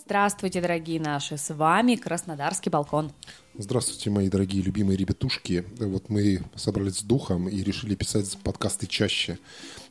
Здравствуйте, 0.00 0.60
дорогие 0.60 1.00
наши, 1.00 1.36
с 1.36 1.52
вами 1.52 1.96
Краснодарский 1.96 2.70
балкон. 2.70 3.10
Здравствуйте, 3.58 4.10
мои 4.10 4.28
дорогие 4.28 4.62
любимые 4.62 4.96
ребятушки. 4.96 5.64
Вот 5.78 6.08
мы 6.08 6.40
собрались 6.54 6.98
с 6.98 7.02
духом 7.02 7.48
и 7.48 7.62
решили 7.62 7.96
писать 7.96 8.38
подкасты 8.44 8.86
чаще. 8.86 9.38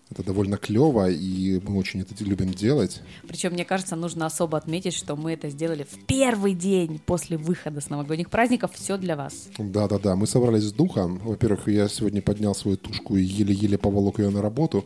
Это 0.10 0.24
довольно 0.24 0.56
клево, 0.56 1.10
и 1.10 1.60
мы 1.60 1.78
очень 1.78 2.02
это 2.02 2.24
любим 2.24 2.54
делать. 2.54 3.02
Причем, 3.28 3.52
мне 3.52 3.66
кажется, 3.66 3.98
нужно 3.98 4.26
особо 4.26 4.58
отметить, 4.58 4.94
что 4.94 5.18
мы 5.18 5.34
это 5.34 5.50
сделали 5.50 5.84
в 5.84 6.06
первый 6.06 6.54
день 6.54 7.00
после 7.06 7.38
выхода 7.38 7.82
с 7.82 7.90
новогодних 7.90 8.30
праздников. 8.30 8.72
Все 8.74 8.98
для 8.98 9.18
вас. 9.18 9.50
Да-да-да, 9.58 10.16
мы 10.16 10.26
собрались 10.26 10.64
с 10.64 10.72
духом. 10.72 11.20
Во-первых, 11.20 11.68
я 11.68 11.90
сегодня 11.90 12.22
поднял 12.22 12.56
свою 12.56 12.78
тушку 12.78 13.18
и 13.18 13.22
еле-еле 13.22 13.78
поволок 13.78 14.20
ее 14.20 14.30
на 14.30 14.42
работу. 14.42 14.86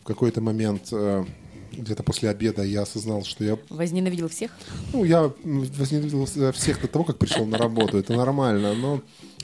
В 0.00 0.04
какой-то 0.04 0.40
момент 0.40 0.88
э, 0.92 1.24
где-то 1.72 2.02
после 2.02 2.30
обеда 2.30 2.62
я 2.62 2.82
осознал, 2.82 3.24
что 3.24 3.44
я... 3.44 3.58
Возненавидел 3.68 4.28
всех? 4.28 4.50
Ну, 4.92 5.04
я 5.04 5.32
возненавидел 5.44 6.52
всех 6.52 6.80
до 6.80 6.88
того, 6.88 7.04
как 7.04 7.18
пришел 7.18 7.46
на 7.46 7.58
работу. 7.58 7.98
Это 7.98 8.14
нормально, 8.14 8.74
но 8.74 9.02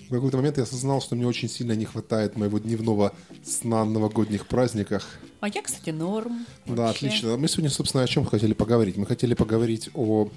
в 0.08 0.10
какой-то 0.10 0.38
момент 0.38 0.56
я 0.56 0.62
осознал, 0.62 1.02
что 1.02 1.16
мне 1.16 1.26
очень 1.26 1.48
сильно 1.48 1.72
не 1.72 1.84
хватает 1.84 2.36
моего 2.36 2.58
дневного 2.58 3.14
сна 3.44 3.84
на 3.84 3.92
новогодних 3.92 4.46
праздниках. 4.46 5.06
А 5.40 5.48
я, 5.48 5.62
кстати, 5.62 5.90
норм. 5.90 6.46
Да, 6.66 6.86
вообще. 6.86 7.06
отлично. 7.06 7.36
Мы 7.36 7.48
сегодня, 7.48 7.70
собственно, 7.70 8.04
о 8.04 8.06
чем 8.06 8.24
хотели 8.24 8.54
поговорить? 8.54 8.96
Мы 8.96 9.06
хотели 9.06 9.34
поговорить 9.34 9.90
о 9.94 10.30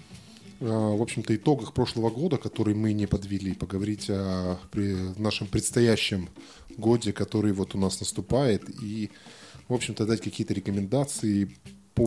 э, 0.59 0.65
в 0.65 1.01
общем-то, 1.01 1.33
итогах 1.35 1.73
прошлого 1.73 2.09
года, 2.09 2.37
которые 2.37 2.75
мы 2.75 2.91
не 2.91 3.07
подвели, 3.07 3.53
поговорить 3.53 4.09
о 4.09 4.57
нашем 5.17 5.47
предстоящем 5.47 6.29
годе, 6.77 7.13
который 7.13 7.53
вот 7.53 7.73
у 7.73 7.77
нас 7.77 7.99
наступает, 7.99 8.69
и, 8.83 9.09
в 9.69 9.73
общем-то, 9.73 10.05
дать 10.05 10.21
какие-то 10.21 10.53
рекомендации 10.53 11.55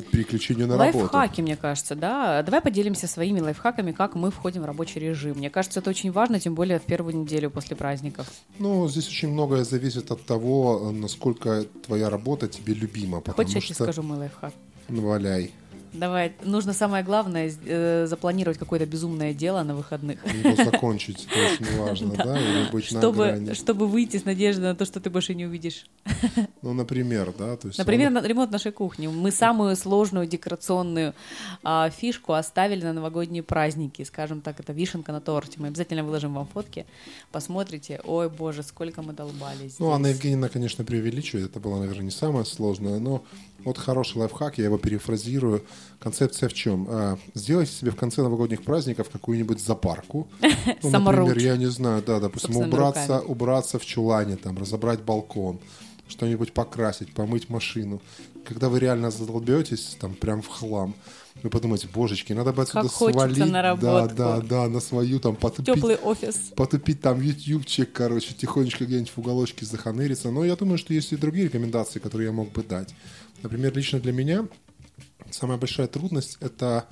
по 0.01 0.11
переключению 0.11 0.67
на 0.67 0.77
лайфхаки, 0.77 0.99
работу. 0.99 1.17
Лайфхаки, 1.17 1.41
мне 1.41 1.57
кажется, 1.57 1.95
да. 1.95 2.43
Давай 2.43 2.61
поделимся 2.61 3.07
своими 3.07 3.41
лайфхаками, 3.41 3.93
как 3.93 4.15
мы 4.15 4.31
входим 4.31 4.63
в 4.63 4.65
рабочий 4.65 5.01
режим. 5.01 5.39
Мне 5.39 5.51
кажется, 5.51 5.81
это 5.81 5.91
очень 5.91 6.13
важно, 6.13 6.41
тем 6.41 6.55
более 6.55 6.79
в 6.79 6.83
первую 6.83 7.17
неделю 7.17 7.51
после 7.51 7.77
праздников. 7.77 8.31
Ну, 8.59 8.89
здесь 8.89 9.09
очень 9.09 9.29
многое 9.29 9.65
зависит 9.65 10.11
от 10.11 10.25
того, 10.25 10.91
насколько 10.93 11.65
твоя 11.87 12.11
работа 12.11 12.49
тебе 12.49 12.75
любима. 12.75 13.23
Хочешь, 13.27 13.55
я 13.55 13.61
тебе 13.61 13.75
скажу 13.75 14.03
мой 14.03 14.19
лайфхак? 14.19 14.53
Валяй. 14.89 15.51
Давай, 15.95 16.33
нужно 16.43 16.73
самое 16.73 17.05
главное 17.05 17.53
э, 17.67 18.07
запланировать 18.09 18.59
какое-то 18.59 18.85
безумное 18.85 19.33
дело 19.33 19.63
на 19.63 19.77
выходных. 19.77 20.19
Его 20.27 20.57
закончить, 20.65 21.29
это 21.31 21.55
очень 21.55 21.79
важно, 21.79 22.15
да, 22.17 22.37
или 22.37 22.71
быть 22.73 22.85
чтобы, 22.85 23.27
на 23.27 23.33
грани. 23.33 23.55
Чтобы 23.55 23.87
выйти 23.87 24.17
с 24.17 24.25
надеждой 24.25 24.63
на 24.63 24.75
то, 24.75 24.85
что 24.85 24.99
ты 24.99 25.09
больше 25.09 25.35
не 25.35 25.47
увидишь. 25.47 25.87
Ну, 26.63 26.73
например, 26.73 27.35
да, 27.39 27.59
то 27.59 27.69
есть. 27.69 27.79
Например, 27.79 28.11
он... 28.11 28.25
ремонт 28.25 28.51
нашей 28.51 28.73
кухни. 28.73 29.07
Мы 29.07 29.31
самую 29.31 29.77
сложную 29.77 30.27
декорационную 30.27 31.15
а, 31.63 31.91
фишку 31.91 32.33
оставили 32.33 32.83
на 32.83 32.95
новогодние 32.95 33.43
праздники, 33.43 34.03
скажем 34.03 34.41
так, 34.41 34.61
это 34.61 34.73
вишенка 34.73 35.13
на 35.13 35.21
торте. 35.21 35.61
Мы 35.61 35.69
обязательно 35.69 36.03
выложим 36.05 36.33
вам 36.33 36.47
фотки, 36.47 36.87
посмотрите. 37.31 38.01
Ой, 38.05 38.31
боже, 38.31 38.63
сколько 38.63 39.03
мы 39.03 39.13
долбались. 39.13 39.79
Ну, 39.79 39.91
Анна 39.91 40.07
Евгеньевна, 40.07 40.49
конечно, 40.49 40.85
преувеличивает. 40.85 41.51
Это 41.51 41.61
было, 41.61 41.79
наверное, 41.79 42.05
не 42.05 42.11
самое 42.11 42.47
сложное, 42.47 42.99
но 42.99 43.25
вот 43.65 43.79
хороший 43.79 44.19
лайфхак, 44.19 44.59
я 44.59 44.65
его 44.65 44.79
перефразирую. 44.79 45.65
Концепция 45.99 46.49
в 46.49 46.55
чем? 46.55 46.87
А, 46.91 47.19
сделайте 47.35 47.73
себе 47.73 47.91
в 47.91 47.97
конце 47.97 48.23
новогодних 48.23 48.63
праздников 48.63 49.11
какую-нибудь 49.11 49.61
запарку. 49.61 50.29
Ну, 50.83 50.91
например, 50.91 51.39
я 51.39 51.57
не 51.57 51.67
знаю, 51.67 52.03
да, 52.07 52.21
допустим, 52.21 52.57
убраться, 52.57 53.21
убраться 53.21 53.79
в 53.79 53.85
чулане, 53.85 54.37
там, 54.37 54.59
разобрать 54.59 55.01
балкон, 55.03 55.59
что-нибудь 56.09 56.53
покрасить, 56.53 57.13
помыть 57.15 57.49
машину. 57.49 58.01
Когда 58.45 58.69
вы 58.69 58.81
реально 58.81 59.11
задолбетесь, 59.11 59.97
там, 59.99 60.15
прям 60.15 60.43
в 60.43 60.49
хлам, 60.49 60.95
вы 61.43 61.51
подумаете, 61.51 61.89
божечки, 61.93 62.33
надо 62.33 62.53
бы 62.53 62.63
отсюда 62.63 62.83
как 62.83 62.93
свалить. 62.93 63.39
На 63.39 63.75
да, 63.75 64.07
да, 64.07 64.41
да, 64.41 64.69
на 64.69 64.81
свою 64.81 65.19
там 65.19 65.35
потупить. 65.35 65.75
Теплый 65.75 65.97
офис. 65.97 66.37
Потупить 66.55 67.01
там 67.01 67.21
ютубчик, 67.21 67.93
короче, 67.93 68.35
тихонечко 68.35 68.85
где-нибудь 68.85 69.11
в 69.11 69.19
уголочке 69.19 69.67
заханыриться. 69.67 70.31
Но 70.31 70.45
я 70.45 70.57
думаю, 70.57 70.79
что 70.79 70.95
есть 70.95 71.13
и 71.13 71.17
другие 71.17 71.47
рекомендации, 71.47 71.99
которые 71.99 72.27
я 72.27 72.33
мог 72.33 72.53
бы 72.53 72.63
дать. 72.63 72.95
Например, 73.45 73.77
лично 73.77 74.01
для 74.01 74.13
меня 74.13 74.49
самая 75.31 75.59
большая 75.59 75.87
трудность— 75.87 76.39
это 76.41 76.89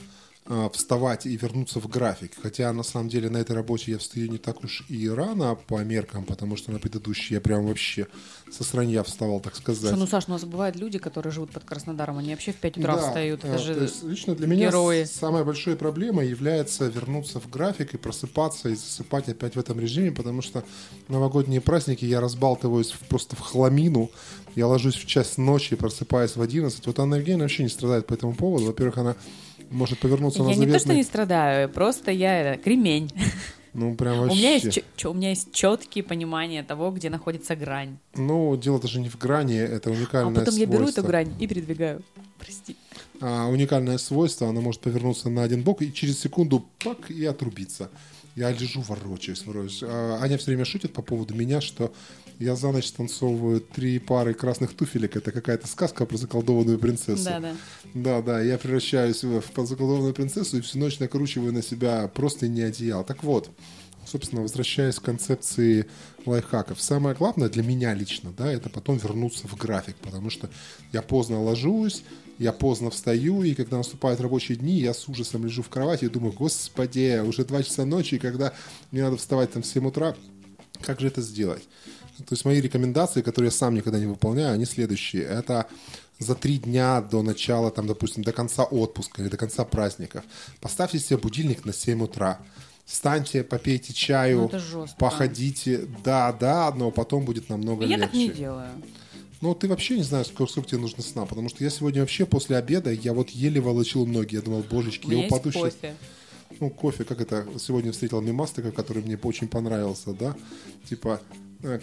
вставать 0.72 1.24
и 1.26 1.36
вернуться 1.36 1.78
в 1.78 1.88
график. 1.88 2.32
Хотя 2.42 2.72
на 2.72 2.82
самом 2.82 3.08
деле 3.08 3.30
на 3.30 3.36
этой 3.36 3.54
работе 3.54 3.92
я 3.92 3.98
встаю 3.98 4.28
не 4.28 4.38
так 4.38 4.64
уж 4.64 4.84
и 4.88 5.08
рано 5.08 5.54
по 5.54 5.82
меркам, 5.84 6.24
потому 6.24 6.56
что 6.56 6.72
на 6.72 6.80
предыдущей 6.80 7.34
я 7.34 7.40
прям 7.40 7.66
вообще 7.66 8.08
со 8.50 8.64
сранья 8.64 9.02
вставал, 9.04 9.40
так 9.40 9.54
сказать. 9.54 9.90
Слушай, 9.90 9.98
ну, 9.98 10.06
Саш, 10.06 10.24
у 10.26 10.32
нас 10.32 10.44
бывают 10.44 10.76
люди, 10.76 10.98
которые 10.98 11.32
живут 11.32 11.52
под 11.52 11.64
Краснодаром, 11.64 12.18
они 12.18 12.30
вообще 12.30 12.52
в 12.52 12.56
5 12.56 12.78
утра 12.78 12.96
да, 12.96 13.06
встают. 13.06 13.44
Это 13.44 13.54
а, 13.54 13.58
же 13.58 13.72
есть 13.74 14.02
лично 14.02 14.34
для 14.34 14.46
герои. 14.48 14.96
меня 14.98 15.06
самая 15.06 15.44
большая 15.44 15.76
проблема 15.76 16.24
является 16.24 16.86
вернуться 16.86 17.38
в 17.40 17.48
график 17.48 17.94
и 17.94 17.96
просыпаться 17.96 18.68
и 18.68 18.74
засыпать 18.74 19.28
опять 19.28 19.54
в 19.54 19.60
этом 19.60 19.78
режиме, 19.78 20.10
потому 20.10 20.42
что 20.42 20.64
новогодние 21.08 21.60
праздники 21.60 22.04
я 22.04 22.20
разбалтываюсь 22.20 22.94
просто 23.08 23.36
в 23.36 23.40
хламину, 23.40 24.10
я 24.54 24.66
ложусь 24.66 24.96
в 24.96 25.06
час 25.06 25.38
ночи, 25.38 25.76
просыпаюсь 25.76 26.36
в 26.36 26.42
11. 26.42 26.86
Вот 26.86 26.98
Анна 26.98 27.14
Евгеньевна 27.14 27.44
вообще 27.44 27.62
не 27.62 27.68
страдает 27.68 28.06
по 28.06 28.14
этому 28.14 28.34
поводу. 28.34 28.66
Во-первых, 28.66 28.98
она 28.98 29.16
может 29.72 29.98
повернуться 29.98 30.40
я 30.40 30.44
на 30.44 30.54
заветный... 30.54 30.66
Я 30.66 30.72
не 30.72 30.78
то, 30.78 30.84
что 30.84 30.94
не 30.94 31.02
страдаю, 31.02 31.68
просто 31.68 32.10
я 32.10 32.56
кремень. 32.58 33.10
Ну, 33.74 33.94
прям 33.94 34.18
вообще. 34.18 34.34
У 34.34 34.38
меня, 34.38 34.52
есть, 34.52 34.82
у 35.04 35.14
меня 35.14 35.30
есть 35.30 35.52
четкие 35.52 36.04
понимания 36.04 36.62
того, 36.62 36.90
где 36.90 37.08
находится 37.08 37.56
грань. 37.56 37.96
Ну, 38.14 38.54
дело 38.56 38.78
даже 38.78 39.00
не 39.00 39.08
в 39.08 39.16
грани, 39.16 39.56
это 39.56 39.90
уникальное 39.90 40.30
А 40.30 40.34
потом 40.34 40.52
свойство. 40.52 40.60
я 40.60 40.66
беру 40.66 40.88
эту 40.88 41.02
грань 41.02 41.34
и 41.40 41.46
передвигаю. 41.46 42.02
Прости. 42.38 42.76
А, 43.20 43.46
уникальное 43.46 43.98
свойство, 43.98 44.48
она 44.48 44.60
может 44.60 44.82
повернуться 44.82 45.30
на 45.30 45.42
один 45.42 45.62
бок 45.62 45.80
и 45.80 45.92
через 45.92 46.20
секунду 46.20 46.66
пак 46.84 47.10
и 47.10 47.24
отрубиться. 47.24 47.90
Я 48.36 48.50
лежу, 48.50 48.82
ворочаюсь, 48.82 49.44
ворочаюсь. 49.46 49.82
А 49.84 50.18
Аня 50.20 50.36
все 50.38 50.46
время 50.46 50.64
шутит 50.64 50.92
по 50.92 51.02
поводу 51.02 51.34
меня, 51.34 51.60
что 51.60 51.92
я 52.42 52.56
за 52.56 52.72
ночь 52.72 52.86
станцовываю 52.86 53.60
три 53.60 53.98
пары 53.98 54.34
красных 54.34 54.74
туфелек. 54.74 55.16
Это 55.16 55.32
какая-то 55.32 55.66
сказка 55.66 56.06
про 56.06 56.16
заколдованную 56.16 56.78
принцессу. 56.78 57.24
Да, 57.24 57.40
да. 57.40 57.56
Да, 57.94 58.22
да. 58.22 58.40
Я 58.40 58.58
превращаюсь 58.58 59.22
в, 59.22 59.42
заколдованную 59.64 60.14
принцессу 60.14 60.58
и 60.58 60.60
всю 60.60 60.78
ночь 60.78 60.98
накручиваю 60.98 61.52
на 61.52 61.62
себя 61.62 62.08
просто 62.08 62.48
не 62.48 62.62
одеяло. 62.62 63.04
Так 63.04 63.22
вот, 63.22 63.50
собственно, 64.04 64.42
возвращаясь 64.42 64.96
к 64.96 65.02
концепции 65.02 65.86
лайфхаков, 66.26 66.80
самое 66.80 67.14
главное 67.14 67.48
для 67.48 67.62
меня 67.62 67.94
лично, 67.94 68.32
да, 68.36 68.52
это 68.52 68.68
потом 68.68 68.98
вернуться 68.98 69.48
в 69.48 69.56
график, 69.56 69.96
потому 69.96 70.30
что 70.30 70.50
я 70.92 71.02
поздно 71.02 71.42
ложусь, 71.42 72.02
я 72.38 72.52
поздно 72.52 72.90
встаю, 72.90 73.42
и 73.42 73.54
когда 73.54 73.76
наступают 73.76 74.20
рабочие 74.20 74.56
дни, 74.58 74.80
я 74.80 74.94
с 74.94 75.08
ужасом 75.08 75.44
лежу 75.44 75.62
в 75.62 75.68
кровати 75.68 76.06
и 76.06 76.08
думаю, 76.08 76.32
господи, 76.32 77.20
уже 77.24 77.44
2 77.44 77.62
часа 77.62 77.84
ночи, 77.84 78.16
и 78.16 78.18
когда 78.18 78.52
мне 78.90 79.02
надо 79.02 79.16
вставать 79.16 79.52
там 79.52 79.62
в 79.62 79.66
7 79.66 79.86
утра, 79.86 80.16
как 80.80 81.00
же 81.00 81.06
это 81.06 81.22
сделать? 81.22 81.62
То 82.26 82.34
есть 82.34 82.44
мои 82.44 82.60
рекомендации, 82.60 83.22
которые 83.22 83.48
я 83.48 83.52
сам 83.52 83.74
никогда 83.74 83.98
не 83.98 84.06
выполняю, 84.06 84.54
они 84.54 84.64
следующие. 84.64 85.22
Это 85.22 85.66
за 86.18 86.34
три 86.34 86.58
дня 86.58 87.00
до 87.00 87.22
начала, 87.22 87.70
там, 87.70 87.86
допустим, 87.86 88.22
до 88.22 88.32
конца 88.32 88.64
отпуска 88.64 89.22
или 89.22 89.28
до 89.28 89.36
конца 89.36 89.64
праздников. 89.64 90.24
Поставьте 90.60 90.98
себе 90.98 91.18
будильник 91.18 91.64
на 91.64 91.72
7 91.72 92.02
утра. 92.02 92.38
Встаньте, 92.84 93.44
попейте 93.44 93.92
чаю, 93.92 94.50
ну, 94.52 94.86
походите. 94.98 95.86
Да, 96.04 96.32
да, 96.32 96.72
но 96.74 96.90
потом 96.90 97.24
будет 97.24 97.48
намного 97.48 97.84
я 97.84 97.96
легче. 97.96 98.00
Я 98.00 98.06
так 98.06 98.14
не 98.14 98.28
делаю. 98.28 98.68
Ну, 99.40 99.54
ты 99.56 99.66
вообще 99.66 99.96
не 99.96 100.04
знаешь, 100.04 100.28
сколько, 100.28 100.52
сколько 100.52 100.70
тебе 100.70 100.80
нужно 100.80 101.02
сна, 101.02 101.26
потому 101.26 101.48
что 101.48 101.64
я 101.64 101.70
сегодня 101.70 102.00
вообще 102.00 102.26
после 102.26 102.56
обеда, 102.56 102.92
я 102.92 103.12
вот 103.12 103.30
еле 103.30 103.60
волочил 103.60 104.06
ноги, 104.06 104.36
я 104.36 104.40
думал, 104.40 104.62
божечки, 104.62 105.10
я 105.12 105.26
упаду 105.26 105.50
сейчас. 105.50 105.74
Кофе. 105.74 105.94
Ну, 106.60 106.70
кофе, 106.70 107.04
как 107.04 107.20
это, 107.20 107.46
сегодня 107.58 107.90
встретил 107.90 108.20
мимас 108.20 108.52
такой, 108.52 108.70
который 108.70 109.02
мне 109.02 109.18
очень 109.20 109.48
понравился, 109.48 110.12
да, 110.12 110.36
типа, 110.88 111.20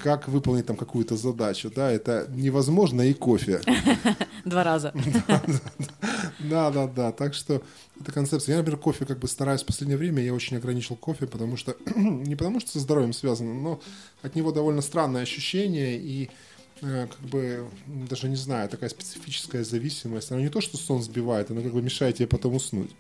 как 0.02 0.28
выполнить 0.28 0.66
там 0.66 0.76
какую-то 0.76 1.16
задачу, 1.16 1.72
да, 1.74 1.92
это 1.92 2.28
невозможно 2.30 3.02
и 3.02 3.14
кофе. 3.14 3.62
Два 4.46 4.64
раза. 4.64 4.94
Да, 6.40 6.72
да, 6.72 6.88
да, 6.88 7.12
так 7.12 7.34
что 7.34 7.62
это 8.00 8.14
концепция. 8.14 8.54
Я, 8.54 8.60
например, 8.60 8.80
кофе 8.80 9.06
как 9.06 9.20
бы 9.20 9.28
стараюсь 9.28 9.62
в 9.62 9.66
последнее 9.66 9.98
время, 9.98 10.24
я 10.24 10.34
очень 10.34 10.56
ограничил 10.56 10.96
кофе, 10.96 11.28
потому 11.28 11.58
что, 11.58 11.76
не 11.96 12.36
потому 12.38 12.62
что 12.62 12.72
со 12.72 12.80
здоровьем 12.80 13.12
связано, 13.12 13.54
но 13.54 13.82
от 14.22 14.36
него 14.36 14.54
довольно 14.54 14.82
странное 14.82 15.24
ощущение, 15.24 16.00
и 16.00 16.30
Э, 16.82 17.08
как 17.08 17.30
бы, 17.30 17.68
даже 17.88 18.30
не 18.30 18.36
знаю, 18.36 18.70
такая 18.70 18.90
специфическая 18.90 19.64
зависимость. 19.64 20.32
Она 20.32 20.42
не 20.42 20.50
то, 20.50 20.62
что 20.62 20.78
сон 20.78 21.02
сбивает, 21.02 21.52
она 21.52 21.62
как 21.62 21.74
бы 21.74 21.82
мешает 21.82 22.18
тебе 22.18 22.28
потом 22.28 22.56
уснуть. 22.56 22.92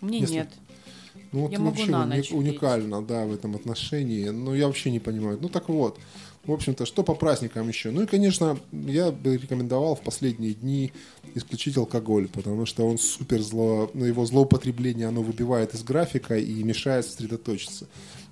Мне 0.00 0.20
Если... 0.20 0.34
нет. 0.34 0.48
Ну, 1.32 1.42
вот 1.42 1.52
я 1.52 1.58
могу 1.58 1.70
вообще 1.70 1.90
на 1.90 2.06
ночь 2.06 2.30
уникально, 2.30 2.98
пить. 2.98 3.08
да, 3.08 3.24
в 3.24 3.32
этом 3.32 3.56
отношении. 3.56 4.28
Но 4.28 4.54
я 4.54 4.66
вообще 4.66 4.90
не 4.90 5.00
понимаю. 5.00 5.38
Ну, 5.40 5.48
так 5.48 5.68
вот. 5.68 5.98
В 6.44 6.50
общем-то, 6.50 6.86
что 6.86 7.04
по 7.04 7.14
праздникам 7.14 7.68
еще? 7.68 7.92
Ну 7.92 8.02
и, 8.02 8.06
конечно, 8.06 8.58
я 8.72 9.12
бы 9.12 9.36
рекомендовал 9.36 9.94
в 9.94 10.00
последние 10.00 10.54
дни 10.54 10.92
исключить 11.36 11.76
алкоголь, 11.76 12.28
потому 12.28 12.66
что 12.66 12.84
он 12.84 12.98
супер 12.98 13.40
зло, 13.40 13.88
ну, 13.94 14.04
его 14.04 14.26
злоупотребление, 14.26 15.06
оно 15.06 15.22
выбивает 15.22 15.72
из 15.74 15.84
графика 15.84 16.36
и 16.36 16.64
мешает 16.64 17.06
сосредоточиться. 17.06 17.86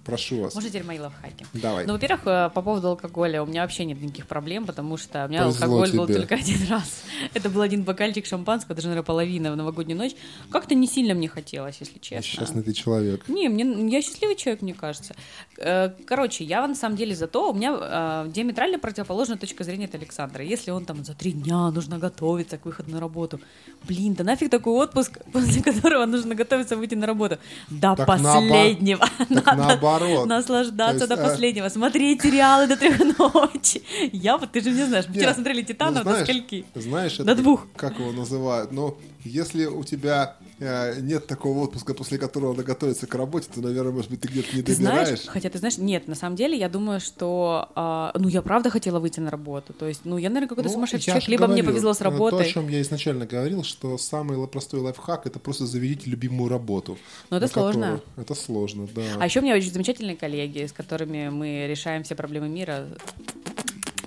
Прошу 0.05 0.43
вас. 0.43 0.55
Теперь 0.55 0.85
мои 0.85 0.99
лайфхаки? 0.99 1.47
Давай. 1.55 1.87
Ну, 1.87 1.93
во-первых, 1.93 2.21
э, 2.27 2.51
по 2.55 2.63
поводу 2.63 2.89
алкоголя 2.89 3.43
у 3.43 3.47
меня 3.47 3.63
вообще 3.63 3.85
нет 3.85 4.01
никаких 4.01 4.27
проблем, 4.27 4.67
потому 4.67 4.97
что 4.97 5.25
у 5.25 5.29
меня 5.29 5.43
Повезло 5.45 5.65
алкоголь 5.65 5.97
был 5.97 6.07
тебе. 6.07 6.17
только 6.17 6.35
один 6.43 6.67
раз. 6.69 7.03
Это 7.35 7.51
был 7.51 7.61
один 7.61 7.83
бокальчик 7.83 8.27
шампанского, 8.27 8.75
даже, 8.75 8.89
наверное, 8.89 9.05
половина 9.07 9.53
в 9.53 9.57
новогоднюю 9.57 9.99
ночь. 9.99 10.13
Как-то 10.51 10.75
не 10.75 10.87
сильно 10.87 11.15
мне 11.15 11.29
хотелось, 11.29 11.77
если 11.81 11.99
честно. 11.99 12.17
Несчастный 12.41 12.63
ты 12.63 12.73
человек. 12.73 13.29
Не, 13.29 13.49
мне, 13.49 13.89
я 13.91 14.03
счастливый 14.03 14.37
человек, 14.37 14.63
мне 14.63 14.75
кажется. 14.75 15.15
Э, 15.59 15.91
Короче, 16.07 16.45
я 16.45 16.67
на 16.67 16.75
самом 16.75 16.97
деле 16.97 17.15
за 17.15 17.27
то, 17.27 17.51
у 17.51 17.55
меня 17.55 17.77
э, 17.81 18.31
диаметрально 18.31 18.79
противоположная 18.79 19.37
точка 19.37 19.65
зрения 19.65 19.85
от 19.87 19.95
Александра. 19.95 20.43
Если 20.45 20.71
он 20.71 20.85
там 20.85 21.05
за 21.05 21.15
три 21.15 21.33
дня 21.33 21.71
нужно 21.71 21.99
готовиться 21.99 22.59
к 22.59 22.65
выходу 22.65 22.91
на 22.91 23.01
работу, 23.01 23.41
блин, 23.87 24.15
да 24.15 24.25
нафиг 24.25 24.51
такой 24.51 24.73
отпуск, 24.75 25.19
после 25.33 25.63
которого 25.63 26.07
нужно 26.07 26.35
готовиться 26.35 26.77
выйти 26.77 26.95
на 26.95 27.07
работу. 27.07 27.39
До 27.69 27.95
Так 27.95 28.07
последнего. 28.07 29.07
Надо 29.29 29.77
наоборот. 29.99 30.27
Наслаждаться 30.27 31.05
есть, 31.05 31.09
до 31.09 31.15
а- 31.15 31.29
последнего, 31.29 31.69
смотреть 31.69 32.23
сериалы 32.23 32.67
до 32.67 32.77
трех 32.77 32.99
ночи. 33.19 33.83
Я 34.13 34.37
вот, 34.37 34.53
ты 34.53 34.61
же 34.61 34.71
не 34.71 34.85
знаешь, 34.85 35.07
мы 35.09 35.15
вчера 35.15 35.35
смотрели 35.35 35.61
ну, 35.61 35.67
Титанов 35.67 36.05
до 36.05 36.25
скольки? 36.25 36.65
Знаешь, 36.75 37.17
До 37.17 37.33
это 37.33 37.43
двух. 37.43 37.67
как 37.77 37.99
его 37.99 38.13
называют? 38.13 38.73
Ну, 38.73 38.97
если 39.25 39.67
у 39.67 39.85
тебя 39.85 40.37
нет 40.61 41.27
такого 41.27 41.61
отпуска, 41.65 41.95
после 41.95 42.19
которого 42.19 42.53
надо 42.53 42.65
готовиться 42.65 43.07
к 43.07 43.15
работе, 43.15 43.49
то, 43.55 43.61
наверное, 43.61 43.93
может 43.93 44.11
быть, 44.11 44.21
ты 44.21 44.29
где-то 44.29 44.55
не 44.57 44.63
Ты 44.63 44.75
знаешь, 44.75 45.09
добираешь. 45.09 45.27
хотя 45.29 45.49
ты 45.51 45.59
знаешь, 45.59 45.79
нет, 45.79 46.07
на 46.07 46.15
самом 46.15 46.37
деле 46.37 46.57
я 46.59 46.69
думаю, 46.69 47.01
что, 47.01 47.69
а, 47.75 48.13
ну 48.19 48.29
я 48.29 48.43
правда 48.43 48.69
хотела 48.71 49.01
выйти 49.01 49.21
на 49.21 49.31
работу, 49.31 49.73
то 49.73 49.87
есть, 49.89 50.03
ну 50.05 50.19
я, 50.19 50.29
наверное, 50.29 50.49
какой-то 50.49 50.69
Ну, 50.69 50.75
сумасшедший 50.75 51.07
человек, 51.07 51.29
либо 51.29 51.47
мне 51.47 51.63
говорю, 51.63 51.73
повезло 51.73 51.95
с 51.95 52.01
э, 52.01 52.05
То, 52.05 52.09
о 52.09 52.13
работой. 52.13 52.51
чем 52.53 52.69
я 52.69 52.81
изначально 52.83 53.27
говорил, 53.27 53.63
что 53.65 53.97
самый 53.99 54.47
простой 54.49 54.81
лайфхак 54.81 55.27
это 55.27 55.39
просто 55.39 55.67
заведите 55.67 56.11
любимую 56.11 56.51
работу. 56.51 56.99
Но 57.31 57.39
это 57.39 57.47
на 57.47 57.49
которую- 57.49 57.73
сложно. 57.75 58.01
Это 58.17 58.35
сложно, 58.35 58.89
да. 58.95 59.03
А 59.19 59.25
еще 59.25 59.41
у 59.41 59.43
меня 59.43 59.55
очень 59.55 59.73
замечательные 59.73 60.17
коллеги, 60.17 60.67
с 60.67 60.73
которыми 60.73 61.29
мы 61.31 61.67
решаем 61.69 62.03
все 62.05 62.15
проблемы 62.15 62.49
мира. 62.49 62.87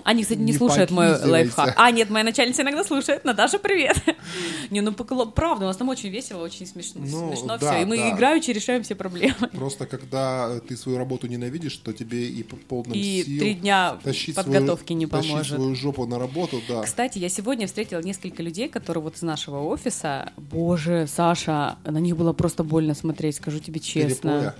Они, 0.04 0.24
кстати, 0.24 0.40
не, 0.40 0.52
Не 0.52 0.54
слушают 0.54 0.92
мой 0.92 1.18
лайфхак. 1.18 1.74
А, 1.78 1.92
нет, 1.92 2.10
моя 2.10 2.24
начальница 2.24 2.62
иногда 2.62 2.84
слушает. 2.84 3.24
Наташа, 3.24 3.60
привет. 3.60 3.98
Не, 4.70 4.82
ну 4.82 4.92
правда, 4.92 5.66
у 5.66 5.68
нас 5.68 5.78
там 5.78 5.90
очень 5.90 6.10
весело, 6.10 6.44
очень 6.44 6.68
смешно, 6.68 7.02
Ну, 7.06 7.30
смешно 7.30 7.58
да, 7.58 7.72
все. 7.72 7.82
И 7.82 7.86
мы 7.86 7.98
да. 7.98 8.12
играючи 8.12 8.52
решаем 8.52 8.84
все 8.84 8.96
проблемы. 8.96 9.48
Просто 9.54 9.86
когда 9.86 10.60
ты 10.60 10.76
свою 10.76 10.98
работу 10.98 11.28
ненавидишь, 11.28 11.78
то 11.78 11.94
тебе 11.94 12.28
и 12.28 12.44
по 12.44 12.56
полным 12.56 12.94
И 12.94 13.24
сил 13.24 13.40
три 13.40 13.54
дня 13.56 13.98
тащить 14.04 14.36
подготовки 14.36 14.88
свою, 14.88 15.00
не 15.00 15.06
тащить 15.08 15.32
поможет. 15.32 15.56
свою 15.56 15.76
жопу 15.76 16.06
на 16.06 16.20
работу, 16.20 16.62
да. 16.68 16.84
Кстати, 16.84 17.20
я 17.20 17.30
сегодня 17.30 17.68
встретила 17.68 18.02
несколько 18.02 18.44
людей, 18.44 18.68
которые 18.68 19.04
вот 19.04 19.16
из 19.16 19.22
нашего 19.22 19.62
офиса. 19.62 20.32
Боже, 20.38 21.08
Саша, 21.08 21.78
на 21.86 22.00
них 22.00 22.18
было 22.18 22.34
просто 22.34 22.64
больно 22.64 22.94
смотреть, 22.94 23.36
скажу 23.38 23.60
тебе 23.60 23.80
честно. 23.80 24.32
Перепоя. 24.32 24.56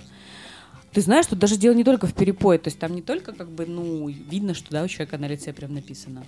Ты 0.94 1.00
знаешь, 1.00 1.24
что 1.26 1.34
даже 1.34 1.56
дело 1.56 1.74
не 1.74 1.82
только 1.82 2.06
в 2.06 2.14
перепое, 2.14 2.56
то 2.56 2.68
есть 2.68 2.78
там 2.78 2.94
не 2.94 3.02
только 3.02 3.32
как 3.32 3.50
бы, 3.50 3.66
ну, 3.66 4.08
видно, 4.08 4.54
что, 4.54 4.70
да, 4.70 4.84
у 4.84 4.88
человека 4.88 5.18
на 5.18 5.26
лице 5.26 5.52
прям 5.52 5.74
написано. 5.74 6.24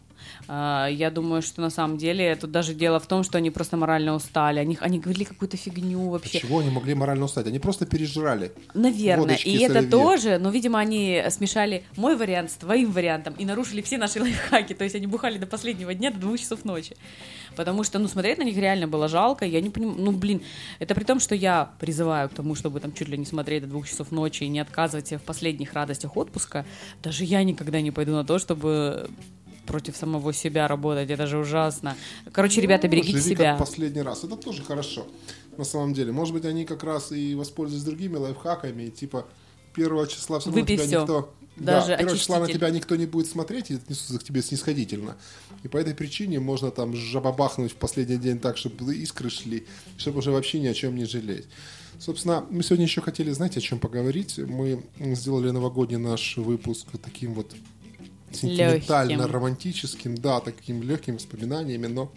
А, 0.48 0.88
я 0.88 1.12
думаю, 1.12 1.40
что 1.40 1.60
на 1.60 1.70
самом 1.70 1.98
деле 1.98 2.34
тут 2.34 2.50
даже 2.50 2.74
дело 2.74 2.98
в 2.98 3.06
том, 3.06 3.22
что 3.22 3.38
они 3.38 3.52
просто 3.52 3.76
морально 3.76 4.14
устали, 4.14 4.58
они, 4.58 4.76
они 4.80 4.98
говорили 4.98 5.22
какую-то 5.22 5.56
фигню 5.56 6.10
вообще. 6.10 6.40
Чего 6.40 6.58
они 6.58 6.70
могли 6.70 6.94
морально 6.94 7.26
устать? 7.26 7.46
Они 7.46 7.60
просто 7.60 7.86
пережрали. 7.86 8.50
Наверное. 8.74 9.26
Водочки 9.26 9.48
и 9.48 9.62
это 9.62 9.78
оливье. 9.78 9.90
тоже, 9.90 10.38
но, 10.38 10.50
видимо, 10.50 10.80
они 10.80 11.22
смешали 11.30 11.84
мой 11.96 12.16
вариант 12.16 12.50
с 12.50 12.54
твоим 12.54 12.90
вариантом 12.90 13.34
и 13.38 13.44
нарушили 13.44 13.82
все 13.82 13.98
наши 13.98 14.20
лайфхаки. 14.20 14.74
То 14.74 14.82
есть 14.82 14.96
они 14.96 15.06
бухали 15.06 15.38
до 15.38 15.46
последнего 15.46 15.94
дня, 15.94 16.10
до 16.10 16.18
двух 16.18 16.40
часов 16.40 16.64
ночи. 16.64 16.96
Потому 17.54 17.84
что, 17.84 18.00
ну, 18.00 18.08
смотреть 18.08 18.38
на 18.38 18.42
них 18.42 18.56
реально 18.56 18.88
было 18.88 19.06
жалко. 19.06 19.44
Я 19.46 19.60
не 19.60 19.70
понимаю, 19.70 19.98
ну, 20.00 20.10
блин, 20.10 20.42
это 20.80 20.96
при 20.96 21.04
том, 21.04 21.20
что 21.20 21.36
я 21.36 21.70
призываю 21.78 22.28
к 22.28 22.34
тому, 22.34 22.56
чтобы 22.56 22.80
там 22.80 22.92
чуть 22.92 23.08
ли 23.08 23.16
не 23.16 23.24
смотреть 23.24 23.62
до 23.62 23.68
двух 23.68 23.88
часов 23.88 24.10
ночи 24.10 24.42
и 24.42 24.48
не 24.56 24.60
отказывать 24.60 25.06
себе 25.08 25.18
в 25.18 25.22
последних 25.22 25.74
радостях 25.74 26.16
отпуска. 26.16 26.64
Даже 27.02 27.24
я 27.24 27.44
никогда 27.44 27.80
не 27.80 27.90
пойду 27.90 28.12
на 28.12 28.24
то, 28.24 28.38
чтобы 28.38 29.08
против 29.66 29.96
самого 29.96 30.32
себя 30.32 30.66
работать. 30.68 31.10
Это 31.10 31.26
же 31.26 31.38
ужасно. 31.38 31.96
Короче, 32.32 32.60
ребята, 32.60 32.86
Ну, 32.86 32.92
берегите 32.92 33.18
живи 33.18 33.34
себя. 33.34 33.50
как 33.50 33.58
последний 33.58 34.02
раз. 34.02 34.24
Это 34.24 34.36
тоже 34.36 34.62
хорошо. 34.62 35.06
На 35.58 35.64
самом 35.64 35.92
деле. 35.92 36.12
Может 36.12 36.34
быть, 36.34 36.44
они 36.44 36.64
как 36.64 36.84
раз 36.84 37.12
и 37.12 37.34
воспользуются 37.34 37.86
другими 37.86 38.16
лайфхаками. 38.16 38.84
и 38.84 38.90
Типа, 38.90 39.26
первого 39.74 40.06
числа 40.06 40.38
все 40.38 40.48
равно 40.48 40.60
Выпей 40.62 40.76
тебя 40.76 40.86
всё. 40.86 41.00
никто... 41.00 41.34
Даже 41.56 41.88
да, 41.88 41.96
первого 41.96 42.18
числа 42.18 42.38
на 42.38 42.46
тебя 42.48 42.68
никто 42.68 42.96
не 42.96 43.06
будет 43.06 43.28
смотреть 43.28 43.70
и 43.70 43.74
отнесутся 43.76 44.18
к 44.18 44.24
тебе 44.24 44.42
снисходительно. 44.42 45.16
И 45.62 45.68
по 45.68 45.78
этой 45.78 45.94
причине 45.94 46.38
можно 46.38 46.70
там 46.70 46.94
жабабахнуть 46.94 47.72
в 47.72 47.76
последний 47.76 48.18
день 48.18 48.38
так, 48.38 48.58
чтобы 48.58 48.94
искры 48.94 49.30
шли, 49.30 49.66
чтобы 49.96 50.18
уже 50.18 50.30
вообще 50.32 50.60
ни 50.60 50.66
о 50.66 50.74
чем 50.74 50.94
не 50.94 51.06
жалеть. 51.06 51.46
Собственно, 51.98 52.44
мы 52.50 52.62
сегодня 52.62 52.84
еще 52.84 53.00
хотели, 53.00 53.30
знаете, 53.30 53.58
о 53.58 53.62
чем 53.62 53.78
поговорить. 53.78 54.38
Мы 54.38 54.82
сделали 54.98 55.50
новогодний 55.50 55.98
наш 55.98 56.36
выпуск 56.36 56.88
таким 57.02 57.34
вот 57.34 57.54
сентиментально 58.32 59.26
романтическим, 59.26 60.14
да, 60.16 60.40
таким 60.40 60.82
легким 60.82 61.14
воспоминаниями, 61.14 61.86
но 61.86 62.12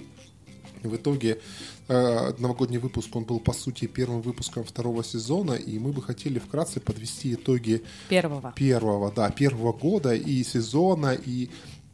в 0.84 0.96
итоге 0.96 1.40
э, 1.88 2.34
новогодний 2.38 2.78
выпуск, 2.78 3.16
он 3.16 3.24
был, 3.24 3.40
по 3.40 3.54
сути, 3.54 3.86
первым 3.86 4.22
выпуском 4.22 4.64
второго 4.64 5.04
сезона, 5.04 5.54
и 5.54 5.78
мы 5.80 5.92
бы 5.92 6.02
хотели 6.02 6.40
вкратце 6.40 6.80
подвести 6.80 7.34
итоги 7.34 7.84
Первого. 8.08 8.54
первого, 8.56 9.12
да, 9.12 9.30
первого 9.30 9.74
года 9.74 10.14
и 10.14 10.44
сезона, 10.44 11.14
и 11.14 11.50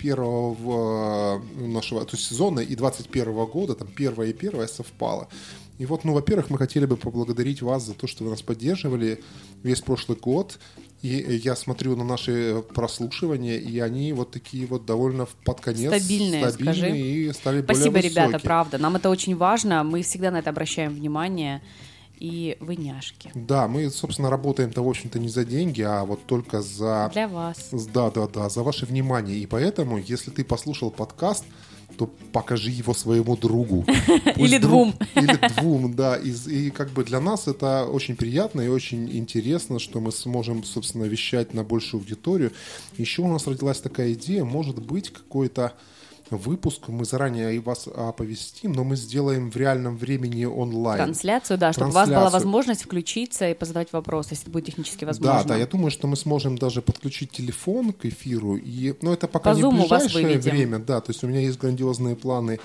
первого 0.05 1.41
э, 1.57 1.67
нашего, 1.67 2.05
то 2.05 2.15
есть 2.15 2.27
сезона 2.27 2.59
и 2.59 2.75
21 2.75 3.45
года, 3.45 3.75
там 3.75 3.87
первое 3.87 4.27
и 4.27 4.33
первое 4.33 4.67
совпало. 4.67 5.27
И 5.79 5.85
вот, 5.85 6.05
ну, 6.05 6.13
во-первых, 6.13 6.49
мы 6.49 6.57
хотели 6.57 6.85
бы 6.85 6.95
поблагодарить 6.95 7.61
вас 7.61 7.83
за 7.85 7.93
то, 7.93 8.07
что 8.07 8.23
вы 8.23 8.29
нас 8.29 8.41
поддерживали 8.41 9.21
весь 9.63 9.81
прошлый 9.81 10.17
год. 10.17 10.59
И 11.01 11.41
я 11.43 11.55
смотрю 11.55 11.95
на 11.95 12.03
наши 12.03 12.63
прослушивания, 12.73 13.57
и 13.57 13.79
они 13.79 14.13
вот 14.13 14.31
такие 14.31 14.65
вот 14.65 14.85
довольно 14.85 15.27
под 15.43 15.59
конец 15.61 15.93
Стабильные, 15.93 16.49
стабильные 16.49 16.75
скажи. 16.75 16.97
и 16.97 17.33
стали 17.33 17.61
Спасибо, 17.61 17.91
более 17.91 18.09
ребята, 18.09 18.27
высокие. 18.27 18.47
правда. 18.47 18.77
Нам 18.77 18.95
это 18.95 19.09
очень 19.09 19.35
важно. 19.35 19.83
Мы 19.83 20.01
всегда 20.01 20.31
на 20.31 20.37
это 20.37 20.49
обращаем 20.49 20.93
внимание. 20.95 21.61
И 22.19 22.57
вы 22.59 22.75
няшки. 22.75 23.31
Да, 23.35 23.67
мы, 23.67 23.89
собственно, 23.89 24.29
работаем-то, 24.29 24.81
в 24.83 24.89
общем-то, 24.89 25.19
не 25.19 25.29
за 25.29 25.45
деньги, 25.45 25.81
а 25.81 26.05
вот 26.05 26.25
только 26.25 26.61
за... 26.61 27.09
Для 27.13 27.27
вас. 27.27 27.69
Да, 27.93 28.09
да, 28.11 28.27
да, 28.27 28.49
за 28.49 28.63
ваше 28.63 28.85
внимание. 28.85 29.37
И 29.37 29.45
поэтому, 29.45 29.97
если 29.97 30.31
ты 30.31 30.43
послушал 30.43 30.91
подкаст, 30.91 31.45
то 31.97 32.07
покажи 32.31 32.71
его 32.71 32.93
своему 32.93 33.37
другу. 33.37 33.85
Пусть 34.35 34.37
Или 34.37 34.57
друг- 34.57 34.71
двум. 34.71 34.95
Или 35.15 35.49
двум, 35.59 35.93
да. 35.95 36.17
И, 36.17 36.31
и 36.49 36.69
как 36.69 36.89
бы 36.91 37.03
для 37.03 37.19
нас 37.19 37.47
это 37.47 37.85
очень 37.85 38.15
приятно 38.15 38.61
и 38.61 38.67
очень 38.67 39.09
интересно, 39.15 39.79
что 39.79 39.99
мы 39.99 40.11
сможем, 40.11 40.63
собственно, 40.63 41.05
вещать 41.05 41.53
на 41.53 41.63
большую 41.63 42.01
аудиторию. 42.01 42.51
Еще 42.97 43.21
у 43.21 43.27
нас 43.27 43.47
родилась 43.47 43.79
такая 43.79 44.13
идея, 44.13 44.43
может 44.43 44.81
быть, 44.81 45.09
какой-то 45.11 45.73
выпуск, 46.29 46.87
мы 46.87 47.05
заранее 47.05 47.55
и 47.55 47.59
вас 47.59 47.87
оповестим, 47.87 48.71
но 48.71 48.83
мы 48.83 48.95
сделаем 48.95 49.51
в 49.51 49.55
реальном 49.55 49.97
времени 49.97 50.45
онлайн. 50.45 51.03
Трансляцию, 51.03 51.57
да, 51.57 51.73
чтобы 51.73 51.91
у 51.91 51.93
вас 51.93 52.07
была 52.07 52.17
Трансляцию. 52.17 52.33
возможность 52.33 52.83
включиться 52.83 53.49
и 53.49 53.53
позадавать 53.53 53.93
вопросы, 53.93 54.29
если 54.31 54.45
это 54.45 54.51
будет 54.51 54.65
технически 54.65 55.05
возможно. 55.05 55.43
Да, 55.43 55.49
да, 55.49 55.55
я 55.57 55.67
думаю, 55.67 55.91
что 55.91 56.07
мы 56.07 56.15
сможем 56.15 56.57
даже 56.57 56.81
подключить 56.81 57.31
телефон 57.31 57.93
к 57.93 58.05
эфиру. 58.05 58.55
И, 58.55 58.95
но 59.01 59.13
это 59.13 59.27
пока 59.27 59.53
По 59.53 59.57
не 59.57 59.63
ближайшее 59.63 60.39
время, 60.39 60.79
да. 60.79 61.01
То 61.01 61.11
есть 61.11 61.23
у 61.23 61.27
меня 61.27 61.41
есть 61.41 61.59
грандиозные 61.59 62.15
планы. 62.15 62.59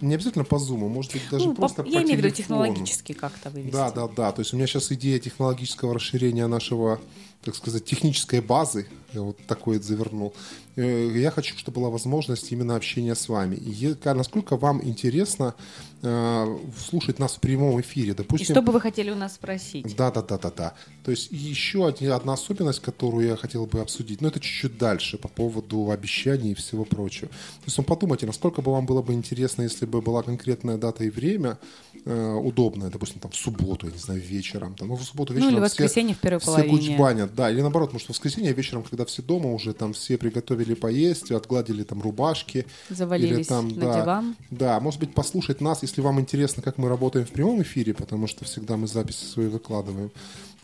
Не 0.00 0.14
обязательно 0.14 0.44
по 0.44 0.56
Zoom, 0.56 0.88
может 0.88 1.12
быть, 1.12 1.22
даже 1.30 1.46
Ну, 1.46 1.54
просто 1.54 1.82
по- 1.82 1.88
по 1.88 1.92
я 1.92 2.02
имею 2.02 2.14
в 2.20 2.24
виду 2.24 2.30
технологически 2.34 3.12
как-то 3.12 3.50
вывести. 3.50 3.72
Да, 3.72 3.90
да, 3.90 4.08
да. 4.08 4.32
То 4.32 4.40
есть 4.40 4.52
у 4.52 4.56
меня 4.56 4.66
сейчас 4.66 4.90
идея 4.92 5.18
технологического 5.18 5.94
расширения 5.94 6.46
нашего, 6.46 7.00
так 7.42 7.54
сказать, 7.56 7.84
технической 7.84 8.40
базы. 8.40 8.86
Я 9.12 9.22
вот 9.22 9.36
такой 9.46 9.76
это 9.76 9.86
завернул. 9.86 10.32
Э, 10.76 11.10
Я 11.18 11.30
хочу, 11.30 11.56
чтобы 11.58 11.80
была 11.80 11.90
возможность 11.90 12.50
именно 12.52 12.76
общения 12.76 13.14
с 13.14 13.28
вами. 13.28 13.56
И 13.56 13.96
насколько 14.14 14.56
вам 14.56 14.82
интересно 14.84 15.54
слушать 16.02 17.18
нас 17.18 17.36
в 17.36 17.40
прямом 17.40 17.80
эфире. 17.80 18.10
И 18.12 18.14
Допустим, 18.14 18.54
что 18.54 18.62
бы 18.62 18.72
вы 18.72 18.80
хотели 18.80 19.10
у 19.10 19.14
нас 19.14 19.34
спросить? 19.34 19.94
да, 19.96 20.10
да, 20.10 20.22
да, 20.22 20.38
да, 20.38 20.50
да. 20.50 20.74
То 21.04 21.10
есть 21.10 21.30
и 21.32 21.36
еще 21.36 21.86
одна 21.88 22.32
особенность, 22.34 22.80
которую 22.80 23.26
я 23.26 23.36
хотел 23.36 23.66
бы 23.66 23.80
обсудить, 23.80 24.20
но 24.20 24.28
это 24.28 24.40
чуть-чуть 24.40 24.78
дальше 24.78 25.18
по 25.18 25.28
поводу 25.28 25.90
обещаний 25.90 26.52
и 26.52 26.54
всего 26.54 26.84
прочего. 26.84 27.28
То 27.28 27.64
есть 27.66 27.78
ну, 27.78 27.84
подумайте, 27.84 28.26
насколько 28.26 28.62
бы 28.62 28.72
вам 28.72 28.86
было 28.86 29.02
бы 29.02 29.12
интересно, 29.12 29.62
если 29.62 29.86
бы 29.86 30.00
была 30.00 30.22
конкретная 30.22 30.76
дата 30.78 31.04
и 31.04 31.10
время 31.10 31.58
э, 32.04 32.32
удобное, 32.34 32.88
допустим, 32.90 33.20
там 33.20 33.30
в 33.30 33.36
субботу, 33.36 33.86
я 33.86 33.92
не 33.92 33.98
знаю, 33.98 34.20
вечером, 34.20 34.74
там, 34.74 34.88
ну 34.88 34.94
в 34.96 35.02
субботу 35.04 35.32
Ну, 35.32 35.38
вечером 35.38 35.52
или 35.58 35.68
все- 35.68 35.82
воскресенье 35.82 36.14
в 36.14 36.18
первой 36.18 36.38
все 36.40 36.46
половине. 36.46 36.76
гучбанят, 36.76 37.34
да, 37.34 37.50
или 37.50 37.60
наоборот, 37.60 37.92
может, 37.92 38.06
в 38.06 38.10
воскресенье 38.10 38.52
вечером, 38.52 38.82
когда 38.84 39.04
все 39.04 39.22
дома 39.22 39.52
уже, 39.52 39.72
там 39.74 39.92
все 39.92 40.16
приготовили 40.16 40.74
поесть, 40.74 41.30
отгладили 41.30 41.82
там 41.82 42.00
рубашки. 42.00 42.66
Завалились 42.88 43.36
или 43.36 43.42
там, 43.44 43.68
на 43.68 43.74
да, 43.80 44.00
диван. 44.00 44.36
да, 44.50 44.80
может 44.80 45.00
быть, 45.00 45.12
послушать 45.14 45.60
нас, 45.60 45.82
если 45.90 46.02
вам 46.02 46.20
интересно, 46.20 46.62
как 46.62 46.78
мы 46.78 46.88
работаем 46.88 47.26
в 47.26 47.30
прямом 47.30 47.62
эфире, 47.62 47.94
потому 47.94 48.28
что 48.28 48.44
всегда 48.44 48.76
мы 48.76 48.86
записи 48.86 49.24
свои 49.24 49.48
выкладываем, 49.48 50.12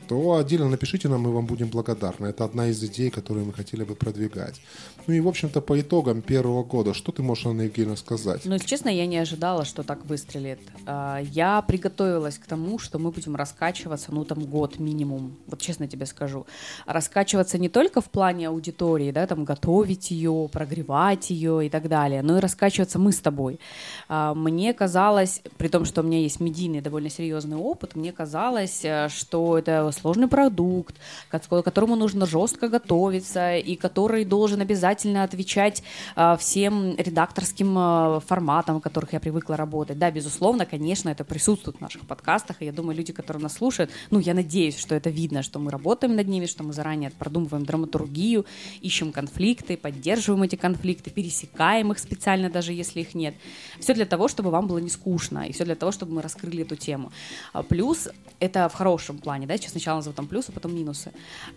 то 0.08 0.36
отдельно 0.36 0.68
напишите 0.68 1.08
нам, 1.08 1.22
мы 1.22 1.32
вам 1.32 1.46
будем 1.46 1.68
благодарны. 1.68 2.26
Это 2.26 2.44
одна 2.44 2.68
из 2.68 2.82
идей, 2.82 3.10
которые 3.10 3.44
мы 3.44 3.52
хотели 3.52 3.84
бы 3.84 3.94
продвигать. 3.94 4.60
Ну 5.06 5.14
и, 5.14 5.20
в 5.20 5.28
общем-то, 5.28 5.60
по 5.60 5.80
итогам 5.80 6.20
первого 6.20 6.64
года, 6.64 6.92
что 6.92 7.12
ты 7.12 7.22
можешь, 7.22 7.46
Анна 7.46 7.62
Евгеньевна, 7.62 7.96
сказать? 7.96 8.42
Ну, 8.44 8.54
если 8.54 8.66
честно, 8.66 8.88
я 8.88 9.06
не 9.06 9.18
ожидала, 9.18 9.64
что 9.64 9.82
так 9.82 10.04
выстрелит. 10.06 10.58
А, 10.84 11.20
я 11.22 11.62
приготовилась 11.62 12.38
к 12.38 12.46
тому, 12.46 12.78
что 12.78 12.98
мы 12.98 13.10
будем 13.10 13.36
раскачиваться, 13.36 14.12
ну, 14.12 14.24
там, 14.24 14.44
год 14.44 14.78
минимум. 14.78 15.36
Вот 15.46 15.60
честно 15.60 15.86
тебе 15.86 16.06
скажу. 16.06 16.46
Раскачиваться 16.86 17.58
не 17.58 17.68
только 17.68 18.00
в 18.00 18.10
плане 18.10 18.48
аудитории, 18.48 19.12
да, 19.12 19.26
там, 19.26 19.44
готовить 19.44 20.10
ее, 20.10 20.48
прогревать 20.52 21.30
ее 21.30 21.66
и 21.66 21.68
так 21.68 21.88
далее, 21.88 22.22
но 22.22 22.38
и 22.38 22.40
раскачиваться 22.40 22.98
мы 22.98 23.12
с 23.12 23.20
тобой. 23.20 23.60
А, 24.08 24.34
мне 24.34 24.74
казалось, 24.74 25.42
при 25.56 25.68
том, 25.68 25.84
что 25.84 26.00
у 26.00 26.04
меня 26.04 26.18
есть 26.18 26.40
медийный 26.40 26.80
довольно 26.80 27.10
серьезный 27.10 27.56
опыт, 27.56 27.94
мне 27.94 28.12
казалось, 28.12 28.80
э, 28.84 29.08
что 29.08 29.56
это 29.58 29.84
сложный 29.96 30.28
продукт, 30.28 30.96
к 31.30 31.62
которому 31.62 31.96
нужно 31.96 32.26
жестко 32.26 32.68
готовиться 32.68 33.56
и 33.56 33.76
который 33.76 34.24
должен 34.24 34.60
обязательно 34.60 35.22
отвечать 35.22 35.82
а, 36.14 36.36
всем 36.36 36.96
редакторским 36.96 37.74
а, 37.76 38.20
форматам, 38.20 38.78
в 38.78 38.80
которых 38.80 39.12
я 39.12 39.20
привыкла 39.20 39.56
работать. 39.56 39.98
Да, 39.98 40.10
безусловно, 40.10 40.66
конечно, 40.66 41.08
это 41.08 41.24
присутствует 41.24 41.78
в 41.78 41.80
наших 41.80 42.06
подкастах, 42.06 42.62
и 42.62 42.66
я 42.66 42.72
думаю, 42.72 42.96
люди, 42.96 43.12
которые 43.12 43.42
нас 43.42 43.54
слушают, 43.54 43.90
ну, 44.10 44.18
я 44.18 44.34
надеюсь, 44.34 44.78
что 44.78 44.94
это 44.94 45.10
видно, 45.10 45.42
что 45.42 45.58
мы 45.58 45.70
работаем 45.70 46.16
над 46.16 46.28
ними, 46.28 46.46
что 46.46 46.62
мы 46.62 46.72
заранее 46.72 47.10
продумываем 47.10 47.64
драматургию, 47.64 48.46
ищем 48.80 49.12
конфликты, 49.12 49.76
поддерживаем 49.76 50.42
эти 50.42 50.56
конфликты, 50.56 51.10
пересекаем 51.10 51.92
их 51.92 51.98
специально, 51.98 52.50
даже 52.50 52.72
если 52.72 53.00
их 53.00 53.14
нет. 53.14 53.34
Все 53.80 53.94
для 53.94 54.06
того, 54.06 54.28
чтобы 54.28 54.50
вам 54.50 54.66
было 54.66 54.78
не 54.78 54.90
скучно, 54.90 55.46
и 55.46 55.52
все 55.52 55.64
для 55.64 55.74
того, 55.74 55.92
чтобы 55.92 56.12
мы 56.12 56.22
раскрыли 56.22 56.62
эту 56.62 56.76
тему. 56.76 57.12
А, 57.52 57.62
плюс 57.62 58.08
это 58.40 58.68
в 58.68 58.74
хорошем 58.74 59.18
плане, 59.18 59.46
да, 59.46 59.56
сейчас 59.56 59.74
сначала 59.86 59.98
назову 59.98 60.16
там 60.16 60.26
плюсы, 60.26 60.52
потом 60.52 60.74
минусы. 60.74 61.12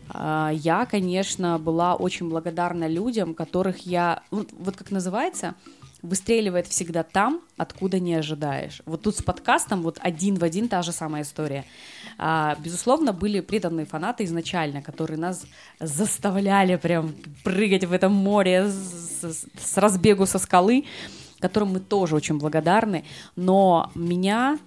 А, 0.10 0.52
я, 0.54 0.86
конечно, 0.86 1.58
была 1.58 1.96
очень 1.96 2.30
благодарна 2.30 2.88
людям, 2.88 3.34
которых 3.34 3.88
я, 3.88 4.22
вот, 4.30 4.50
вот 4.52 4.76
как 4.76 4.92
называется, 4.92 5.56
выстреливает 6.04 6.68
всегда 6.68 7.04
там, 7.04 7.42
откуда 7.58 8.00
не 8.00 8.14
ожидаешь. 8.14 8.82
Вот 8.86 9.02
тут 9.02 9.16
с 9.18 9.24
подкастом 9.24 9.82
вот 9.82 9.98
один 10.00 10.36
в 10.36 10.44
один 10.44 10.68
та 10.68 10.84
же 10.84 10.92
самая 10.92 11.24
история. 11.24 11.66
А, 12.20 12.56
безусловно, 12.64 13.14
были 13.14 13.42
преданные 13.42 13.86
фанаты 13.86 14.24
изначально, 14.26 14.82
которые 14.84 15.18
нас 15.18 15.46
заставляли 15.80 16.76
прям 16.76 17.16
прыгать 17.44 17.86
в 17.86 17.92
этом 17.92 18.14
море 18.14 18.68
с, 18.68 19.48
с 19.58 19.78
разбегу 19.78 20.28
со 20.28 20.38
скалы, 20.38 20.86
которым 21.40 21.74
мы 21.74 21.80
тоже 21.80 22.16
очень 22.16 22.38
благодарны. 22.38 23.04
Но 23.36 23.92
меня, 23.96 24.60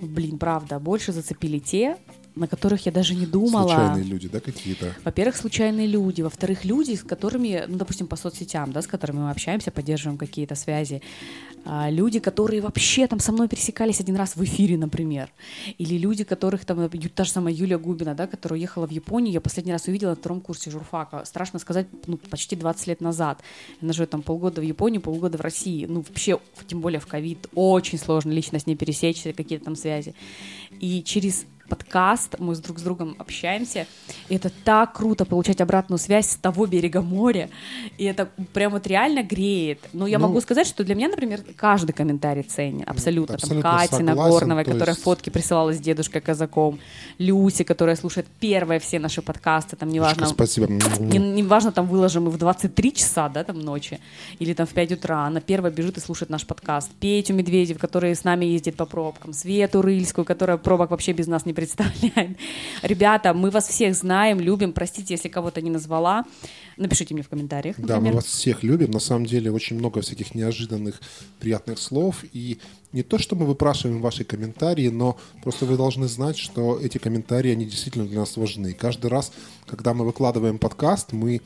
блин, 0.00 0.38
правда, 0.38 0.78
больше 0.78 1.12
зацепили 1.12 1.58
те, 1.58 1.96
на 2.36 2.46
которых 2.46 2.86
я 2.86 2.92
даже 2.92 3.14
не 3.14 3.26
думала. 3.26 3.68
Случайные 3.68 4.04
люди, 4.04 4.28
да, 4.28 4.40
какие-то? 4.40 4.94
Во-первых, 5.04 5.36
случайные 5.36 5.86
люди. 5.86 6.20
Во-вторых, 6.20 6.64
люди, 6.64 6.94
с 6.94 7.02
которыми, 7.02 7.64
ну, 7.66 7.78
допустим, 7.78 8.06
по 8.06 8.16
соцсетям, 8.16 8.72
да, 8.72 8.82
с 8.82 8.86
которыми 8.86 9.20
мы 9.20 9.30
общаемся, 9.30 9.70
поддерживаем 9.70 10.18
какие-то 10.18 10.54
связи. 10.54 11.02
А, 11.64 11.90
люди, 11.90 12.20
которые 12.20 12.60
вообще 12.60 13.06
там 13.06 13.18
со 13.18 13.32
мной 13.32 13.48
пересекались 13.48 14.00
один 14.00 14.16
раз 14.16 14.36
в 14.36 14.44
эфире, 14.44 14.76
например. 14.76 15.30
Или 15.78 15.96
люди, 15.96 16.24
которых 16.24 16.64
там, 16.66 16.88
та 16.88 17.24
же 17.24 17.30
самая 17.30 17.54
Юлия 17.54 17.78
Губина, 17.78 18.14
да, 18.14 18.26
которая 18.26 18.58
уехала 18.58 18.86
в 18.86 18.90
Японию, 18.90 19.32
я 19.32 19.40
последний 19.40 19.72
раз 19.72 19.88
увидела 19.88 20.10
на 20.10 20.16
втором 20.16 20.40
курсе 20.42 20.70
журфака. 20.70 21.24
Страшно 21.24 21.58
сказать, 21.58 21.86
ну, 22.06 22.18
почти 22.18 22.54
20 22.54 22.86
лет 22.86 23.00
назад. 23.00 23.40
Она 23.80 23.94
живет 23.94 24.10
там 24.10 24.22
полгода 24.22 24.60
в 24.60 24.64
Японии, 24.64 24.98
полгода 24.98 25.38
в 25.38 25.40
России. 25.40 25.86
Ну, 25.86 26.04
вообще, 26.06 26.38
тем 26.66 26.82
более 26.82 27.00
в 27.00 27.06
ковид, 27.06 27.48
очень 27.54 27.98
сложно 27.98 28.30
лично 28.30 28.58
с 28.58 28.66
ней 28.66 28.76
пересечься, 28.76 29.32
какие-то 29.32 29.64
там 29.64 29.74
связи. 29.74 30.14
И 30.78 31.02
через 31.02 31.46
подкаст, 31.66 32.36
мы 32.38 32.54
с 32.54 32.60
друг 32.60 32.78
с 32.78 32.82
другом 32.82 33.16
общаемся. 33.18 33.86
И 34.28 34.36
это 34.36 34.50
так 34.64 34.94
круто 34.94 35.24
получать 35.24 35.60
обратную 35.60 35.98
связь 35.98 36.30
с 36.30 36.36
того 36.36 36.66
берега 36.66 37.02
моря. 37.02 37.50
И 37.98 38.04
это 38.04 38.28
прям 38.52 38.72
вот 38.72 38.86
реально 38.86 39.22
греет. 39.22 39.80
Но 39.92 40.06
я 40.06 40.18
ну, 40.18 40.28
могу 40.28 40.40
сказать, 40.40 40.66
что 40.66 40.84
для 40.84 40.94
меня, 40.94 41.08
например, 41.08 41.42
каждый 41.56 41.92
комментарий 41.92 42.42
ценен. 42.42 42.84
Абсолютно. 42.86 43.34
абсолютно 43.34 43.62
Там 43.62 43.72
Катя 43.72 43.96
согласен, 43.96 44.06
Нагорновая, 44.06 44.64
которая 44.64 44.94
есть... 44.94 45.02
фотки 45.02 45.30
присылала 45.30 45.72
с 45.72 45.78
дедушкой 45.78 46.20
казаком. 46.20 46.78
Люси, 47.18 47.64
которая 47.64 47.96
слушает 47.96 48.26
первые 48.40 48.80
все 48.80 48.98
наши 48.98 49.22
подкасты. 49.22 49.76
Там 49.76 49.88
неважно... 49.88 50.26
Спасибо. 50.26 50.68
Не, 50.68 51.18
неважно, 51.18 51.72
там 51.72 51.86
выложим 51.86 52.24
мы 52.24 52.30
в 52.30 52.38
23 52.38 52.92
часа, 52.92 53.28
да, 53.28 53.44
там 53.44 53.58
ночи. 53.60 54.00
Или 54.38 54.54
там 54.54 54.66
в 54.66 54.70
5 54.70 54.92
утра. 54.92 55.26
Она 55.26 55.40
первая 55.40 55.72
бежит 55.72 55.96
и 55.96 56.00
слушает 56.00 56.30
наш 56.30 56.46
подкаст. 56.46 56.90
Петю 57.00 57.34
Медведев, 57.34 57.78
который 57.78 58.14
с 58.14 58.24
нами 58.24 58.44
ездит 58.44 58.76
по 58.76 58.86
пробкам. 58.86 59.32
Свету 59.32 59.82
Рыльскую, 59.82 60.24
которая 60.24 60.56
пробок 60.56 60.90
вообще 60.90 61.12
без 61.12 61.26
нас 61.26 61.44
не 61.46 61.52
представляет. 61.56 62.36
Ребята, 62.82 63.34
мы 63.34 63.50
вас 63.50 63.66
всех 63.68 63.94
знаем, 63.94 64.38
любим. 64.38 64.72
Простите, 64.72 65.14
если 65.14 65.28
кого-то 65.28 65.60
не 65.60 65.70
назвала. 65.70 66.24
Напишите 66.76 67.14
мне 67.14 67.22
в 67.22 67.28
комментариях. 67.28 67.78
Например. 67.78 68.00
Да, 68.00 68.08
мы 68.08 68.14
вас 68.14 68.26
всех 68.26 68.62
любим. 68.62 68.90
На 68.90 69.00
самом 69.00 69.26
деле 69.26 69.50
очень 69.50 69.76
много 69.78 70.00
всяких 70.00 70.34
неожиданных 70.34 71.00
приятных 71.40 71.78
слов. 71.78 72.24
И 72.32 72.58
не 72.92 73.02
то, 73.02 73.18
что 73.18 73.34
мы 73.34 73.46
выпрашиваем 73.46 74.00
ваши 74.00 74.24
комментарии, 74.24 74.88
но 74.88 75.16
просто 75.42 75.66
вы 75.66 75.76
должны 75.76 76.06
знать, 76.06 76.38
что 76.38 76.78
эти 76.78 76.98
комментарии, 76.98 77.50
они 77.50 77.64
действительно 77.64 78.06
для 78.06 78.20
нас 78.20 78.36
важны. 78.36 78.74
Каждый 78.74 79.10
раз, 79.10 79.32
когда 79.66 79.94
мы 79.94 80.04
выкладываем 80.04 80.58
подкаст, 80.58 81.12
мы 81.12 81.40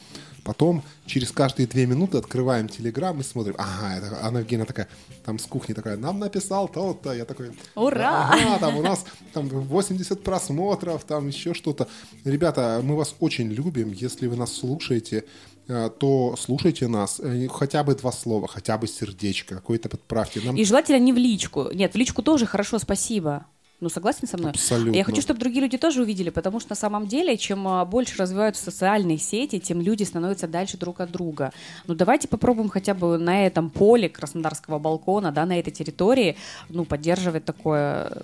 Потом 0.44 0.82
через 1.06 1.30
каждые 1.30 1.66
две 1.66 1.86
минуты 1.86 2.18
открываем 2.18 2.68
Телеграм 2.68 3.18
и 3.20 3.22
смотрим. 3.22 3.54
Ага, 3.58 3.96
это 3.96 4.24
Анна 4.24 4.38
Евгеньевна 4.38 4.66
такая, 4.66 4.88
там 5.24 5.38
с 5.38 5.46
кухни 5.46 5.74
такая, 5.74 5.96
нам 5.96 6.18
написал 6.18 6.68
то-то. 6.68 7.12
Я 7.12 7.24
такой, 7.24 7.52
ура! 7.74 8.30
Ага, 8.30 8.58
там 8.58 8.76
у 8.76 8.82
нас 8.82 9.04
там 9.32 9.48
80 9.48 10.22
просмотров, 10.22 11.04
там 11.04 11.28
еще 11.28 11.54
что-то. 11.54 11.88
Ребята, 12.24 12.80
мы 12.82 12.96
вас 12.96 13.14
очень 13.20 13.50
любим. 13.50 13.92
Если 13.92 14.26
вы 14.26 14.36
нас 14.36 14.52
слушаете, 14.52 15.24
э, 15.68 15.90
то 15.98 16.34
слушайте 16.38 16.88
нас. 16.88 17.20
Э, 17.20 17.48
хотя 17.48 17.84
бы 17.84 17.94
два 17.94 18.12
слова, 18.12 18.48
хотя 18.48 18.78
бы 18.78 18.86
сердечко, 18.86 19.56
какое-то 19.56 19.88
подправьте. 19.88 20.40
Нам... 20.44 20.56
И 20.56 20.64
желательно 20.64 20.98
не 20.98 21.12
в 21.12 21.16
личку. 21.16 21.70
Нет, 21.72 21.94
в 21.94 21.96
личку 21.96 22.22
тоже 22.22 22.46
хорошо, 22.46 22.78
спасибо. 22.78 23.46
Ну, 23.80 23.88
согласен 23.88 24.28
со 24.28 24.36
мной? 24.36 24.50
Абсолютно. 24.50 24.96
Я 24.96 25.04
хочу, 25.04 25.22
чтобы 25.22 25.40
другие 25.40 25.62
люди 25.62 25.78
тоже 25.78 26.02
увидели, 26.02 26.28
потому 26.28 26.60
что 26.60 26.70
на 26.70 26.76
самом 26.76 27.06
деле, 27.06 27.38
чем 27.38 27.66
а, 27.66 27.84
больше 27.86 28.18
развиваются 28.18 28.62
социальные 28.64 29.18
сети, 29.18 29.58
тем 29.58 29.80
люди 29.80 30.02
становятся 30.02 30.46
дальше 30.46 30.76
друг 30.76 31.00
от 31.00 31.10
друга. 31.10 31.52
Ну, 31.86 31.94
давайте 31.94 32.28
попробуем 32.28 32.68
хотя 32.68 32.92
бы 32.92 33.16
на 33.16 33.46
этом 33.46 33.70
поле 33.70 34.10
Краснодарского 34.10 34.78
балкона, 34.78 35.32
да, 35.32 35.46
на 35.46 35.58
этой 35.58 35.70
территории, 35.72 36.36
ну, 36.68 36.84
поддерживать 36.84 37.46
такое 37.46 38.22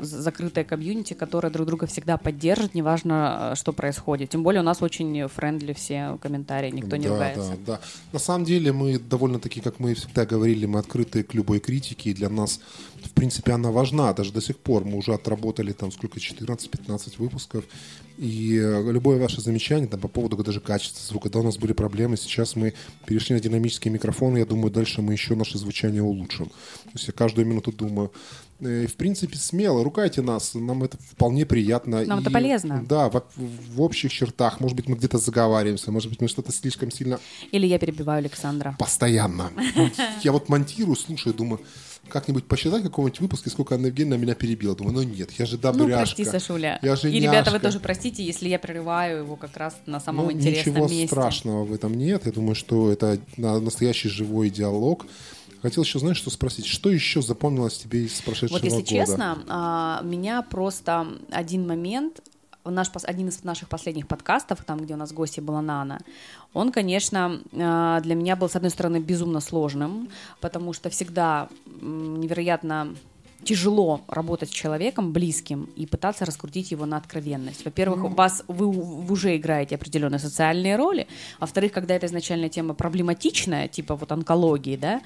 закрытое 0.00 0.64
комьюнити, 0.64 1.14
которое 1.14 1.50
друг 1.50 1.66
друга 1.66 1.86
всегда 1.86 2.18
поддержит, 2.18 2.74
неважно, 2.74 3.52
а, 3.52 3.56
что 3.56 3.72
происходит. 3.72 4.28
Тем 4.30 4.42
более 4.42 4.60
у 4.60 4.64
нас 4.64 4.82
очень 4.82 5.26
friendly 5.28 5.72
все 5.72 6.18
комментарии, 6.20 6.70
никто 6.70 6.96
не 6.96 7.06
да, 7.06 7.14
ругается. 7.14 7.56
Да, 7.66 7.72
да. 7.74 7.80
На 8.12 8.18
самом 8.18 8.44
деле 8.44 8.72
мы 8.72 8.98
довольно-таки, 8.98 9.62
как 9.62 9.80
мы 9.80 9.94
всегда 9.94 10.26
говорили, 10.26 10.66
мы 10.66 10.80
открыты 10.80 11.22
к 11.22 11.32
любой 11.32 11.60
критике, 11.60 12.10
и 12.10 12.14
для 12.14 12.28
нас, 12.28 12.60
в 13.08 13.14
принципе, 13.14 13.52
она 13.52 13.70
важна, 13.70 14.12
даже 14.12 14.32
до 14.32 14.40
сих 14.40 14.56
пор. 14.58 14.84
Мы 14.84 14.96
уже 14.96 15.12
отработали 15.14 15.72
там 15.72 15.90
сколько, 15.90 16.18
14-15 16.18 17.14
выпусков. 17.18 17.64
И 18.18 18.56
э, 18.56 18.92
любое 18.92 19.18
ваше 19.18 19.40
замечание 19.40 19.88
там, 19.88 20.00
по 20.00 20.08
поводу 20.08 20.36
даже 20.36 20.60
качества 20.60 21.06
звука, 21.06 21.24
когда 21.24 21.40
у 21.40 21.42
нас 21.44 21.56
были 21.56 21.72
проблемы, 21.72 22.16
сейчас 22.16 22.56
мы 22.56 22.74
перешли 23.06 23.34
на 23.34 23.40
динамические 23.40 23.92
микрофоны, 23.92 24.38
я 24.38 24.46
думаю, 24.46 24.72
дальше 24.72 25.02
мы 25.02 25.12
еще 25.12 25.34
наше 25.34 25.58
звучание 25.58 26.02
улучшим. 26.02 26.46
То 26.46 26.90
есть 26.94 27.06
я 27.06 27.12
каждую 27.12 27.46
минуту 27.46 27.72
думаю, 27.72 28.12
в 28.60 28.94
принципе, 28.96 29.36
смело, 29.36 29.84
ругайте 29.84 30.20
нас, 30.20 30.54
нам 30.54 30.82
это 30.82 30.96
вполне 30.98 31.46
приятно. 31.46 32.04
Нам 32.04 32.18
и, 32.18 32.22
это 32.22 32.30
полезно. 32.30 32.84
Да, 32.88 33.08
в, 33.08 33.22
в 33.36 33.80
общих 33.80 34.12
чертах, 34.12 34.60
может 34.60 34.76
быть, 34.76 34.88
мы 34.88 34.96
где-то 34.96 35.18
заговариваемся, 35.18 35.92
может 35.92 36.08
быть, 36.10 36.20
мы 36.20 36.28
что-то 36.28 36.52
слишком 36.52 36.90
сильно... 36.90 37.20
Или 37.52 37.66
я 37.66 37.78
перебиваю 37.78 38.18
Александра. 38.18 38.74
Постоянно. 38.78 39.50
Я 40.22 40.32
вот 40.32 40.48
монтирую, 40.48 40.96
слушаю, 40.96 41.34
думаю, 41.34 41.60
как-нибудь 42.08 42.46
посчитать 42.46 42.82
какого-нибудь 42.82 43.20
выпуска, 43.20 43.50
сколько 43.50 43.74
Анна 43.74 43.86
Евгеньевна 43.86 44.16
меня 44.16 44.34
перебила. 44.34 44.74
Думаю, 44.74 44.94
ну 44.94 45.02
нет, 45.02 45.30
я 45.38 45.46
же 45.46 45.58
добряшка. 45.58 45.90
Ну, 45.90 45.96
прости, 45.96 46.24
Сашуля. 46.24 46.78
Я 46.82 46.96
же 46.96 47.10
И, 47.10 47.20
ребята, 47.20 47.50
вы 47.50 47.60
тоже 47.60 47.80
простите, 47.80 48.24
если 48.24 48.48
я 48.48 48.58
прерываю 48.58 49.18
его 49.18 49.36
как 49.36 49.56
раз 49.56 49.76
на 49.86 50.00
самом 50.00 50.26
ну, 50.26 50.32
интересном 50.32 50.74
ничего 50.74 50.88
месте. 50.88 51.06
страшного 51.06 51.64
в 51.64 51.72
этом 51.72 51.94
нет. 51.94 52.26
Я 52.26 52.32
думаю, 52.32 52.54
что 52.54 52.90
это 52.90 53.18
настоящий 53.36 54.08
живой 54.08 54.50
диалог. 54.50 55.06
Хотел 55.62 55.82
еще, 55.82 55.98
знаешь, 55.98 56.16
что 56.16 56.30
спросить? 56.30 56.66
Что 56.66 56.90
еще 56.90 57.22
запомнилось 57.22 57.78
тебе 57.78 58.04
из 58.04 58.20
прошедшего 58.20 58.58
года? 58.58 58.70
Вот 58.70 58.80
если 58.80 58.94
года? 58.94 59.06
честно, 59.06 59.44
а, 59.48 60.00
меня 60.02 60.42
просто 60.42 61.06
один 61.30 61.66
момент 61.66 62.20
наш, 62.64 62.90
один 63.02 63.28
из 63.28 63.44
наших 63.44 63.68
последних 63.68 64.06
подкастов, 64.06 64.64
там, 64.64 64.78
где 64.78 64.94
у 64.94 64.96
нас 64.96 65.12
гости 65.12 65.40
была 65.40 65.62
Нана, 65.62 66.00
он, 66.52 66.72
конечно, 66.72 67.40
э, 67.52 68.00
для 68.02 68.14
меня 68.14 68.36
был, 68.36 68.48
с 68.48 68.56
одной 68.56 68.70
стороны, 68.70 68.98
безумно 68.98 69.40
сложным, 69.40 70.08
потому 70.40 70.72
что 70.72 70.90
всегда 70.90 71.48
невероятно 71.80 72.94
тяжело 73.44 74.02
работать 74.08 74.50
с 74.50 74.52
человеком 74.52 75.12
близким 75.12 75.68
и 75.76 75.86
пытаться 75.86 76.24
раскрутить 76.24 76.70
его 76.70 76.86
на 76.86 76.96
откровенность. 76.96 77.64
Во-первых, 77.64 78.04
у 78.04 78.08
вас 78.08 78.44
вы, 78.48 78.70
вы 78.70 79.12
уже 79.12 79.36
играете 79.36 79.76
определенные 79.76 80.18
социальные 80.18 80.76
роли. 80.76 81.06
Во-вторых, 81.40 81.72
когда 81.72 81.94
эта 81.94 82.06
изначальная 82.06 82.48
тема 82.48 82.74
проблематичная, 82.74 83.68
типа 83.68 83.96
вот 83.96 84.10
онкологии, 84.12 84.76
да, 84.76 85.00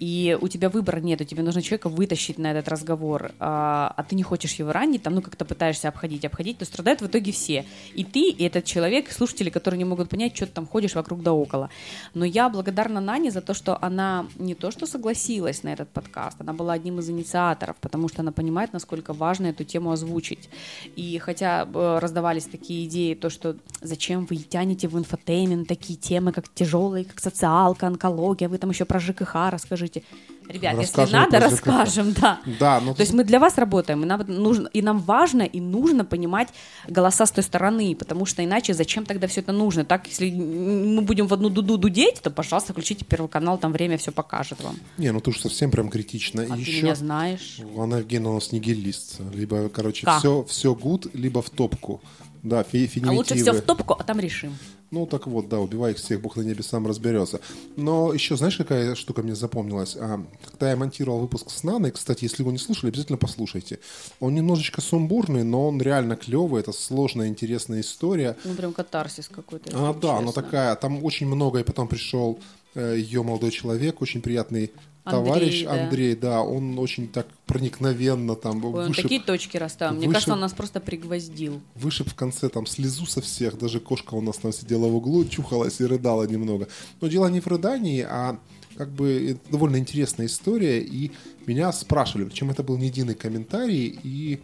и 0.00 0.36
у 0.40 0.48
тебя 0.48 0.68
выбора 0.70 1.00
нет, 1.00 1.26
тебе 1.28 1.42
нужно 1.42 1.62
человека 1.62 1.88
вытащить 1.88 2.38
на 2.38 2.52
этот 2.52 2.68
разговор, 2.68 3.32
а, 3.38 3.92
а 3.96 4.02
ты 4.02 4.14
не 4.14 4.22
хочешь 4.22 4.54
его 4.54 4.72
ранить, 4.72 5.02
там, 5.02 5.14
ну, 5.14 5.22
как-то 5.22 5.44
пытаешься 5.44 5.88
обходить, 5.88 6.24
обходить, 6.24 6.58
то 6.58 6.64
страдают 6.64 7.00
в 7.00 7.06
итоге 7.06 7.32
все. 7.32 7.64
И 7.94 8.04
ты, 8.04 8.30
и 8.30 8.44
этот 8.44 8.64
человек, 8.64 9.10
слушатели, 9.12 9.50
которые 9.50 9.78
не 9.78 9.84
могут 9.84 10.08
понять, 10.08 10.36
что 10.36 10.46
ты 10.46 10.52
там 10.52 10.66
ходишь 10.66 10.94
вокруг 10.94 11.22
да 11.22 11.32
около. 11.32 11.70
Но 12.14 12.24
я 12.24 12.48
благодарна 12.48 13.00
Нане 13.00 13.30
за 13.30 13.40
то, 13.40 13.54
что 13.54 13.78
она 13.82 14.26
не 14.36 14.54
то 14.54 14.70
что 14.70 14.86
согласилась 14.86 15.62
на 15.62 15.72
этот 15.72 15.88
подкаст, 15.90 16.40
она 16.40 16.52
была 16.52 16.72
одним 16.72 16.98
из 16.98 17.08
инициаторов, 17.08 17.73
потому 17.80 18.08
что 18.08 18.22
она 18.22 18.32
понимает, 18.32 18.72
насколько 18.72 19.12
важно 19.12 19.46
эту 19.46 19.64
тему 19.64 19.90
озвучить. 19.90 20.48
И 20.96 21.18
хотя 21.18 21.62
э, 21.72 21.98
раздавались 22.00 22.44
такие 22.44 22.86
идеи, 22.86 23.14
то, 23.14 23.30
что 23.30 23.56
зачем 23.80 24.26
вы 24.26 24.36
тянете 24.36 24.88
в 24.88 24.98
infotainment 24.98 25.68
такие 25.68 25.98
темы, 25.98 26.32
как 26.32 26.48
тяжелые, 26.48 27.04
как 27.04 27.20
социалка, 27.20 27.86
онкология, 27.86 28.48
вы 28.48 28.58
там 28.58 28.70
еще 28.70 28.84
про 28.84 28.98
ЖКХ 28.98 29.50
расскажите. 29.50 30.02
Ребят, 30.48 30.76
Расскажем 30.76 31.04
если 31.04 31.16
надо, 31.16 31.40
расскажем, 31.40 32.12
да. 32.12 32.40
Да, 32.60 32.80
но 32.80 32.94
То 32.94 33.00
есть 33.00 33.14
мы 33.14 33.24
для 33.24 33.40
вас 33.40 33.56
работаем, 33.56 34.02
и 34.02 34.06
нам, 34.06 34.22
нужно, 34.26 34.68
и 34.68 34.82
нам 34.82 34.98
важно 34.98 35.42
и 35.42 35.60
нужно 35.60 36.04
понимать 36.04 36.48
голоса 36.86 37.24
с 37.26 37.30
той 37.30 37.42
стороны, 37.42 37.96
потому 37.96 38.26
что 38.26 38.44
иначе 38.44 38.74
зачем 38.74 39.06
тогда 39.06 39.26
все 39.26 39.40
это 39.40 39.52
нужно? 39.52 39.84
Так, 39.84 40.06
если 40.06 40.30
мы 40.30 41.02
будем 41.02 41.26
в 41.26 41.34
одну 41.34 41.48
дуду 41.48 41.78
дудеть, 41.78 42.20
то, 42.22 42.30
пожалуйста, 42.30 42.72
включите 42.72 43.04
Первый 43.04 43.28
канал, 43.28 43.58
там 43.58 43.72
время 43.72 43.96
все 43.96 44.12
покажет 44.12 44.62
вам. 44.62 44.76
Не, 44.98 45.12
ну 45.12 45.20
ты 45.20 45.30
уж 45.30 45.40
совсем 45.40 45.70
прям 45.70 45.88
критично. 45.88 46.42
А 46.42 46.44
И 46.44 46.48
ты 46.48 46.70
еще 46.70 46.82
меня 46.82 46.94
знаешь. 46.94 47.60
Она 47.78 47.98
Евгения 47.98 48.28
у 48.28 48.34
нас 48.34 48.52
нигилист. 48.52 49.20
Либо, 49.32 49.68
короче, 49.68 50.04
Как? 50.04 50.18
все, 50.18 50.44
все 50.44 50.74
гуд, 50.74 51.06
либо 51.14 51.40
в 51.42 51.50
топку. 51.50 52.00
Да, 52.44 52.62
фи- 52.62 52.88
А 53.04 53.10
лучше 53.12 53.34
все 53.34 53.44
феминитивы. 53.44 53.58
в 53.58 53.62
топку, 53.62 53.96
а 53.98 54.04
там 54.04 54.20
решим. 54.20 54.56
Ну, 54.90 55.06
так 55.06 55.26
вот, 55.26 55.48
да, 55.48 55.58
убивай 55.58 55.92
их 55.92 55.96
всех, 55.96 56.20
Бог 56.20 56.36
на 56.36 56.42
небе 56.42 56.62
сам 56.62 56.86
разберется. 56.86 57.40
Но 57.76 58.12
еще, 58.12 58.36
знаешь, 58.36 58.56
какая 58.56 58.94
штука 58.94 59.22
мне 59.22 59.34
запомнилась? 59.34 59.96
А, 59.98 60.22
когда 60.50 60.70
я 60.70 60.76
монтировал 60.76 61.20
выпуск 61.20 61.50
с 61.50 61.64
Наной, 61.64 61.90
кстати, 61.90 62.24
если 62.24 62.42
вы 62.42 62.52
не 62.52 62.58
слушали, 62.58 62.90
обязательно 62.90 63.18
послушайте. 63.18 63.80
Он 64.20 64.34
немножечко 64.34 64.80
сумбурный, 64.82 65.42
но 65.42 65.66
он 65.68 65.80
реально 65.80 66.16
клевый. 66.16 66.60
Это 66.60 66.72
сложная, 66.72 67.28
интересная 67.28 67.80
история. 67.80 68.36
Ну, 68.44 68.54
прям 68.54 68.72
катарсис 68.72 69.28
какой-то. 69.28 69.70
А, 69.72 69.94
да, 69.94 70.18
она 70.18 70.30
такая, 70.30 70.76
там 70.76 71.02
очень 71.02 71.26
много, 71.26 71.58
и 71.60 71.64
потом 71.64 71.88
пришел 71.88 72.38
ее 72.76 73.22
молодой 73.22 73.52
человек, 73.52 74.02
очень 74.02 74.20
приятный 74.20 74.70
Андрей, 75.04 75.24
товарищ 75.24 75.64
да. 75.64 75.84
Андрей, 75.84 76.16
да, 76.16 76.42
он 76.42 76.78
очень 76.78 77.08
так 77.08 77.26
проникновенно 77.46 78.34
там 78.36 78.64
Ой, 78.64 78.84
он 78.84 78.88
вышиб, 78.88 79.02
такие 79.02 79.20
точки 79.20 79.58
расставил. 79.58 79.96
Мне 79.96 80.06
выше- 80.06 80.12
кажется, 80.14 80.32
он 80.32 80.40
нас 80.40 80.52
просто 80.54 80.80
пригвоздил. 80.80 81.60
вышиб 81.74 82.08
в 82.08 82.14
конце 82.14 82.48
там 82.48 82.66
слезу 82.66 83.04
со 83.04 83.20
всех, 83.20 83.58
даже 83.58 83.80
кошка 83.80 84.14
у 84.14 84.22
нас 84.22 84.38
там 84.38 84.52
сидела 84.52 84.86
в 84.86 84.96
углу, 84.96 85.24
чухалась 85.26 85.80
и 85.80 85.84
рыдала 85.84 86.24
немного. 86.24 86.68
Но 87.00 87.08
дело 87.08 87.26
не 87.28 87.40
в 87.40 87.46
рыдании, 87.46 88.00
а 88.08 88.38
как 88.76 88.88
бы 88.90 89.30
это 89.30 89.52
довольно 89.52 89.76
интересная 89.76 90.26
история, 90.26 90.80
и 90.80 91.12
меня 91.46 91.70
спрашивали, 91.72 92.24
причем 92.24 92.50
это 92.50 92.62
был 92.62 92.78
не 92.78 92.86
единый 92.86 93.14
комментарий, 93.14 93.98
и 94.02 94.40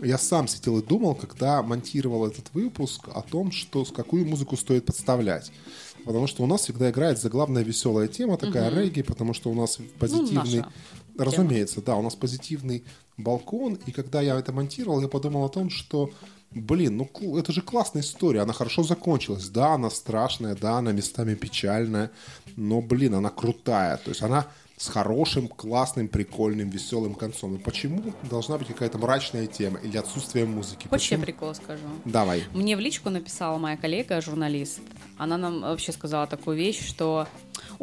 я 0.00 0.18
сам 0.18 0.48
сидел 0.48 0.78
и 0.78 0.82
думал, 0.84 1.14
когда 1.14 1.62
монтировал 1.62 2.26
этот 2.26 2.52
выпуск, 2.54 3.08
о 3.14 3.22
том, 3.22 3.52
что 3.52 3.84
с 3.84 3.92
какую 3.92 4.26
музыку 4.26 4.56
стоит 4.56 4.84
подставлять. 4.86 5.52
Потому 6.04 6.26
что 6.26 6.42
у 6.42 6.46
нас 6.46 6.62
всегда 6.62 6.90
играет 6.90 7.20
заглавная 7.20 7.62
веселая 7.62 8.08
тема, 8.08 8.36
такая 8.36 8.70
регги, 8.70 9.02
потому 9.02 9.34
что 9.34 9.50
у 9.50 9.54
нас 9.54 9.78
позитивный... 9.98 10.60
наша 10.60 10.72
разумеется, 11.16 11.82
да, 11.82 11.96
у 11.96 12.02
нас 12.02 12.14
позитивный 12.14 12.84
балкон, 13.16 13.78
и 13.86 13.92
когда 13.92 14.20
я 14.20 14.38
это 14.38 14.52
монтировал, 14.52 15.00
я 15.00 15.08
подумал 15.08 15.44
о 15.44 15.48
том, 15.48 15.70
что 15.70 16.10
Блин, 16.54 16.98
ну 16.98 17.38
это 17.38 17.50
же 17.50 17.62
классная 17.62 18.02
история, 18.02 18.40
она 18.40 18.52
хорошо 18.52 18.82
закончилась. 18.82 19.48
Да, 19.48 19.74
она 19.74 19.88
страшная, 19.90 20.54
да, 20.54 20.78
она 20.78 20.92
местами 20.92 21.34
печальная, 21.34 22.10
но, 22.56 22.82
блин, 22.82 23.14
она 23.14 23.30
крутая. 23.30 23.96
То 23.96 24.10
есть 24.10 24.22
она 24.22 24.46
с 24.82 24.88
хорошим, 24.88 25.46
классным, 25.46 26.08
прикольным, 26.08 26.68
веселым 26.68 27.14
концом. 27.14 27.54
И 27.54 27.58
почему 27.58 28.12
должна 28.28 28.58
быть 28.58 28.66
какая-то 28.66 28.98
мрачная 28.98 29.46
тема 29.46 29.78
или 29.78 29.96
отсутствие 29.96 30.44
музыки? 30.44 30.88
Хочешь, 30.88 31.12
я 31.12 31.18
Почему? 31.18 31.24
прикол 31.24 31.54
скажу? 31.54 31.84
Давай. 32.04 32.42
Мне 32.52 32.76
в 32.76 32.80
личку 32.80 33.08
написала 33.08 33.58
моя 33.58 33.76
коллега, 33.76 34.20
журналист. 34.20 34.80
Она 35.18 35.36
нам 35.36 35.60
вообще 35.60 35.92
сказала 35.92 36.26
такую 36.26 36.56
вещь, 36.56 36.84
что 36.84 37.28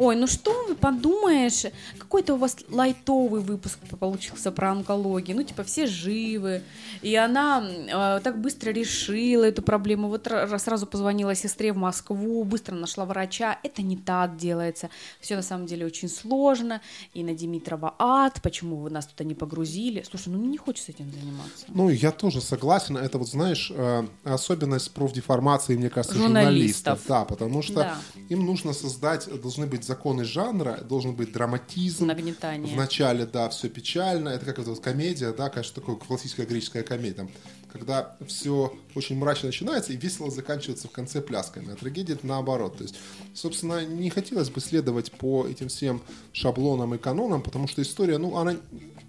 Ой, 0.02 0.16
ну 0.16 0.26
что 0.26 0.50
вы 0.66 0.74
подумаешь, 0.76 1.66
какой-то 1.98 2.32
у 2.32 2.36
вас 2.38 2.56
лайтовый 2.70 3.42
выпуск 3.42 3.78
получился 3.98 4.50
про 4.50 4.70
онкологию, 4.72 5.36
ну 5.36 5.42
типа 5.42 5.62
все 5.62 5.86
живы, 5.86 6.62
и 7.02 7.14
она 7.16 7.62
э, 7.62 8.20
так 8.24 8.40
быстро 8.40 8.70
решила 8.70 9.44
эту 9.44 9.60
проблему, 9.60 10.08
вот 10.08 10.26
ра- 10.26 10.58
сразу 10.58 10.86
позвонила 10.86 11.34
сестре 11.34 11.74
в 11.74 11.76
Москву, 11.76 12.44
быстро 12.44 12.74
нашла 12.76 13.04
врача, 13.04 13.58
это 13.62 13.82
не 13.82 13.98
так 13.98 14.38
делается, 14.38 14.88
все 15.20 15.36
на 15.36 15.42
самом 15.42 15.66
деле 15.66 15.84
очень 15.84 16.08
сложно, 16.08 16.80
и 17.12 17.22
на 17.22 17.34
Димитрова 17.34 17.94
ад, 17.98 18.40
почему 18.42 18.76
вы 18.76 18.88
нас 18.88 19.04
туда 19.06 19.24
не 19.24 19.34
погрузили, 19.34 20.02
слушай, 20.08 20.28
ну 20.30 20.38
мне 20.38 20.48
не 20.48 20.56
хочется 20.56 20.92
этим 20.92 21.12
заниматься. 21.12 21.66
Ну, 21.68 21.90
я 21.90 22.10
тоже 22.10 22.40
согласен. 22.40 22.96
Это 22.96 23.18
вот, 23.18 23.28
знаешь, 23.28 23.70
э, 23.74 24.06
особенность 24.24 24.92
профдеформации, 24.92 25.76
мне 25.76 25.90
кажется, 25.90 26.16
Журналистов. 26.16 26.46
журналистов. 26.46 27.00
Да, 27.06 27.24
потому 27.26 27.60
что 27.60 27.74
Да. 27.74 27.98
им 28.30 28.46
нужно 28.46 28.72
создать, 28.72 29.28
должны 29.42 29.66
быть 29.66 29.89
законы 29.90 30.24
жанра, 30.24 30.78
должен 30.88 31.16
быть 31.16 31.32
драматизм. 31.32 32.06
Нагнетание. 32.06 32.72
В 32.72 32.76
начале, 32.76 33.26
да, 33.26 33.48
все 33.48 33.68
печально. 33.68 34.28
Это 34.28 34.46
как 34.46 34.60
это 34.60 34.70
вот 34.70 34.80
комедия, 34.80 35.32
да, 35.32 35.48
конечно, 35.48 35.80
такое 35.80 35.96
классическая 35.96 36.46
греческая 36.46 36.84
комедия. 36.84 37.16
Там, 37.16 37.30
когда 37.72 38.16
все 38.28 38.72
очень 38.94 39.16
мрачно 39.16 39.46
начинается 39.46 39.92
и 39.92 39.96
весело 39.96 40.30
заканчивается 40.30 40.86
в 40.86 40.92
конце 40.92 41.20
плясками. 41.20 41.72
А 41.72 41.76
трагедия 41.76 42.12
это 42.12 42.26
наоборот. 42.26 42.76
То 42.76 42.84
есть, 42.84 42.94
собственно, 43.34 43.84
не 43.84 44.10
хотелось 44.10 44.50
бы 44.50 44.60
следовать 44.60 45.10
по 45.10 45.46
этим 45.48 45.66
всем 45.66 46.02
шаблонам 46.32 46.94
и 46.94 46.98
канонам, 46.98 47.42
потому 47.42 47.66
что 47.66 47.82
история, 47.82 48.18
ну, 48.18 48.36
она, 48.36 48.56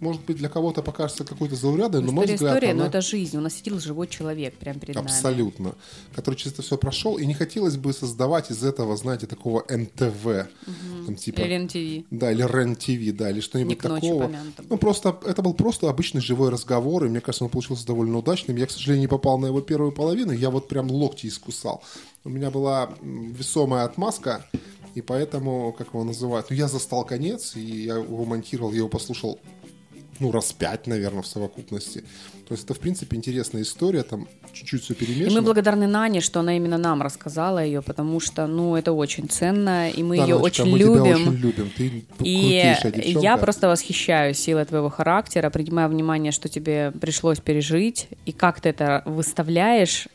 может 0.01 0.25
быть, 0.25 0.37
для 0.37 0.49
кого-то 0.49 0.81
покажется 0.81 1.23
какой-то 1.23 1.55
заурядной, 1.55 2.01
но, 2.01 2.07
на 2.07 2.11
мой 2.11 2.25
История 2.25 2.35
взгляд, 2.35 2.53
история, 2.55 2.73
но 2.73 2.79
она... 2.81 2.89
это 2.89 3.01
жизнь. 3.01 3.37
У 3.37 3.41
нас 3.41 3.53
сидел 3.53 3.79
живой 3.79 4.07
человек 4.07 4.55
прямо 4.55 4.79
перед 4.79 4.95
нами. 4.95 5.05
Абсолютно. 5.05 5.75
Который 6.15 6.35
чисто 6.35 6.63
все 6.63 6.75
прошел. 6.77 7.17
И 7.17 7.25
не 7.25 7.35
хотелось 7.35 7.77
бы 7.77 7.93
создавать 7.93 8.49
из 8.49 8.63
этого, 8.63 8.97
знаете, 8.97 9.27
такого 9.27 9.63
НТВ. 9.69 10.49
Там, 11.05 11.15
типа, 11.15 11.41
Или 11.41 11.57
НТВ. 11.57 12.07
да, 12.09 12.31
или 12.31 12.41
РЕН 12.41 12.75
ТВ, 12.75 13.15
да, 13.15 13.29
или 13.29 13.41
что-нибудь 13.41 13.77
такого. 13.77 14.23
помянуто 14.23 14.63
Ну, 14.67 14.77
просто 14.77 15.19
это 15.25 15.41
был 15.43 15.53
просто 15.53 15.87
обычный 15.87 16.21
живой 16.21 16.49
разговор, 16.49 17.05
и 17.05 17.09
мне 17.09 17.21
кажется, 17.21 17.43
он 17.43 17.51
получился 17.51 17.85
довольно 17.85 18.17
удачным. 18.17 18.57
Я, 18.57 18.65
к 18.65 18.71
сожалению, 18.71 19.01
не 19.01 19.07
попал 19.07 19.37
на 19.37 19.45
его 19.45 19.61
первую 19.61 19.91
половину, 19.91 20.31
я 20.31 20.49
вот 20.49 20.67
прям 20.67 20.89
локти 20.89 21.27
искусал. 21.27 21.83
У 22.23 22.29
меня 22.29 22.49
была 22.49 22.89
весомая 23.01 23.85
отмазка, 23.85 24.45
и 24.95 25.01
поэтому, 25.01 25.73
как 25.77 25.89
его 25.89 26.03
называют, 26.03 26.49
ну, 26.49 26.55
я 26.55 26.67
застал 26.67 27.05
конец, 27.05 27.55
и 27.55 27.83
я 27.85 27.97
его 27.97 28.25
монтировал, 28.25 28.71
я 28.71 28.79
его 28.79 28.89
послушал 28.89 29.39
ну, 30.21 30.31
раз 30.31 30.53
пять, 30.53 30.87
наверное, 30.87 31.21
в 31.21 31.27
совокупности. 31.27 32.03
То 32.47 32.53
есть 32.55 32.65
это, 32.65 32.73
в 32.73 32.79
принципе, 32.79 33.15
интересная 33.17 33.61
история, 33.63 34.03
там 34.03 34.27
чуть-чуть 34.53 34.83
все 34.83 34.93
И 34.93 34.97
перемешано. 34.97 35.39
мы 35.39 35.41
благодарны 35.41 35.87
Нане, 35.87 36.19
что 36.21 36.41
она 36.41 36.55
именно 36.57 36.77
нам 36.77 37.01
рассказала 37.01 37.63
ее, 37.63 37.81
потому 37.81 38.19
что, 38.19 38.45
ну, 38.47 38.75
это 38.75 38.91
очень 38.91 39.29
ценно, 39.29 39.89
и 39.89 40.03
мы 40.03 40.17
Да, 40.17 40.23
ее 40.23 40.35
Наночка, 40.35 40.61
очень 40.61 40.71
мы 40.71 40.77
любим. 40.79 40.93
тебя 41.03 41.15
очень 41.15 41.35
любим. 41.35 41.71
Ты 41.77 41.91
И 42.23 42.61
девчонка. 42.83 43.19
я 43.19 43.37
просто 43.37 43.67
восхищаюсь 43.69 44.37
силой 44.37 44.65
твоего 44.65 44.89
характера, 44.89 45.49
принимая 45.49 45.87
внимание, 45.87 46.31
что 46.31 46.49
тебе 46.49 46.91
пришлось 46.91 47.39
пережить, 47.39 48.07
и 48.25 48.31
как 48.33 48.59
ты 48.61 48.69
это 48.69 49.01
выставляешь, 49.05 50.07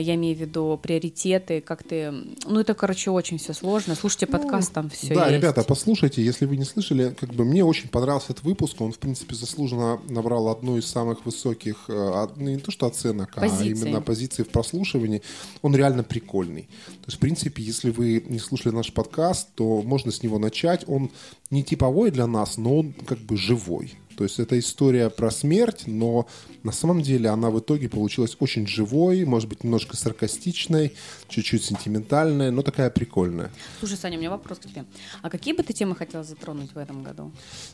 я 0.00 0.14
имею 0.14 0.36
в 0.36 0.40
виду 0.40 0.78
приоритеты, 0.82 1.60
как 1.60 1.82
ты... 1.82 2.10
Ну, 2.46 2.60
это, 2.60 2.74
короче, 2.74 3.10
очень 3.10 3.38
все 3.38 3.52
сложно. 3.52 3.94
Слушайте 3.94 4.26
подкаст, 4.26 4.72
там 4.72 4.90
все 4.90 5.08
Ну, 5.08 5.14
Да, 5.16 5.28
есть. 5.28 5.36
ребята, 5.38 5.62
послушайте, 5.62 6.22
если 6.24 6.46
вы 6.46 6.56
не 6.56 6.64
слышали, 6.64 7.14
как 7.18 7.34
бы 7.34 7.44
мне 7.44 7.64
очень 7.64 7.88
понравился 7.88 8.32
этот 8.32 8.44
выпуск, 8.44 8.80
он, 8.80 8.92
в 8.92 8.98
принципе, 8.98 9.34
заслуженно 9.34 10.00
набрал 10.08 10.48
одну 10.48 10.76
из 10.78 10.86
самых 10.86 11.24
высоких, 11.26 11.84
э, 11.88 11.92
от- 11.92 12.36
ну, 12.36 12.48
не 12.50 12.58
то 12.58 12.70
что 12.70 12.86
оценок, 12.86 13.30
а 13.36 13.40
Позиций. 13.42 13.68
именно 13.70 14.00
позиции 14.00 14.42
в 14.42 14.48
прослушивании. 14.48 15.22
Он 15.62 15.74
реально 15.76 16.02
прикольный. 16.02 16.62
То 16.86 17.06
есть, 17.06 17.16
в 17.16 17.20
принципе, 17.20 17.62
если 17.62 17.90
вы 17.90 18.24
не 18.28 18.38
слушали 18.38 18.74
наш 18.74 18.92
подкаст, 18.92 19.48
то 19.54 19.82
можно 19.82 20.10
с 20.10 20.22
него 20.22 20.38
начать. 20.38 20.84
Он 20.88 21.10
не 21.50 21.62
типовой 21.62 22.10
для 22.10 22.26
нас, 22.26 22.56
но 22.56 22.78
он 22.78 22.92
как 22.92 23.18
бы 23.18 23.36
живой. 23.36 23.94
То 24.16 24.22
есть 24.24 24.38
это 24.38 24.56
история 24.58 25.10
про 25.10 25.30
смерть, 25.32 25.84
но 25.86 26.26
на 26.64 26.72
самом 26.72 27.02
деле 27.02 27.28
она 27.28 27.50
в 27.50 27.58
итоге 27.60 27.88
получилась 27.88 28.36
очень 28.40 28.66
живой, 28.66 29.24
может 29.24 29.48
быть, 29.48 29.64
немножко 29.64 29.96
саркастичной, 29.96 30.94
чуть-чуть 31.28 31.62
сентиментальной, 31.62 32.50
но 32.50 32.62
такая 32.62 32.90
прикольная. 32.90 33.50
Слушай, 33.78 33.98
Саня, 33.98 34.16
у 34.16 34.20
меня 34.20 34.30
вопрос 34.30 34.58
к 34.58 34.62
тебе. 34.62 34.84
А 35.22 35.28
какие 35.28 35.54
бы 35.54 35.62
ты 35.62 35.74
темы 35.74 35.94
хотела 35.94 36.24
затронуть 36.24 36.74
в 36.74 36.78
этом 36.78 37.02
году? 37.02 37.32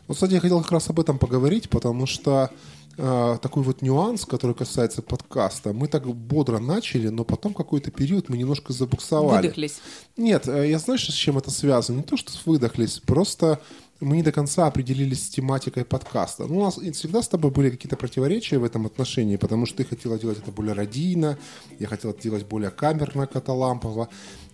Вот, 0.09 0.15
кстати, 0.15 0.33
я 0.33 0.41
хотел 0.41 0.61
как 0.61 0.73
раз 0.73 0.91
об 0.91 0.99
этом 0.99 1.19
поговорить, 1.19 1.71
потому 1.71 2.07
что 2.07 2.51
э, 2.99 3.39
такой 3.41 3.63
вот 3.63 3.81
нюанс, 3.81 4.25
который 4.25 4.57
касается 4.57 5.03
подкаста, 5.03 5.73
мы 5.73 5.87
так 5.87 6.07
бодро 6.07 6.59
начали, 6.59 7.09
но 7.09 7.25
потом 7.25 7.55
какой-то 7.55 7.93
период 7.93 8.29
мы 8.29 8.37
немножко 8.39 8.73
забуксовали. 8.73 9.43
Выдохлись. 9.43 9.81
Нет, 10.17 10.49
э, 10.49 10.69
я 10.69 10.81
знаешь, 10.81 11.07
с 11.07 11.15
чем 11.15 11.39
это 11.39 11.53
связано? 11.53 11.99
Не 11.99 12.03
то, 12.03 12.17
что 12.17 12.33
выдохлись, 12.45 12.99
просто 12.99 13.61
мы 14.01 14.17
не 14.17 14.23
до 14.23 14.33
конца 14.33 14.67
определились 14.67 15.27
с 15.27 15.29
тематикой 15.29 15.85
подкаста. 15.85 16.47
Ну, 16.47 16.59
у 16.59 16.65
нас 16.65 16.77
всегда 16.77 17.23
с 17.23 17.29
тобой 17.29 17.51
были 17.51 17.71
какие-то 17.71 17.97
противоречия 17.97 18.59
в 18.59 18.65
этом 18.65 18.87
отношении, 18.87 19.37
потому 19.37 19.67
что 19.67 19.79
ты 19.79 19.85
хотела 19.85 20.19
делать 20.19 20.39
это 20.39 20.51
более 20.51 20.73
радийно, 20.73 21.39
я 21.79 21.87
хотела 21.87 22.15
делать 22.15 22.47
более 22.47 22.71
камерно, 22.71 23.27
каталампово. 23.27 24.09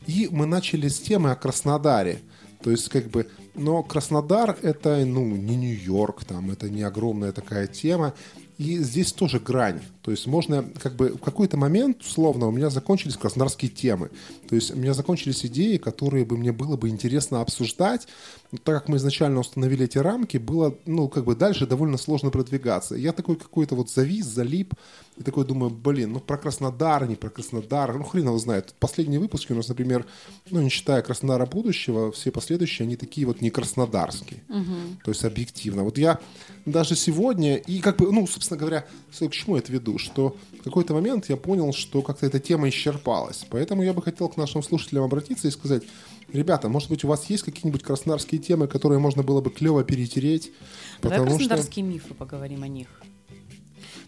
И 0.07 0.29
мы 0.31 0.47
начали 0.47 0.89
с 0.89 1.01
темы 1.01 1.31
о 1.31 1.37
Краснодаре. 1.37 2.21
То 2.63 2.71
есть, 2.71 2.89
как 2.89 3.07
бы, 3.09 3.29
но 3.55 3.83
Краснодар 3.83 4.57
это, 4.63 5.05
ну, 5.05 5.25
не 5.25 5.57
Нью-Йорк, 5.57 6.25
там, 6.25 6.51
это 6.51 6.69
не 6.69 6.83
огромная 6.83 7.33
такая 7.33 7.67
тема. 7.67 8.15
И 8.59 8.79
здесь 8.79 9.13
тоже 9.13 9.39
грань. 9.39 9.81
То 10.01 10.11
есть 10.11 10.27
можно, 10.27 10.65
как 10.83 10.97
бы, 10.97 11.11
в 11.11 11.19
какой-то 11.19 11.59
момент, 11.59 12.01
условно, 12.01 12.47
у 12.47 12.51
меня 12.51 12.71
закончились 12.71 13.17
краснодарские 13.17 13.71
темы. 13.71 14.11
То 14.49 14.55
есть 14.55 14.71
у 14.71 14.77
меня 14.77 14.95
закончились 14.95 15.45
идеи, 15.45 15.77
которые 15.77 16.25
бы 16.25 16.39
мне 16.39 16.53
было 16.53 16.77
бы 16.77 16.89
интересно 16.89 17.43
обсуждать. 17.43 18.09
Но 18.53 18.59
так 18.59 18.81
как 18.81 18.89
мы 18.89 18.97
изначально 18.97 19.41
установили 19.41 19.85
эти 19.85 19.99
рамки, 19.99 20.39
было, 20.39 20.75
ну, 20.87 21.09
как 21.09 21.25
бы 21.25 21.37
дальше 21.37 21.67
довольно 21.67 21.99
сложно 21.99 22.31
продвигаться. 22.31 22.95
Я 22.95 23.13
такой 23.13 23.37
какой-то 23.37 23.75
вот 23.75 23.91
завис, 23.91 24.25
залип. 24.25 24.73
И 25.17 25.23
такой 25.23 25.47
думаю, 25.47 25.71
блин, 25.71 26.13
ну 26.13 26.21
про 26.21 26.37
Краснодар, 26.37 27.09
не 27.09 27.17
про 27.17 27.31
Краснодар. 27.31 27.97
Ну, 27.97 28.05
хрен 28.05 28.27
его 28.27 28.39
знает. 28.39 28.75
Последние 28.79 29.19
выпуски 29.19 29.53
у 29.53 29.57
нас, 29.57 29.69
например, 29.69 30.05
ну, 30.51 30.61
не 30.61 30.69
считая 30.69 31.01
Краснодара 31.01 31.47
будущего, 31.47 32.13
все 32.13 32.31
последующие, 32.31 32.85
они 32.85 32.97
такие 32.97 33.27
вот 33.27 33.41
не 33.41 33.51
краснодарские. 33.51 34.43
Угу. 34.49 35.03
То 35.05 35.11
есть 35.11 35.25
объективно. 35.25 35.85
Вот 35.85 35.97
я 35.97 36.21
даже 36.67 36.97
сегодня, 36.97 37.57
и 37.57 37.81
как 37.81 37.97
бы, 37.97 38.13
ну, 38.13 38.27
собственно 38.27 38.59
говоря, 38.59 38.87
к 39.19 39.31
чему 39.31 39.57
я 39.57 39.63
это 39.63 39.73
веду? 39.73 39.99
Что 39.99 40.37
в 40.61 40.65
какой-то 40.65 40.93
момент 40.93 41.31
я 41.31 41.37
понял, 41.37 41.73
что 41.73 42.03
как-то 42.03 42.27
эта 42.27 42.39
тема 42.39 42.69
исчерпалась. 42.69 43.47
Поэтому 43.49 43.83
я 43.83 43.95
бы 43.95 44.03
хотел 44.03 44.29
к 44.29 44.37
нашим 44.37 44.63
слушателям 44.63 45.05
обратиться 45.05 45.49
и 45.49 45.51
сказать, 45.51 45.83
ребята, 46.31 46.69
может 46.69 46.91
быть, 46.91 47.05
у 47.05 47.09
вас 47.09 47.31
есть 47.31 47.43
какие-нибудь 47.43 47.83
краснодарские 47.83 48.41
темы, 48.41 48.67
которые 48.67 48.99
можно 48.99 49.23
было 49.23 49.41
бы 49.41 49.51
клево 49.51 49.83
перетереть? 49.83 50.53
Давай 51.01 51.21
краснодарские 51.21 51.85
что... 51.85 51.93
мифы 51.95 52.15
поговорим 52.15 52.63
о 52.63 52.69
них. 52.69 52.89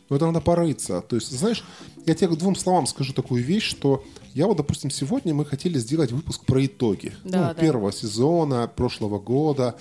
Ну, 0.09 0.17
это 0.17 0.27
надо 0.27 0.41
порыться. 0.41 1.01
То 1.03 1.17
есть, 1.17 1.31
знаешь, 1.31 1.65
я 2.07 2.15
тебе 2.15 2.35
двум 2.35 2.57
словам 2.57 2.87
скажу 2.87 3.13
такую 3.13 3.45
вещь, 3.45 3.69
что 3.69 4.05
я 4.35 4.47
вот, 4.47 4.57
допустим, 4.57 4.91
сегодня 4.91 5.35
мы 5.35 5.45
хотели 5.45 5.79
сделать 5.79 6.13
выпуск 6.13 6.45
про 6.45 6.65
итоги 6.65 7.13
да, 7.25 7.39
ну, 7.39 7.45
да. 7.49 7.55
первого 7.55 7.93
сезона, 7.93 8.69
прошлого 8.69 9.19
года. 9.19 9.77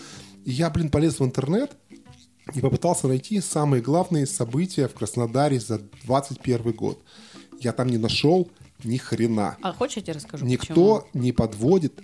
И 0.46 0.52
я, 0.52 0.70
блин, 0.70 0.90
полез 0.90 1.20
в 1.20 1.24
интернет, 1.24 1.72
и 2.54 2.62
попытался 2.62 3.08
найти 3.08 3.42
самые 3.42 3.82
главные 3.82 4.26
события 4.26 4.88
в 4.88 4.94
Краснодаре 4.94 5.60
за 5.60 5.80
21 6.06 6.72
год. 6.72 7.00
Я 7.60 7.74
там 7.74 7.88
не 7.88 7.98
нашел 7.98 8.50
ни 8.84 8.98
хрена. 8.98 9.58
А 9.62 9.74
хочешь 9.74 9.98
я 9.98 10.02
тебе 10.04 10.14
расскажу, 10.14 10.46
Никто 10.46 11.06
почему? 11.12 11.24
не 11.24 11.32
подводит 11.32 12.00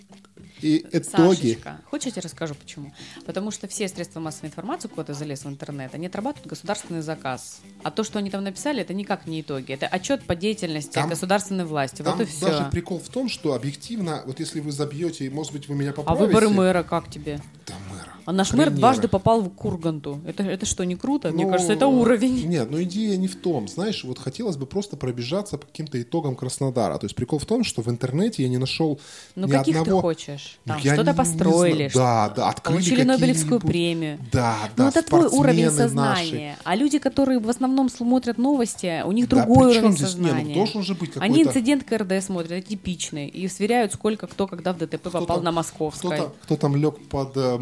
и 0.64 0.86
итоги... 0.92 1.54
Сашечка, 1.54 1.82
хочешь 1.90 2.14
я 2.16 2.22
расскажу 2.22 2.56
почему? 2.56 2.94
Потому 3.26 3.52
что 3.52 3.68
все 3.68 3.88
средства 3.88 4.20
массовой 4.20 4.50
информации, 4.50 4.88
куда 4.88 5.04
ты 5.04 5.14
залез 5.14 5.44
в 5.44 5.50
интернет, 5.50 5.94
они 5.94 6.08
отрабатывают 6.08 6.48
государственный 6.48 7.02
заказ. 7.02 7.60
А 7.84 7.92
то, 7.92 8.04
что 8.04 8.20
они 8.20 8.30
там 8.30 8.44
написали, 8.44 8.82
это 8.82 8.94
никак 8.94 9.28
не 9.28 9.42
итоги. 9.42 9.74
Это 9.74 9.88
отчет 9.88 10.24
по 10.24 10.36
деятельности 10.36 10.94
там, 10.94 11.10
государственной 11.10 11.66
власти. 11.66 12.02
Там 12.02 12.18
вот 12.18 12.28
и 12.28 12.30
все. 12.30 12.48
даже 12.48 12.70
прикол 12.72 13.00
в 13.00 13.10
том, 13.10 13.30
что 13.30 13.54
объективно, 13.54 14.24
вот 14.26 14.40
если 14.40 14.60
вы 14.62 14.72
забьете, 14.72 15.30
может 15.30 15.52
быть, 15.52 15.68
вы 15.68 15.76
меня 15.76 15.92
поправите... 15.92 16.24
А 16.24 16.26
выборы 16.26 16.50
мэра 16.50 16.84
как 16.84 17.10
тебе? 17.10 17.40
Да 17.68 17.74
мэра. 17.92 18.13
А 18.26 18.32
наш 18.32 18.50
Хренера. 18.50 18.70
мэр 18.70 18.80
дважды 18.80 19.08
попал 19.08 19.42
в 19.42 19.50
Курганту. 19.50 20.22
Это, 20.26 20.44
это 20.44 20.66
что, 20.66 20.84
не 20.84 20.96
круто? 20.96 21.32
Мне 21.32 21.46
ну, 21.46 21.52
кажется, 21.52 21.74
это 21.74 21.88
уровень. 21.88 22.48
Нет, 22.48 22.70
но 22.72 22.82
идея 22.84 23.18
не 23.18 23.28
в 23.28 23.36
том. 23.36 23.68
Знаешь, 23.68 24.04
вот 24.04 24.20
хотелось 24.20 24.58
бы 24.58 24.66
просто 24.66 24.98
пробежаться 24.98 25.58
по 25.58 25.68
каким-то 25.68 26.02
итогам 26.02 26.36
Краснодара. 26.36 26.98
То 26.98 27.06
есть 27.06 27.16
прикол 27.16 27.40
в 27.40 27.46
том, 27.46 27.64
что 27.64 27.82
в 27.82 27.90
интернете 27.90 28.44
я 28.44 28.50
не 28.50 28.58
нашел 28.58 29.00
Ну, 29.36 29.48
ни 29.48 29.52
каких 29.52 29.82
одного... 29.82 30.00
ты 30.00 30.02
хочешь? 30.02 30.58
Там 30.66 30.80
что-то 30.80 31.14
построили. 31.14 31.84
Не 31.84 31.90
да, 31.90 32.30
да, 32.36 32.50
открыли 32.50 32.78
Получили 32.78 33.04
Нобелевскую 33.04 33.60
премию. 33.60 34.20
Да, 34.32 34.58
да, 34.76 34.84
Ну, 34.84 34.90
это 34.90 35.04
твой 35.04 35.28
уровень 35.28 35.70
сознания. 35.70 36.50
Наши. 36.50 36.58
А 36.64 36.76
люди, 36.76 37.00
которые 37.00 37.40
в 37.40 37.50
основном 37.50 37.90
смотрят 37.90 38.38
новости, 38.38 39.04
у 39.06 39.12
них 39.12 39.28
да, 39.28 39.38
другой 39.38 39.72
уровень 39.72 39.92
здесь? 39.92 40.10
сознания. 40.10 40.44
Не, 40.44 40.50
ну, 40.50 40.56
должен 40.56 40.84
же 40.84 40.94
быть 40.94 41.12
какой-то... 41.14 41.26
Они 41.26 41.44
инцидент 41.44 41.84
КРД 41.84 42.24
смотрят, 42.24 42.52
это 42.52 42.68
типичный, 42.68 43.28
и 43.28 43.48
сверяют, 43.48 43.94
сколько 43.94 44.28
кто 44.28 44.48
когда 44.48 44.74
в 44.74 44.78
ДТП 44.78 45.00
кто 45.00 45.12
попал 45.12 45.42
на 45.42 45.52
Московской. 45.52 46.18
Кто, 46.18 46.36
кто 46.44 46.56
там 46.56 46.76
лег 46.76 46.98
под 47.10 47.36
э, 47.38 47.58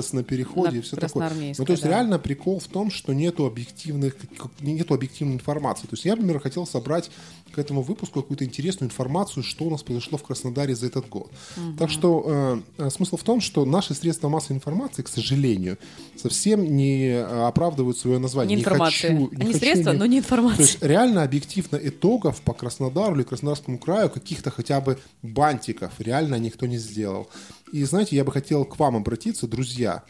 Мерседес 0.00 0.12
на 0.12 0.22
переходе, 0.22 0.78
и 0.78 0.80
все 0.80 0.96
такое. 0.96 1.30
Ну, 1.58 1.64
то 1.64 1.72
есть, 1.72 1.82
да. 1.82 1.90
реально 1.90 2.18
прикол 2.18 2.58
в 2.58 2.66
том, 2.66 2.90
что 2.90 3.12
нету 3.12 3.46
объективных, 3.46 4.16
нету 4.60 4.94
объективной 4.94 5.34
информации. 5.34 5.82
То 5.82 5.92
есть, 5.94 6.04
я, 6.04 6.16
например, 6.16 6.40
хотел 6.40 6.66
собрать 6.66 7.10
к 7.52 7.58
этому 7.58 7.82
выпуску 7.82 8.22
какую-то 8.22 8.44
интересную 8.44 8.88
информацию, 8.88 9.42
что 9.42 9.64
у 9.64 9.70
нас 9.70 9.82
произошло 9.82 10.18
в 10.18 10.22
Краснодаре 10.22 10.74
за 10.74 10.86
этот 10.86 11.08
год. 11.08 11.30
Угу. 11.56 11.76
Так 11.78 11.90
что 11.90 12.62
э, 12.78 12.90
смысл 12.90 13.16
в 13.16 13.22
том, 13.22 13.40
что 13.40 13.64
наши 13.64 13.94
средства 13.94 14.28
массовой 14.28 14.56
информации, 14.56 15.02
к 15.02 15.08
сожалению, 15.08 15.78
совсем 16.16 16.76
не 16.76 17.08
э, 17.08 17.46
оправдывают 17.46 17.98
свое 17.98 18.18
название. 18.18 18.56
Не 18.56 18.62
информация. 18.62 19.10
Не 19.10 19.24
хочу, 19.24 19.36
не 19.36 19.42
Они 19.42 19.52
хочу, 19.52 19.64
средства, 19.64 19.92
не... 19.92 19.98
но 19.98 20.06
не 20.06 20.18
информация. 20.18 20.56
То 20.56 20.62
есть 20.62 20.82
реально 20.82 21.22
объективно 21.22 21.76
итогов 21.76 22.40
по 22.42 22.52
Краснодару 22.52 23.16
или 23.16 23.22
Краснодарскому 23.24 23.78
краю 23.78 24.10
каких-то 24.10 24.50
хотя 24.50 24.80
бы 24.80 24.98
бантиков 25.22 25.92
реально 25.98 26.36
никто 26.36 26.66
не 26.66 26.78
сделал. 26.78 27.28
И 27.72 27.84
знаете, 27.84 28.16
я 28.16 28.24
бы 28.24 28.32
хотел 28.32 28.64
к 28.64 28.78
вам 28.78 28.96
обратиться, 28.96 29.46
друзья. 29.46 30.04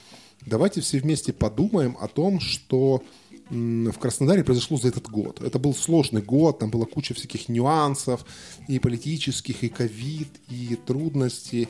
Давайте 0.46 0.80
все 0.80 0.98
вместе 0.98 1.32
подумаем 1.32 1.96
о 2.00 2.08
том, 2.08 2.40
что 2.40 3.02
в 3.50 3.98
Краснодаре 3.98 4.44
произошло 4.44 4.78
за 4.78 4.88
этот 4.88 5.08
год. 5.10 5.42
Это 5.42 5.58
был 5.58 5.74
сложный 5.74 6.22
год, 6.22 6.60
там 6.60 6.70
была 6.70 6.86
куча 6.86 7.14
всяких 7.14 7.48
нюансов, 7.48 8.24
и 8.68 8.78
политических, 8.78 9.64
и 9.64 9.68
ковид, 9.68 10.28
и 10.48 10.76
трудностей. 10.86 11.68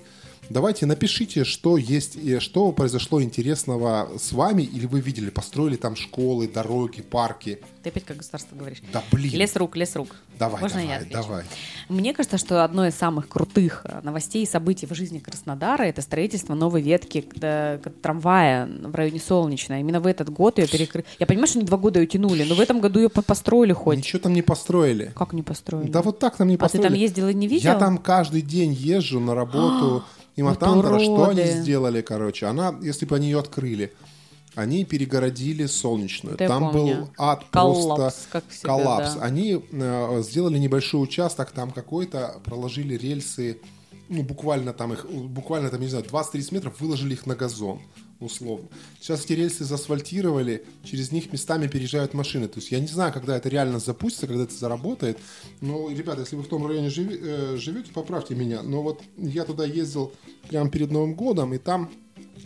Давайте 0.50 0.84
напишите, 0.84 1.44
что 1.44 1.76
есть, 1.76 2.16
и 2.16 2.40
что 2.40 2.72
произошло 2.72 3.22
интересного 3.22 4.10
с 4.18 4.32
вами, 4.32 4.62
или 4.62 4.84
вы 4.84 5.00
видели, 5.00 5.30
построили 5.30 5.76
там 5.76 5.94
школы, 5.94 6.48
дороги, 6.48 7.02
парки. 7.02 7.60
Ты 7.84 7.90
опять 7.90 8.04
как 8.04 8.16
государство 8.16 8.56
говоришь. 8.56 8.82
Да 8.92 9.00
блин. 9.12 9.32
Лес 9.32 9.54
рук, 9.54 9.76
лес 9.76 9.94
рук. 9.94 10.16
Давай, 10.40 10.60
Можно 10.60 10.80
давай, 10.80 10.92
я 10.92 10.96
отвечу? 10.96 11.12
давай. 11.12 11.44
Мне 11.88 12.12
кажется, 12.12 12.36
что 12.36 12.64
одно 12.64 12.84
из 12.84 12.96
самых 12.96 13.28
крутых 13.28 13.82
э, 13.84 14.00
новостей 14.02 14.42
и 14.42 14.46
событий 14.46 14.86
в 14.86 14.94
жизни 14.94 15.20
Краснодара 15.20 15.84
это 15.84 16.02
строительство 16.02 16.54
новой 16.54 16.82
ветки 16.82 17.24
э, 17.40 17.78
трамвая 18.02 18.66
в 18.66 18.94
районе 18.94 19.20
Солнечной. 19.20 19.80
Именно 19.80 20.00
в 20.00 20.06
этот 20.08 20.30
год 20.30 20.58
ее 20.58 20.66
перекрыли. 20.66 21.06
Я 21.20 21.26
понимаю, 21.26 21.46
что 21.46 21.58
они 21.60 21.66
два 21.66 21.78
года 21.78 22.00
ее 22.00 22.08
тянули, 22.08 22.42
но 22.42 22.56
в 22.56 22.60
этом 22.60 22.80
году 22.80 22.98
ее 22.98 23.08
построили 23.08 23.72
хоть. 23.72 23.98
Ничего 23.98 24.18
там 24.18 24.32
не 24.32 24.42
построили. 24.42 25.12
Как 25.14 25.32
не 25.32 25.44
построили? 25.44 25.88
Да 25.88 26.02
вот 26.02 26.18
так 26.18 26.36
там 26.36 26.48
не 26.48 26.56
построили. 26.56 26.86
А 26.86 26.88
ты 26.88 26.92
там 26.92 27.00
ездил 27.00 27.28
и 27.28 27.34
не 27.34 27.46
видел? 27.46 27.70
Я 27.70 27.78
там 27.78 27.98
каждый 27.98 28.42
день 28.42 28.72
езжу 28.72 29.20
на 29.20 29.36
работу. 29.36 30.02
И 30.40 30.42
Матандра, 30.42 30.98
что 30.98 31.28
они 31.28 31.44
сделали, 31.44 32.00
короче? 32.00 32.46
Она, 32.46 32.74
если 32.80 33.04
бы 33.04 33.16
они 33.16 33.26
ее 33.26 33.40
открыли, 33.40 33.92
они 34.54 34.86
перегородили 34.86 35.66
солнечную. 35.66 36.38
Да 36.38 36.48
там 36.48 36.72
был 36.72 37.10
ад 37.18 37.44
коллапс, 37.50 37.96
просто 37.96 38.28
как 38.32 38.44
всегда, 38.48 38.68
коллапс. 38.68 39.14
Да. 39.16 39.22
Они 39.22 39.62
э, 39.70 40.22
сделали 40.22 40.56
небольшой 40.56 41.02
участок, 41.02 41.50
там 41.50 41.72
какой-то, 41.72 42.40
проложили 42.42 42.94
рельсы, 42.94 43.60
ну, 44.08 44.22
буквально 44.22 44.72
там 44.72 44.94
их, 44.94 45.04
буквально 45.10 45.68
там, 45.68 45.82
не 45.82 45.88
знаю, 45.88 46.06
20-30 46.06 46.54
метров, 46.54 46.80
выложили 46.80 47.12
их 47.12 47.26
на 47.26 47.34
газон 47.34 47.80
условно. 48.20 48.68
Сейчас 49.00 49.24
эти 49.24 49.32
рельсы 49.32 49.64
заасфальтировали, 49.64 50.64
через 50.84 51.12
них 51.12 51.32
местами 51.32 51.66
переезжают 51.66 52.14
машины. 52.14 52.48
То 52.48 52.60
есть 52.60 52.70
я 52.70 52.80
не 52.80 52.86
знаю, 52.86 53.12
когда 53.12 53.36
это 53.36 53.48
реально 53.48 53.78
запустится, 53.78 54.26
когда 54.26 54.44
это 54.44 54.54
заработает. 54.54 55.18
Но, 55.60 55.90
ребята, 55.90 56.20
если 56.20 56.36
вы 56.36 56.42
в 56.42 56.48
том 56.48 56.66
районе 56.66 56.90
живи, 56.90 57.18
э, 57.20 57.56
живете, 57.56 57.90
поправьте 57.92 58.34
меня. 58.34 58.62
Но 58.62 58.82
вот 58.82 59.02
я 59.16 59.44
туда 59.44 59.64
ездил 59.64 60.12
прямо 60.48 60.70
перед 60.70 60.90
Новым 60.90 61.14
годом, 61.14 61.54
и 61.54 61.58
там 61.58 61.90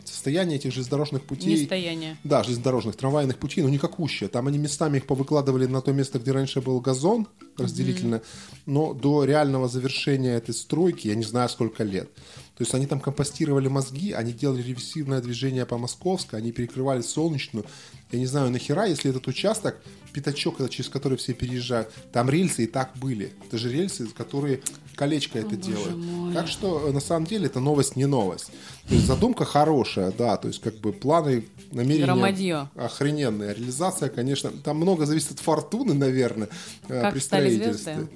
состояние 0.04 0.56
этих 0.56 0.72
железнодорожных 0.72 1.22
путей... 1.22 1.52
Не 1.52 1.56
состояние. 1.58 2.16
Да, 2.24 2.42
железнодорожных, 2.42 2.96
трамвайных 2.96 3.38
путей, 3.38 3.62
ну 3.62 3.68
никакущее. 3.68 4.28
Там 4.28 4.46
они 4.46 4.58
местами 4.58 4.98
их 4.98 5.06
повыкладывали 5.06 5.66
на 5.66 5.80
то 5.80 5.92
место, 5.92 6.18
где 6.18 6.32
раньше 6.32 6.60
был 6.60 6.80
газон 6.80 7.26
разделительно, 7.56 8.16
mm-hmm. 8.16 8.62
но 8.66 8.94
до 8.94 9.24
реального 9.24 9.68
завершения 9.68 10.34
этой 10.34 10.54
стройки 10.54 11.08
я 11.08 11.14
не 11.14 11.24
знаю 11.24 11.48
сколько 11.48 11.84
лет. 11.84 12.10
То 12.56 12.62
есть 12.62 12.72
они 12.74 12.86
там 12.86 13.00
компостировали 13.00 13.66
мозги, 13.66 14.12
они 14.12 14.32
делали 14.32 14.62
реверсивное 14.62 15.20
движение 15.20 15.66
по 15.66 15.76
Московской, 15.76 16.38
они 16.38 16.52
перекрывали 16.52 17.02
Солнечную. 17.02 17.66
Я 18.12 18.18
не 18.20 18.26
знаю, 18.26 18.50
нахера, 18.50 18.86
если 18.86 19.10
этот 19.10 19.26
участок, 19.26 19.76
пятачок, 20.12 20.70
через 20.70 20.88
который 20.88 21.18
все 21.18 21.32
переезжают, 21.32 21.92
там 22.12 22.30
рельсы 22.30 22.64
и 22.64 22.66
так 22.68 22.92
были. 22.96 23.32
Это 23.46 23.58
же 23.58 23.72
рельсы, 23.72 24.06
которые 24.06 24.60
колечко 24.94 25.40
это 25.40 25.54
О, 25.54 25.56
делают. 25.56 25.96
Мой. 25.96 26.32
Так 26.32 26.46
что, 26.46 26.88
э, 26.88 26.92
на 26.92 27.00
самом 27.00 27.26
деле, 27.26 27.46
это 27.46 27.58
новость 27.58 27.96
не 27.96 28.06
новость. 28.06 28.52
То 28.88 28.94
есть 28.94 29.06
задумка 29.06 29.44
хорошая, 29.44 30.12
да, 30.12 30.36
то 30.36 30.46
есть 30.46 30.60
как 30.60 30.76
бы 30.76 30.92
планы, 30.92 31.48
намерения 31.72 32.04
Громадье. 32.04 32.68
охрененные. 32.76 33.54
Реализация, 33.54 34.08
конечно, 34.08 34.50
там 34.50 34.76
много 34.76 35.06
зависит 35.06 35.32
от 35.32 35.40
фортуны, 35.40 35.94
наверное, 35.94 36.48
э, 36.88 37.00
как 37.00 37.14
при 37.14 37.20
строительстве. 37.20 37.94
Звезды? 37.94 38.08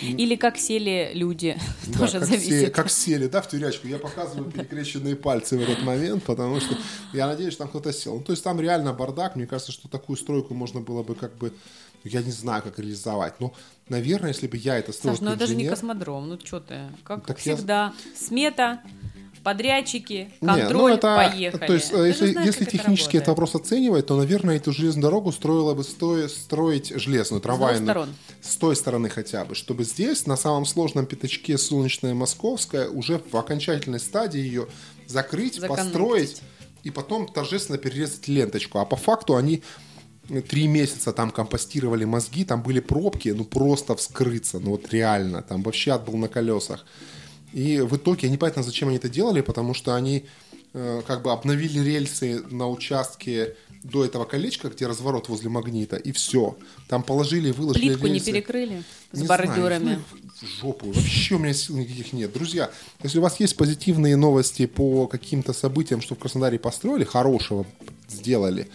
Или 0.00 0.36
как 0.36 0.58
сели 0.58 1.10
люди, 1.14 1.56
да, 1.86 1.98
тоже 1.98 2.18
как 2.18 2.24
зависит. 2.28 2.48
Сели, 2.48 2.70
как 2.70 2.90
сели, 2.90 3.26
да, 3.26 3.42
в 3.42 3.48
тюрячку. 3.48 3.86
Я 3.86 3.98
показываю 3.98 4.50
перекрещенные 4.50 5.16
пальцы 5.16 5.56
в 5.56 5.60
этот 5.60 5.82
момент, 5.82 6.24
потому 6.24 6.60
что 6.60 6.76
я 7.12 7.26
надеюсь, 7.26 7.52
что 7.52 7.64
там 7.64 7.68
кто-то 7.68 7.92
сел. 7.92 8.16
Ну, 8.16 8.22
то 8.22 8.32
есть 8.32 8.42
там 8.44 8.60
реально 8.60 8.92
бардак. 8.92 9.36
Мне 9.36 9.46
кажется, 9.46 9.72
что 9.72 9.88
такую 9.88 10.16
стройку 10.16 10.54
можно 10.54 10.80
было 10.80 11.02
бы 11.02 11.14
как 11.14 11.36
бы, 11.36 11.52
я 12.04 12.22
не 12.22 12.32
знаю, 12.32 12.62
как 12.62 12.78
реализовать. 12.78 13.40
Но, 13.40 13.54
наверное, 13.88 14.28
если 14.28 14.46
бы 14.46 14.56
я 14.56 14.78
это 14.78 14.92
строил 14.92 15.16
Саш, 15.16 15.24
ну 15.24 15.32
это 15.32 15.46
же 15.46 15.54
не 15.54 15.68
космодром, 15.68 16.28
ну 16.28 16.38
что 16.38 16.60
ты. 16.60 16.88
Как 17.04 17.26
так 17.26 17.38
всегда, 17.38 17.92
я... 18.04 18.16
смета, 18.16 18.82
подрядчики, 19.42 20.30
Не, 20.40 20.46
ну 20.46 20.54
контроль, 20.54 20.92
это- 20.94 21.16
поехали. 21.30 21.66
То 21.66 21.74
есть, 21.74 21.90
Ты 21.90 21.96
э, 21.96 22.06
если, 22.08 22.32
знаешь, 22.32 22.46
если 22.46 22.62
это 22.66 22.70
технически 22.72 23.16
этот 23.16 23.28
работает. 23.28 23.50
вопрос 23.50 23.54
оценивать, 23.54 24.06
то, 24.06 24.16
наверное, 24.16 24.56
эту 24.56 24.72
железную 24.72 25.02
дорогу 25.02 25.32
строила 25.32 25.74
бы 25.74 25.82
стоя, 25.84 26.28
строить 26.28 26.92
железную, 26.94 27.40
трамвайную. 27.40 27.84
сторон. 27.84 28.08
С 28.42 28.56
той 28.56 28.76
стороны 28.76 29.08
хотя 29.08 29.44
бы. 29.44 29.54
Чтобы 29.54 29.84
здесь, 29.84 30.26
на 30.26 30.36
самом 30.36 30.66
сложном 30.66 31.06
пятачке 31.06 31.56
Солнечная 31.58 32.14
Московская, 32.14 32.88
уже 32.88 33.20
в 33.30 33.36
окончательной 33.36 34.00
стадии 34.00 34.40
ее 34.40 34.66
закрыть, 35.06 35.54
Законнектить. 35.56 35.92
построить 35.92 36.42
и 36.82 36.90
потом 36.90 37.26
торжественно 37.26 37.78
перерезать 37.78 38.28
ленточку. 38.28 38.78
А 38.78 38.84
по 38.84 38.96
факту 38.96 39.36
они 39.36 39.62
три 40.48 40.68
месяца 40.68 41.12
там 41.12 41.30
компостировали 41.30 42.04
мозги, 42.04 42.44
там 42.44 42.62
были 42.62 42.80
пробки, 42.80 43.30
ну 43.30 43.44
просто 43.44 43.96
вскрыться, 43.96 44.60
ну 44.60 44.70
вот 44.70 44.92
реально, 44.92 45.42
там 45.42 45.62
вообще 45.62 45.90
ад 45.92 46.04
был 46.04 46.16
на 46.16 46.28
колесах. 46.28 46.86
И 47.52 47.80
в 47.80 47.96
итоге, 47.96 48.26
я 48.28 48.32
непонятно, 48.32 48.62
зачем 48.62 48.88
они 48.88 48.96
это 48.98 49.08
делали, 49.08 49.40
потому 49.40 49.74
что 49.74 49.94
они 49.94 50.24
э, 50.72 51.02
как 51.06 51.22
бы 51.22 51.32
обновили 51.32 51.80
рельсы 51.80 52.42
на 52.50 52.68
участке 52.68 53.56
до 53.82 54.04
этого 54.04 54.24
колечка, 54.24 54.68
где 54.68 54.86
разворот 54.86 55.28
возле 55.28 55.48
магнита, 55.48 55.96
и 55.96 56.12
все. 56.12 56.56
Там 56.88 57.02
положили, 57.02 57.50
выложили 57.50 57.88
Плитку 57.88 58.06
не 58.06 58.14
рельсы. 58.14 58.30
перекрыли 58.32 58.82
с 59.12 59.18
Не 59.18 59.26
знаю, 59.26 59.46
бордюрами. 59.46 60.02
ну, 60.12 60.18
в 60.42 60.60
жопу. 60.60 60.92
Вообще 60.92 61.34
у 61.36 61.38
меня 61.38 61.54
сил 61.54 61.76
никаких 61.76 62.12
нет. 62.12 62.32
Друзья, 62.32 62.70
если 63.02 63.18
у 63.18 63.22
вас 63.22 63.40
есть 63.40 63.56
позитивные 63.56 64.16
новости 64.16 64.66
по 64.66 65.06
каким-то 65.06 65.52
событиям, 65.52 66.02
что 66.02 66.14
в 66.14 66.18
Краснодаре 66.18 66.58
построили, 66.58 67.04
хорошего 67.04 67.64
сделали, 68.08 68.68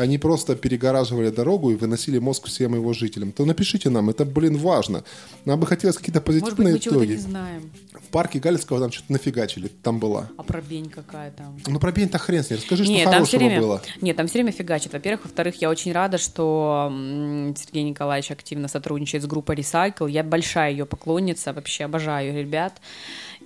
они 0.00 0.18
просто 0.18 0.56
перегораживали 0.56 1.30
дорогу 1.30 1.70
и 1.70 1.76
выносили 1.76 2.18
мозг 2.18 2.46
всем 2.46 2.74
его 2.74 2.92
жителям, 2.92 3.32
то 3.32 3.44
напишите 3.44 3.90
нам, 3.90 4.10
это, 4.10 4.24
блин, 4.24 4.56
важно. 4.56 5.04
Нам 5.44 5.60
бы 5.60 5.66
хотелось 5.66 5.96
какие-то 5.96 6.20
Может 6.26 6.44
быть, 6.44 6.56
позитивные 6.56 6.72
мы 6.74 6.78
итоги. 6.78 7.10
не 7.12 7.16
знаем. 7.16 7.70
В 7.92 8.12
парке 8.12 8.40
Галицкого 8.40 8.80
там 8.80 8.90
что-то 8.90 9.12
нафигачили, 9.12 9.68
там 9.82 10.00
была. 10.00 10.28
А 10.36 10.42
про 10.42 10.60
бень 10.60 10.88
какая 10.90 11.30
там? 11.30 11.58
Ну, 11.66 11.78
про 11.78 11.92
бень-то 11.92 12.18
хрен 12.18 12.42
с 12.42 12.50
ней. 12.50 12.56
Расскажи, 12.56 12.84
что 12.84 12.92
Нет, 12.92 13.04
там 13.04 13.24
все 13.24 13.38
хорошего 13.38 13.48
время, 13.48 13.60
было. 13.60 13.82
нет, 14.00 14.16
там 14.16 14.26
все 14.26 14.34
время 14.38 14.52
фигачит. 14.52 14.92
Во-первых, 14.92 15.24
во-вторых, 15.24 15.56
я 15.62 15.70
очень 15.70 15.92
рада, 15.92 16.18
что 16.18 16.88
Сергей 17.56 17.84
Николаевич 17.84 18.30
активно 18.30 18.66
сотрудничает 18.68 19.22
с 19.22 19.26
группой 19.26 19.54
Recycle. 19.56 20.10
Я 20.10 20.24
большая 20.24 20.72
ее 20.72 20.86
поклонница, 20.86 21.52
вообще 21.52 21.84
обожаю 21.84 22.34
ребят. 22.36 22.80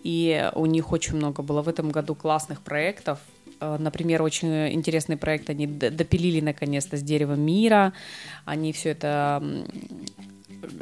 И 0.03 0.51
у 0.55 0.67
них 0.67 0.93
очень 0.93 1.17
много 1.17 1.43
было 1.43 1.63
в 1.63 1.69
этом 1.69 1.91
году 1.91 2.15
классных 2.15 2.61
проектов. 2.61 3.19
Э, 3.61 3.77
Например, 3.79 4.23
очень 4.23 4.73
интересный 4.73 5.17
проект 5.17 5.51
они 5.51 5.67
допилили 5.67 6.41
наконец-то 6.41 6.97
с 6.97 7.03
деревом 7.03 7.41
мира. 7.41 7.93
Они 8.45 8.73
все 8.73 8.91
это 8.91 9.43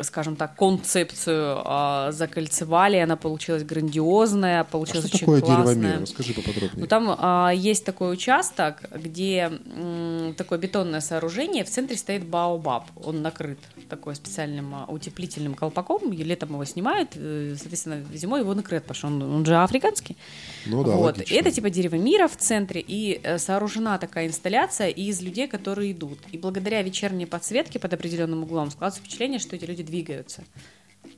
скажем 0.03 0.37
так, 0.37 0.57
концепцию 0.57 1.61
а, 1.65 2.13
закольцевали, 2.13 2.97
она 2.99 3.17
получилась 3.17 3.65
грандиозная, 3.65 4.61
А 4.61 4.65
получилась 4.65 5.07
что 5.09 5.17
очень 5.17 5.27
такое 5.27 5.41
классная. 5.41 5.75
дерево 5.75 5.89
мира? 5.89 6.01
Расскажи 6.03 6.35
поподробнее. 6.35 6.71
Ну, 6.77 6.87
там 6.87 7.17
а, 7.19 7.51
есть 7.51 7.85
такой 7.85 8.13
участок, 8.13 8.83
где 8.95 9.51
м, 9.77 10.35
такое 10.37 10.59
бетонное 10.59 11.01
сооружение, 11.01 11.65
в 11.65 11.69
центре 11.69 11.97
стоит 11.97 12.25
баобаб. 12.25 12.85
Он 13.05 13.23
накрыт 13.23 13.59
такой 13.93 14.15
специальным 14.17 14.75
а, 14.75 14.87
утеплительным 14.89 15.55
колпаком, 15.55 16.13
и 16.15 16.25
летом 16.25 16.55
его 16.55 16.65
снимают, 16.65 17.11
э, 17.15 17.55
соответственно, 17.59 18.03
зимой 18.15 18.41
его 18.41 18.55
накрыт, 18.55 18.85
потому 18.85 18.97
что 18.97 19.07
он, 19.09 19.23
он 19.23 19.45
же 19.45 19.55
африканский. 19.55 20.17
Ну 20.65 20.83
да, 20.83 20.93
вот. 20.93 21.19
логично. 21.19 21.35
Это 21.35 21.51
типа 21.51 21.69
дерево 21.69 21.97
мира 21.97 22.27
в 22.27 22.37
центре, 22.39 22.81
и 22.81 23.21
э, 23.23 23.37
сооружена 23.37 23.99
такая 23.99 24.29
инсталляция 24.29 24.89
из 24.89 25.21
людей, 25.21 25.47
которые 25.47 25.93
идут. 25.93 26.19
И 26.33 26.39
благодаря 26.39 26.81
вечерней 26.81 27.27
подсветке 27.27 27.79
под 27.79 27.93
определенным 27.93 28.45
углом 28.45 28.71
складывается 28.71 29.03
впечатление, 29.03 29.39
что 29.39 29.57
эти 29.57 29.67
люди 29.67 29.83
двигаются. 29.83 30.43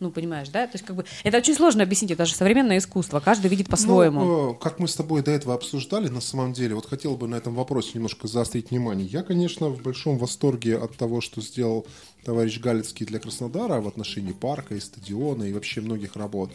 Ну, 0.01 0.11
понимаешь, 0.11 0.49
да? 0.49 0.67
То 0.67 0.75
есть, 0.75 0.85
как 0.85 0.97
бы, 0.97 1.05
это 1.23 1.39
очень 1.39 1.55
сложно 1.55 1.83
объяснить, 1.83 2.11
это 2.11 2.27
же 2.27 2.35
современное 2.35 2.79
искусство, 2.79 3.21
каждый 3.21 3.49
видит 3.49 3.69
по-своему. 3.69 4.25
Ну, 4.25 4.55
как 4.55 4.79
мы 4.79 4.89
с 4.89 4.97
тобой 4.97 5.23
до 5.23 5.31
этого 5.31 5.55
обсуждали, 5.55 6.09
на 6.09 6.21
самом 6.21 6.53
деле, 6.53 6.75
вот 6.75 6.87
хотел 6.87 7.17
бы 7.17 7.29
на 7.29 7.37
этом 7.37 7.55
вопросе 7.55 7.93
немножко 7.95 8.27
заострить 8.27 8.71
внимание. 8.71 9.07
Я, 9.07 9.23
конечно, 9.23 9.69
в 9.69 9.83
большом 9.83 10.19
восторге 10.19 10.79
от 10.79 10.97
того, 10.97 11.21
что 11.21 11.41
сделал 11.41 11.87
товарищ 12.25 12.61
Галицкий 12.61 13.07
для 13.07 13.19
Краснодара 13.19 13.81
в 13.81 13.89
отношении 13.89 14.33
парка 14.33 14.75
и 14.75 14.81
стадиона 14.81 15.45
и 15.45 15.53
вообще 15.53 15.81
многих 15.81 16.17
работ. 16.17 16.51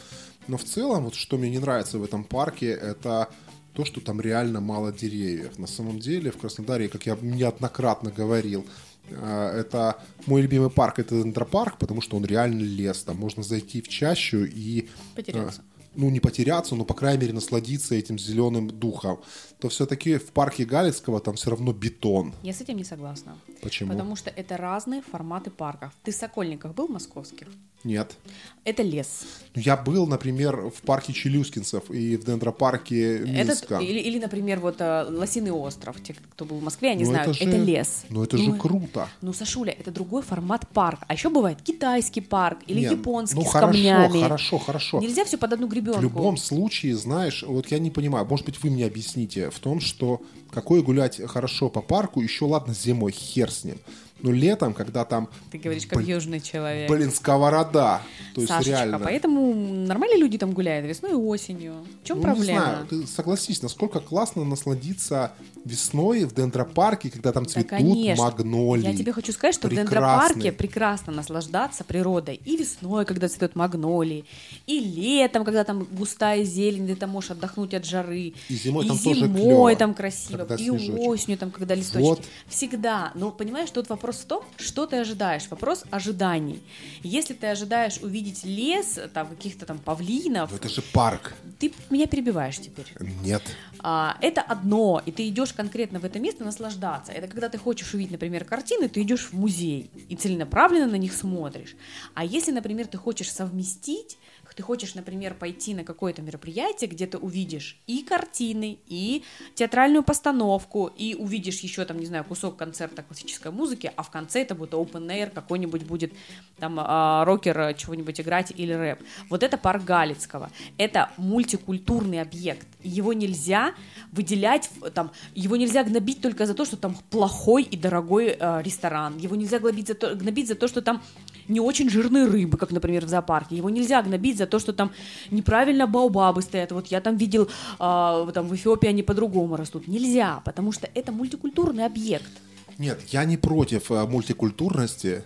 Но 0.48 0.58
в 0.58 0.64
целом, 0.64 1.06
вот 1.06 1.16
что 1.16 1.38
мне 1.38 1.50
не 1.50 1.60
нравится 1.60 2.00
в 2.00 2.04
этом 2.04 2.24
парке, 2.24 2.68
это 2.72 3.30
то, 3.74 3.86
что 3.86 4.02
там 4.02 4.20
реально 4.20 4.60
мало 4.60 4.92
деревьев. 4.92 5.58
На 5.58 5.68
самом 5.68 6.00
деле 6.00 6.32
в 6.32 6.38
Краснодаре, 6.38 6.90
как 6.90 7.06
я 7.06 7.18
неоднократно 7.22 8.12
говорил, 8.12 8.66
э, 9.10 9.54
это 9.60 10.02
мой 10.26 10.42
любимый 10.42 10.70
парк, 10.70 11.00
это 11.00 11.22
дендропарк, 11.22 11.78
потому 11.78 12.02
что 12.02 12.18
он 12.18 12.26
реально 12.26 12.62
лес. 12.62 13.04
Там 13.04 13.18
можно 13.18 13.44
зайти 13.44 13.82
в 13.82 13.88
чащу 13.88 14.44
и... 14.44 14.90
Потеряться. 15.16 15.62
э, 15.62 15.80
ну, 15.96 16.10
не 16.10 16.20
потеряться, 16.20 16.76
но, 16.76 16.86
по 16.86 16.94
крайней 16.94 17.22
мере, 17.22 17.34
насладиться 17.34 17.96
этим 17.96 18.18
зеленым 18.18 18.70
духом, 18.70 19.20
то 19.60 19.68
все-таки 19.70 20.18
в 20.18 20.28
парке 20.32 20.64
Галицкого 20.66 21.20
там 21.20 21.36
все 21.36 21.50
равно 21.50 21.74
бетон. 21.74 22.34
Я 22.44 22.54
с 22.54 22.62
этим 22.62 22.78
не 22.78 22.84
согласна. 22.86 23.38
Почему? 23.62 23.92
Потому 23.92 24.16
что 24.16 24.30
это 24.30 24.56
разные 24.58 25.02
форматы 25.02 25.50
парков. 25.52 25.92
Ты 26.04 26.12
в 26.12 26.16
Сокольниках 26.16 26.74
был 26.74 26.88
московских? 26.88 27.48
Нет. 27.86 28.18
Это 28.66 28.84
лес. 28.84 29.22
Ну, 29.56 29.62
Я 29.62 29.78
был, 29.78 30.06
например, 30.06 30.70
в 30.70 30.82
парке 30.82 31.14
Челюскинцев 31.14 31.90
и 31.90 32.18
в 32.18 32.26
дендропарке 32.26 33.20
Минска. 33.20 33.76
Этот, 33.76 33.82
или, 33.90 34.00
или, 34.00 34.20
например, 34.20 34.60
вот 34.60 34.82
э, 34.82 35.06
Лосиный 35.10 35.52
остров. 35.52 35.96
Те, 36.04 36.14
кто 36.14 36.44
был 36.44 36.58
в 36.60 36.64
Москве, 36.64 36.90
они 36.92 37.06
Ну, 37.06 37.12
знают. 37.12 37.38
это 37.38 37.46
Это, 37.50 37.58
же- 37.58 37.64
лес. 37.66 38.04
Ну, 38.10 38.24
это 38.24 38.38
же 38.38 38.50
Ну, 38.50 38.58
круто. 38.58 39.08
Ну, 39.22 39.32
Сашуля, 39.32 39.72
это 39.72 39.92
другой 39.92 40.24
формат 40.24 40.68
парка. 40.68 41.06
А 41.08 41.14
еще 41.14 41.30
бывает 41.30 41.62
китайский 41.62 42.20
парк 42.20 42.60
или 42.68 42.80
Не, 42.80 42.86
японский 42.98 43.38
ну, 43.38 43.46
с 43.46 43.50
хорошо, 43.52 43.72
камнями. 43.72 44.22
хорошо, 44.24 44.58
хорошо. 44.60 45.00
Нельзя 45.00 45.24
все 45.24 45.38
под 45.38 45.54
одну 45.54 45.68
гребенку. 45.68 46.00
В 46.00 46.04
любом 46.04 46.36
случае, 46.36 46.98
знаешь, 46.98 47.44
вот 47.48 47.68
я 47.72 47.80
не 47.80 47.92
понимаю, 47.92 48.26
может 48.26 48.46
быть, 48.46 48.62
вы 48.62 48.72
мне 48.72 48.86
объясните 48.86 49.49
в 49.50 49.60
том, 49.60 49.80
что 49.80 50.22
какое 50.52 50.82
гулять 50.82 51.22
хорошо 51.28 51.70
по 51.70 51.82
парку, 51.82 52.22
еще 52.22 52.46
ладно 52.46 52.74
зимой, 52.74 53.12
хер 53.12 53.52
с 53.52 53.64
ним. 53.64 53.78
Но 54.22 54.32
летом, 54.32 54.74
когда 54.74 55.06
там, 55.06 55.30
Ты 55.52 55.58
говоришь, 55.58 55.86
как 55.86 56.00
Блин, 56.00 56.16
южный 56.18 56.40
человек. 56.42 56.90
блин, 56.90 57.12
сковорода, 57.12 58.02
то 58.36 58.42
есть 58.42 58.48
Сашечка, 58.52 58.72
реально... 58.72 59.00
поэтому 59.00 59.54
нормальные 59.54 60.20
люди 60.20 60.38
там 60.38 60.52
гуляют 60.52 60.86
весной 60.88 61.12
и 61.12 61.16
осенью. 61.16 61.86
В 62.04 62.08
чем 62.08 62.18
Ну, 62.18 62.24
проблема? 62.24 62.44
не 62.46 62.56
знаю, 62.60 62.88
ты 62.88 63.08
согласись, 63.08 63.62
насколько 63.62 64.00
классно 64.00 64.44
насладиться 64.44 65.32
весной 65.66 66.24
в 66.26 66.34
дендропарке, 66.34 67.10
когда 67.10 67.32
там 67.32 67.44
Да, 67.44 67.50
цветут 67.50 67.70
конечно. 67.70 68.24
магнолии. 68.24 68.84
Я 68.88 68.96
тебе 68.96 69.14
хочу 69.14 69.32
сказать, 69.32 69.56
что 69.56 69.68
в 69.68 69.70
Прекрасные. 69.70 69.90
дендропарке 70.00 70.52
прекрасно 70.52 71.14
наслаждаться 71.14 71.84
природой. 71.84 72.40
И 72.46 72.58
весной, 72.58 73.06
когда 73.06 73.28
цветут 73.28 73.56
магнолии, 73.56 74.26
и 74.68 74.80
летом, 74.80 75.44
когда 75.46 75.64
там 75.64 75.84
густая 75.92 76.44
зелень, 76.44 76.96
ты 76.96 77.08
можешь 77.08 77.32
отдохнуть 77.32 77.74
от 77.74 77.86
жары. 77.86 78.34
И 78.48 78.56
зимой 78.56 78.88
там 78.88 78.98
и 78.98 79.00
тоже 79.04 79.20
зимой 79.22 79.36
клёво, 79.42 79.76
там 79.76 79.94
красиво, 79.94 80.48
и 80.56 80.58
снежочек. 80.58 80.96
осенью 81.00 81.38
там, 81.38 81.52
когда 81.52 81.76
листочки. 81.76 82.00
Вот. 82.02 82.22
Всегда. 82.48 83.12
Но 83.16 83.32
понимаешь, 83.32 83.70
тут 83.72 83.90
вопрос 83.90 84.09
в 84.18 84.26
том, 84.26 84.44
что 84.58 84.86
ты 84.86 84.98
ожидаешь. 84.98 85.48
Вопрос 85.50 85.84
ожиданий. 85.92 86.62
Если 87.04 87.34
ты 87.34 87.48
ожидаешь 87.48 87.98
увидеть 88.02 88.44
лес, 88.44 89.00
там 89.14 89.28
каких-то 89.28 89.66
там 89.66 89.78
павлинов, 89.80 90.52
Но 90.52 90.58
это 90.58 90.70
же 90.70 90.82
парк. 90.82 91.34
ты 91.60 91.74
меня 91.90 92.08
перебиваешь 92.08 92.58
теперь. 92.58 92.86
Нет. 93.24 93.42
А, 93.80 94.18
это 94.22 94.42
одно, 94.42 95.02
и 95.06 95.12
ты 95.12 95.28
идешь 95.30 95.54
конкретно 95.54 96.00
в 96.00 96.06
это 96.06 96.20
место 96.20 96.44
наслаждаться. 96.44 97.12
Это 97.12 97.28
когда 97.28 97.50
ты 97.50 97.58
хочешь 97.58 97.94
увидеть, 97.94 98.12
например, 98.12 98.46
картины, 98.46 98.90
ты 98.90 99.02
идешь 99.02 99.30
в 99.32 99.34
музей 99.34 99.90
и 100.10 100.16
целенаправленно 100.16 100.88
на 100.88 100.96
них 100.98 101.14
смотришь. 101.14 101.76
А 102.14 102.26
если, 102.26 102.52
например, 102.52 102.88
ты 102.88 102.98
хочешь 102.98 103.32
совместить, 103.32 104.18
ты 104.60 104.64
хочешь, 104.64 104.94
например, 104.94 105.36
пойти 105.36 105.74
на 105.74 105.86
какое-то 105.86 106.22
мероприятие, 106.22 106.90
где 106.90 107.08
ты 107.08 107.18
увидишь 107.18 107.78
и 107.88 108.04
картины, 108.04 108.78
и 108.88 109.24
театральную 109.56 110.04
постановку, 110.04 110.92
и 110.98 111.16
увидишь 111.16 111.62
еще 111.62 111.86
там, 111.86 111.98
не 111.98 112.06
знаю, 112.06 112.26
кусок 112.26 112.58
концерта 112.58 113.02
классической 113.04 113.54
музыки, 113.54 113.90
а 113.96 114.04
в 114.04 114.10
конце 114.10 114.42
это 114.42 114.56
будет 114.56 114.74
open 114.74 115.08
air, 115.08 115.30
какой-нибудь 115.30 115.84
будет 115.84 116.12
там 116.58 116.78
а, 116.78 117.24
рокер 117.24 117.58
а, 117.58 117.74
чего-нибудь 117.74 118.20
играть 118.20 118.52
или 118.54 118.74
рэп. 118.74 119.00
Вот 119.30 119.44
это 119.44 119.58
парк 119.58 119.86
Галицкого. 119.86 120.52
Это 120.78 121.10
мультикультурный 121.16 122.22
объект. 122.22 122.68
Его 122.84 123.14
нельзя 123.14 123.74
выделять, 124.12 124.70
там, 124.94 125.12
его 125.36 125.56
нельзя 125.56 125.86
гнобить 125.86 126.20
только 126.20 126.46
за 126.46 126.54
то, 126.54 126.66
что 126.66 126.76
там 126.76 126.98
плохой 127.10 127.64
и 127.64 127.78
дорогой 127.78 128.36
э, 128.38 128.62
ресторан. 128.62 129.18
Его 129.20 129.38
нельзя 129.38 129.60
гнобить 129.60 129.88
за, 129.88 129.94
то, 129.94 130.16
гнобить 130.16 130.50
за 130.50 130.56
то, 130.56 130.68
что 130.68 130.82
там 130.82 131.02
не 131.48 131.60
очень 131.62 131.90
жирные 131.90 132.26
рыбы, 132.26 132.58
как, 132.58 132.72
например, 132.72 133.06
в 133.06 133.10
зоопарке. 133.10 133.56
Его 133.56 133.70
нельзя 133.70 134.02
гнобить 134.02 134.38
за 134.38 134.49
то, 134.50 134.60
что 134.60 134.74
там 134.74 134.92
неправильно 135.32 135.88
баобабы 135.88 136.42
стоят. 136.42 136.72
Вот 136.72 136.88
я 136.88 137.02
там 137.02 137.18
видел, 137.18 137.50
а, 137.80 138.30
там 138.32 138.48
в 138.48 138.56
Эфиопии 138.56 138.90
они 138.90 139.04
по-другому 139.04 139.56
растут. 139.56 139.88
Нельзя, 139.88 140.42
потому 140.46 140.72
что 140.72 140.90
это 140.94 141.12
мультикультурный 141.12 141.86
объект. 141.86 142.32
Нет, 142.78 143.00
я 143.10 143.26
не 143.26 143.38
против 143.38 143.92
э, 143.92 144.06
мультикультурности. 144.06 145.24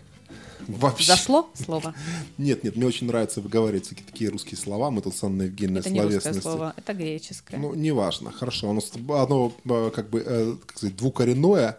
Вообще. 0.67 1.05
Зашло 1.05 1.49
слово? 1.53 1.93
Нет, 2.37 2.63
нет, 2.63 2.75
мне 2.75 2.85
очень 2.85 3.07
нравится 3.07 3.41
выговаривать 3.41 3.85
всякие 3.85 4.05
такие 4.05 4.29
русские 4.29 4.57
слова. 4.57 4.89
Мы 4.91 5.01
тут 5.01 5.15
с 5.15 5.23
Анной 5.23 5.47
Евгеньевной 5.47 5.81
Это 5.81 5.89
не 5.89 6.01
русское 6.01 6.33
слово, 6.33 6.73
это 6.75 6.93
греческое. 6.93 7.59
Ну, 7.59 7.73
неважно. 7.73 8.31
Хорошо. 8.31 8.69
Оно, 8.69 8.81
оно 9.15 9.53
э, 9.65 9.91
как 9.93 10.09
бы, 10.09 10.23
э, 10.25 10.55
как 10.65 10.77
сказать, 10.77 10.95
двукоренное. 10.95 11.77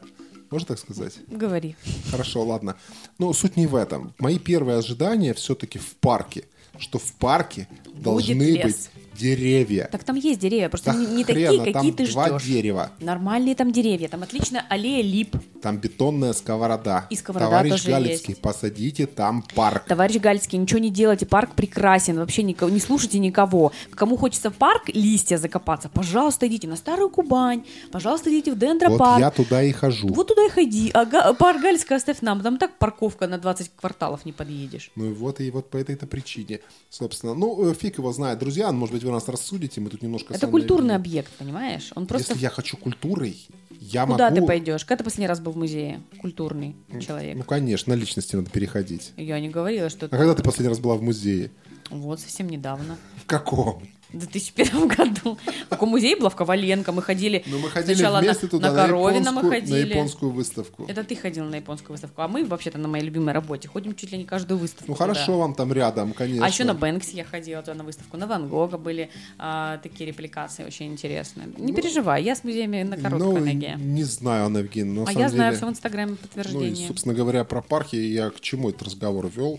Можно 0.51 0.69
так 0.69 0.79
сказать? 0.79 1.15
Говори. 1.27 1.75
Хорошо, 2.11 2.45
ладно. 2.45 2.77
Но 3.19 3.33
суть 3.33 3.57
не 3.57 3.67
в 3.67 3.75
этом. 3.75 4.15
Мои 4.19 4.39
первые 4.39 4.79
ожидания 4.79 5.35
все-таки 5.35 5.79
в 5.79 5.97
парке. 5.97 6.45
Что 6.79 6.99
в 6.99 7.13
парке 7.15 7.69
должны 7.95 8.43
лес. 8.43 8.65
быть 8.65 8.91
деревья. 9.17 9.89
Так 9.91 10.05
там 10.05 10.17
есть 10.17 10.41
деревья, 10.41 10.69
просто 10.69 10.93
Да 10.93 10.99
не, 10.99 11.07
не 11.07 11.25
хрена, 11.25 11.59
такие, 11.65 11.73
какие 11.73 11.93
ты 11.93 12.07
два 12.13 12.29
ждешь. 12.39 12.43
дерева. 12.45 12.91
Нормальные 13.01 13.55
там 13.55 13.73
деревья, 13.73 14.09
там 14.09 14.23
отлично 14.23 14.65
аллея 14.69 15.03
лип. 15.03 15.37
Там 15.63 15.79
бетонная 15.79 16.33
сковорода. 16.33 17.07
И 17.11 17.17
сковорода 17.17 17.51
Товарищ 17.51 17.71
тоже 17.73 17.91
Галицкий, 17.91 18.31
есть. 18.33 18.43
посадите 18.43 19.07
там 19.07 19.45
парк. 19.55 19.85
Товарищ 19.87 20.17
Гальский, 20.17 20.59
ничего 20.59 20.79
не 20.81 20.91
делайте, 20.91 21.27
парк 21.27 21.55
прекрасен, 21.55 22.17
вообще 22.19 22.43
никого, 22.43 22.71
не 22.71 22.81
слушайте 22.81 23.19
никого. 23.19 23.73
Кому 23.93 24.17
хочется 24.17 24.51
в 24.51 24.55
парк 24.55 24.89
листья 24.89 25.39
закопаться, 25.39 25.89
пожалуйста, 25.89 26.47
идите 26.47 26.69
на 26.69 26.77
Старую 26.77 27.09
Кубань, 27.11 27.65
пожалуйста, 27.93 28.31
идите 28.31 28.51
в 28.51 28.55
Вот 28.55 28.61
Дендропарк. 28.61 29.21
я 29.21 29.31
туда 29.31 29.63
и 29.63 29.73
хожу. 29.73 30.09
Вот 30.09 30.29
туда 30.29 30.45
и 30.47 30.51
ходи, 30.51 30.91
а 30.93 31.05
Га- 31.05 31.33
парк 31.35 31.61
Гальского 31.63 31.97
оставь 31.97 32.21
нам, 32.21 32.41
там 32.43 32.59
так 32.59 32.79
парковка 32.79 33.27
на 33.27 33.39
20 33.39 33.71
кварталов 33.77 34.25
не 34.27 34.33
подъедешь. 34.33 34.91
Ну 34.97 35.11
и 35.11 35.13
вот, 35.15 35.41
и 35.41 35.51
вот 35.51 35.71
по 35.71 35.77
этой-то 35.77 36.07
причине, 36.07 36.61
собственно. 36.91 37.35
Ну, 37.35 37.71
э, 37.71 37.75
фиг 37.75 37.99
его 37.99 38.13
знает, 38.13 38.39
друзья, 38.39 38.71
может 38.73 38.95
быть, 38.95 39.04
вы 39.05 39.13
нас 39.13 39.29
рассудите, 39.29 39.81
мы 39.81 39.91
тут 39.91 40.03
немножко... 40.03 40.35
Это 40.35 40.47
культурный 40.47 40.95
объект, 40.95 41.31
понимаешь? 41.39 41.93
Он 41.95 42.07
просто... 42.07 42.33
Если 42.33 42.43
я 42.43 42.51
хочу 42.51 42.77
культурой, 42.77 43.47
я 43.71 44.07
Куда 44.07 44.31
могу... 44.31 44.41
ты 44.41 44.47
пойдешь? 44.47 44.85
Когда 44.85 44.99
ты 44.99 45.05
последний 45.05 45.29
раз 45.29 45.41
был 45.41 45.53
в 45.53 45.57
музее? 45.57 46.01
Культурный 46.19 46.77
человек. 47.01 47.37
Ну, 47.37 47.43
конечно, 47.45 47.95
на 47.95 47.99
личности 47.99 48.37
надо 48.37 48.51
переходить. 48.51 49.13
Я 49.17 49.39
не 49.41 49.49
говорила, 49.49 49.89
что... 49.91 50.07
А 50.07 50.09
когда 50.09 50.35
ты 50.35 50.43
последний 50.43 50.69
раз 50.71 50.79
была 50.79 50.95
в 50.97 51.03
музее? 51.03 51.51
Вот, 51.91 52.21
совсем 52.21 52.49
недавно. 52.49 52.97
В 53.23 53.27
каком? 53.27 53.83
В 54.13 54.19
2001 54.19 54.87
году. 54.97 55.39
В 55.67 55.69
каком 55.71 55.89
музее 55.89 56.15
была? 56.15 56.31
В 56.31 56.37
Коваленко. 56.37 56.93
Мы 56.93 57.03
ходили 57.03 57.43
Ну, 57.47 57.59
мы 57.59 57.69
ходили 57.69 57.95
сначала 57.95 58.21
вместе 58.21 58.45
на, 58.47 58.49
туда, 58.49 58.69
на 58.71 58.75
на, 58.77 58.83
Коровина 58.87 59.33
мы 59.33 59.39
японскую, 59.41 59.43
на 59.43 59.51
ходили. 59.61 59.89
японскую 59.89 60.31
выставку. 60.33 60.85
Это 60.87 61.03
ты 61.03 61.17
ходил 61.17 61.45
на 61.47 61.57
японскую 61.57 61.91
выставку, 61.95 62.23
а 62.23 62.29
мы 62.29 62.45
вообще-то 62.45 62.79
на 62.79 62.87
моей 62.87 63.05
любимой 63.05 63.35
работе 63.35 63.67
ходим 63.67 63.93
чуть 63.97 64.13
ли 64.13 64.19
не 64.19 64.25
каждую 64.25 64.59
выставку. 64.59 64.85
Ну, 64.87 64.95
туда. 64.95 65.07
хорошо 65.15 65.39
вам 65.41 65.55
там 65.55 65.73
рядом, 65.73 66.13
конечно. 66.13 66.47
А 66.47 66.49
еще 66.49 66.63
на 66.63 66.75
Бэнксе 66.75 67.17
я 67.17 67.25
ходила 67.25 67.61
туда 67.63 67.75
на 67.75 67.83
выставку, 67.83 68.17
на 68.17 68.29
Ван 68.29 68.47
Гога 68.49 68.79
были 68.79 69.11
а, 69.37 69.79
такие 69.79 70.07
репликации 70.09 70.65
очень 70.65 70.87
интересные. 70.93 71.49
Не 71.59 71.73
переживай, 71.73 72.23
я 72.23 72.37
с 72.37 72.45
музеями 72.45 72.85
на 72.85 72.97
короткой 72.97 73.19
ну, 73.41 73.45
ноге. 73.45 73.75
не 73.79 74.05
знаю, 74.05 74.47
Анна 74.47 74.59
Евгеньевна, 74.59 75.03
на 75.03 75.09
А 75.09 75.13
я 75.13 75.29
знаю 75.29 75.51
деле... 75.51 75.57
все 75.57 75.67
в 75.67 75.71
Инстаграме 75.71 76.11
Ну, 76.13 76.17
подтверждение. 76.19 76.85
и, 76.85 76.87
собственно 76.87 77.15
говоря, 77.17 77.43
про 77.43 77.63
парки 77.63 77.97
я 77.97 78.31
к 78.31 78.41
чему 78.41 78.69
этот 78.71 78.83
разговор 78.85 79.27
вел, 79.27 79.59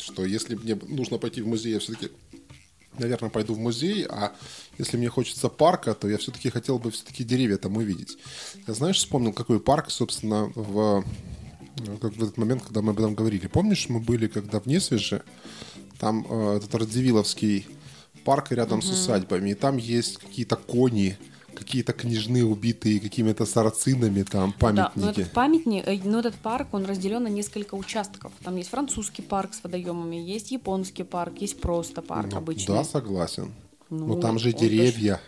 что 0.00 0.24
если 0.24 0.54
мне 0.54 0.74
нужно 0.74 1.18
пойти 1.18 1.42
в 1.42 1.46
музей, 1.46 1.72
я 1.72 1.78
все-таки, 1.78 2.10
наверное, 2.98 3.30
пойду 3.30 3.54
в 3.54 3.58
музей, 3.58 4.06
а 4.08 4.34
если 4.78 4.96
мне 4.96 5.08
хочется 5.08 5.48
парка, 5.48 5.94
то 5.94 6.08
я 6.08 6.18
все-таки 6.18 6.50
хотел 6.50 6.78
бы 6.78 6.90
все-таки 6.90 7.24
деревья 7.24 7.56
там 7.56 7.76
увидеть. 7.76 8.18
Я, 8.66 8.74
знаешь, 8.74 8.98
вспомнил, 8.98 9.32
какой 9.32 9.60
парк, 9.60 9.90
собственно, 9.90 10.52
в 10.54 11.04
э, 11.78 11.96
как 12.00 12.14
в 12.16 12.22
этот 12.22 12.36
момент, 12.36 12.62
когда 12.62 12.82
мы 12.82 12.90
об 12.90 12.98
этом 12.98 13.14
говорили. 13.14 13.46
Помнишь, 13.46 13.88
мы 13.88 14.00
были, 14.00 14.26
когда 14.26 14.60
в 14.60 14.66
Несвеже, 14.66 15.22
там 15.98 16.26
э, 16.28 16.56
этот 16.58 16.74
Радзивилловский 16.74 17.66
парк 18.24 18.52
рядом 18.52 18.82
с 18.82 18.90
усадьбами, 18.90 19.50
и 19.50 19.54
там 19.54 19.76
есть 19.76 20.16
какие-то 20.18 20.56
кони, 20.56 21.18
какие-то 21.54 21.92
княжны 21.92 22.44
убитые 22.44 23.00
какими-то 23.00 23.46
сарацинами, 23.46 24.22
там 24.22 24.54
Да, 24.60 24.66
но 24.72 24.90
памятники. 24.92 25.20
этот 25.20 25.32
памятник, 25.32 25.86
э, 25.86 25.98
но 26.04 26.18
этот 26.20 26.34
парк, 26.34 26.68
он 26.72 26.84
разделен 26.84 27.22
на 27.22 27.28
несколько 27.28 27.74
участков. 27.74 28.32
Там 28.42 28.56
есть 28.56 28.70
французский 28.70 29.22
парк 29.22 29.54
с 29.54 29.62
водоемами, 29.62 30.16
есть 30.16 30.50
японский 30.50 31.04
парк, 31.04 31.34
есть 31.40 31.60
просто 31.60 32.02
парк 32.02 32.28
Ну, 32.32 32.38
обычный. 32.38 32.74
Да, 32.74 32.84
согласен. 32.84 33.52
Ну, 33.90 34.06
Но 34.06 34.20
там 34.20 34.38
же 34.38 34.52
деревья. 34.52 35.20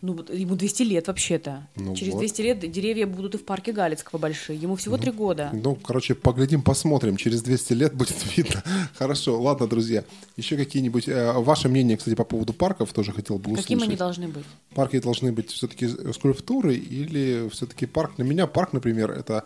Ну, 0.00 0.12
вот 0.12 0.30
ему 0.32 0.54
200 0.54 0.82
лет 0.84 1.08
вообще-то. 1.08 1.66
Ну 1.74 1.94
Через 1.96 2.12
вот. 2.12 2.20
200 2.20 2.42
лет 2.42 2.70
деревья 2.70 3.06
будут 3.06 3.34
и 3.34 3.38
в 3.38 3.44
парке 3.44 3.72
Галицкого 3.72 4.18
большие. 4.20 4.56
Ему 4.58 4.76
всего 4.76 4.96
три 4.96 5.10
года. 5.10 5.50
Ну, 5.52 5.74
короче, 5.74 6.14
поглядим, 6.14 6.62
посмотрим. 6.62 7.16
Через 7.16 7.42
200 7.42 7.72
лет 7.72 7.94
будет 7.94 8.16
видно. 8.36 8.62
Хорошо, 8.94 9.40
ладно, 9.40 9.66
друзья. 9.66 10.04
Еще 10.36 10.56
какие-нибудь... 10.56 11.08
э, 11.08 11.32
ваше 11.32 11.68
мнение, 11.68 11.96
кстати, 11.96 12.14
по 12.14 12.24
поводу 12.24 12.52
парков 12.52 12.92
тоже 12.92 13.12
хотел 13.12 13.38
бы 13.38 13.50
услышать. 13.50 13.64
Каким 13.66 13.82
они 13.82 13.96
должны 13.96 14.28
быть? 14.28 14.44
Парки 14.74 15.00
должны 15.00 15.32
быть 15.32 15.50
все-таки 15.50 15.88
скульптуры 16.12 16.74
или 16.76 17.48
все-таки 17.48 17.86
парк? 17.86 18.12
Для 18.16 18.24
меня 18.24 18.46
парк, 18.46 18.72
например, 18.72 19.10
это... 19.10 19.44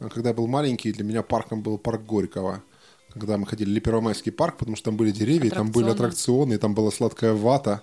э, 0.00 0.08
Когда 0.10 0.30
я 0.30 0.34
был 0.34 0.46
маленький, 0.48 0.92
для 0.92 1.04
меня 1.04 1.22
парком 1.22 1.62
был 1.62 1.78
парк 1.78 2.02
Горького. 2.04 2.62
Когда 3.14 3.38
мы 3.38 3.46
ходили, 3.46 3.70
или 3.70 3.80
Первомайский 3.80 4.30
парк, 4.32 4.58
потому 4.58 4.76
что 4.76 4.86
там 4.90 4.96
были 4.98 5.12
деревья, 5.12 5.50
там 5.50 5.72
были 5.72 5.88
Аттракционы. 5.88 6.58
там 6.58 6.74
была 6.74 6.90
сладкая 6.90 7.32
вата. 7.32 7.80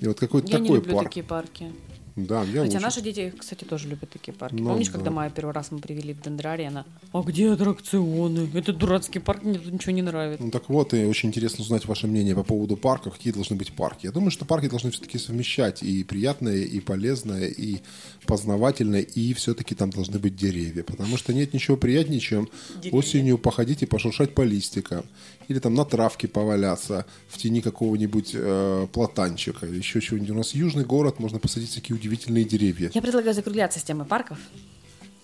И 0.00 0.06
вот 0.06 0.18
какой-то 0.20 0.48
Я 0.48 0.58
не 0.58 0.68
люблю 0.68 0.94
парк. 0.94 1.08
такие 1.08 1.24
парки. 1.24 1.72
Да, 2.16 2.42
я 2.42 2.62
Хотя 2.62 2.78
очень- 2.78 2.80
наши 2.80 3.00
дети, 3.00 3.32
кстати, 3.38 3.62
тоже 3.62 3.86
любят 3.88 4.10
такие 4.10 4.32
парки. 4.32 4.56
Ну, 4.56 4.70
Помнишь, 4.70 4.88
да. 4.88 4.94
когда 4.94 5.12
Майю 5.12 5.30
первый 5.30 5.52
раз 5.52 5.70
мы 5.70 5.78
привели 5.78 6.12
в 6.14 6.20
Дендрари, 6.20 6.64
она, 6.64 6.84
а 7.12 7.22
где 7.22 7.52
аттракционы? 7.52 8.50
Это 8.54 8.72
дурацкий 8.72 9.20
парк, 9.20 9.44
мне 9.44 9.56
тут 9.56 9.72
ничего 9.72 9.92
не 9.92 10.02
нравится. 10.02 10.42
Ну 10.44 10.50
так 10.50 10.68
вот, 10.68 10.94
и 10.94 11.04
очень 11.04 11.28
интересно 11.28 11.62
узнать 11.62 11.86
ваше 11.86 12.08
мнение 12.08 12.34
по 12.34 12.42
поводу 12.42 12.76
парков, 12.76 13.14
какие 13.14 13.32
должны 13.32 13.54
быть 13.54 13.72
парки. 13.72 14.06
Я 14.06 14.10
думаю, 14.10 14.32
что 14.32 14.44
парки 14.44 14.68
должны 14.68 14.90
все-таки 14.90 15.16
совмещать 15.16 15.84
и 15.84 16.02
приятное, 16.02 16.56
и 16.56 16.80
полезное, 16.80 17.46
и 17.46 17.82
познавательное, 18.26 19.02
и 19.02 19.32
все-таки 19.34 19.76
там 19.76 19.90
должны 19.90 20.18
быть 20.18 20.34
деревья. 20.34 20.82
Потому 20.82 21.16
что 21.18 21.32
нет 21.32 21.54
ничего 21.54 21.76
приятнее, 21.76 22.18
чем 22.18 22.48
Деревья. 22.82 22.98
осенью 22.98 23.38
походить 23.38 23.82
и 23.82 23.86
пошуршать 23.86 24.34
по 24.34 24.42
листикам. 24.42 25.04
Или 25.48 25.58
там 25.58 25.74
на 25.74 25.84
травке 25.84 26.28
поваляться 26.28 27.06
в 27.28 27.38
тени 27.38 27.60
какого-нибудь 27.60 28.32
э, 28.34 28.86
платанчика. 28.92 29.66
Или 29.66 29.78
еще 29.78 30.00
чего-нибудь. 30.00 30.30
У 30.30 30.34
нас 30.34 30.54
южный 30.54 30.84
город, 30.84 31.18
можно 31.18 31.38
посадить 31.38 31.74
такие 31.74 31.96
удивительные 31.96 32.44
деревья 32.44 32.90
Я 32.94 33.02
предлагаю 33.02 33.34
закругляться 33.34 33.78
с 33.78 33.82
темой 33.82 34.06
парков. 34.06 34.38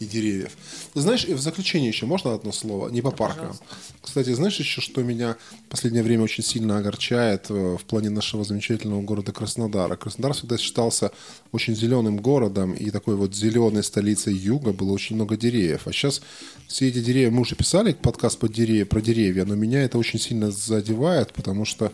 И 0.00 0.06
деревьев. 0.06 0.52
Ты 0.92 1.00
знаешь, 1.00 1.24
и 1.24 1.34
в 1.34 1.40
заключение 1.40 1.88
еще 1.88 2.06
можно 2.06 2.34
одно 2.34 2.52
слово? 2.52 2.88
Не 2.88 3.02
по 3.02 3.10
паркам. 3.10 3.56
Кстати, 4.02 4.32
знаешь 4.32 4.58
еще, 4.58 4.80
что 4.80 5.02
меня 5.02 5.36
в 5.66 5.70
последнее 5.70 6.02
время 6.02 6.24
очень 6.24 6.44
сильно 6.44 6.78
огорчает 6.78 7.46
э, 7.48 7.76
в 7.78 7.84
плане 7.84 8.10
нашего 8.10 8.44
замечательного 8.44 9.02
города 9.02 9.32
Краснодара? 9.32 9.96
Краснодар 9.96 10.34
всегда 10.34 10.58
считался 10.58 11.12
очень 11.52 11.74
зеленым 11.74 12.16
городом, 12.18 12.72
и 12.72 12.90
такой 12.90 13.16
вот 13.16 13.34
зеленой 13.34 13.82
столицей 13.82 14.34
юга 14.34 14.72
было 14.72 14.92
очень 14.92 15.16
много 15.16 15.36
деревьев. 15.36 15.86
А 15.86 15.92
сейчас 15.92 16.22
все 16.66 16.88
эти 16.88 17.00
деревья, 17.00 17.30
мы 17.30 17.40
уже 17.42 17.54
писали 17.54 17.92
подкаст 17.92 18.38
по 18.38 18.48
деревья, 18.48 18.84
про 18.84 19.00
деревья, 19.00 19.44
но 19.44 19.54
меня 19.54 19.82
это 19.82 19.98
очень 19.98 20.18
сильно 20.18 20.50
задевает, 20.50 21.32
потому 21.32 21.64
что 21.64 21.92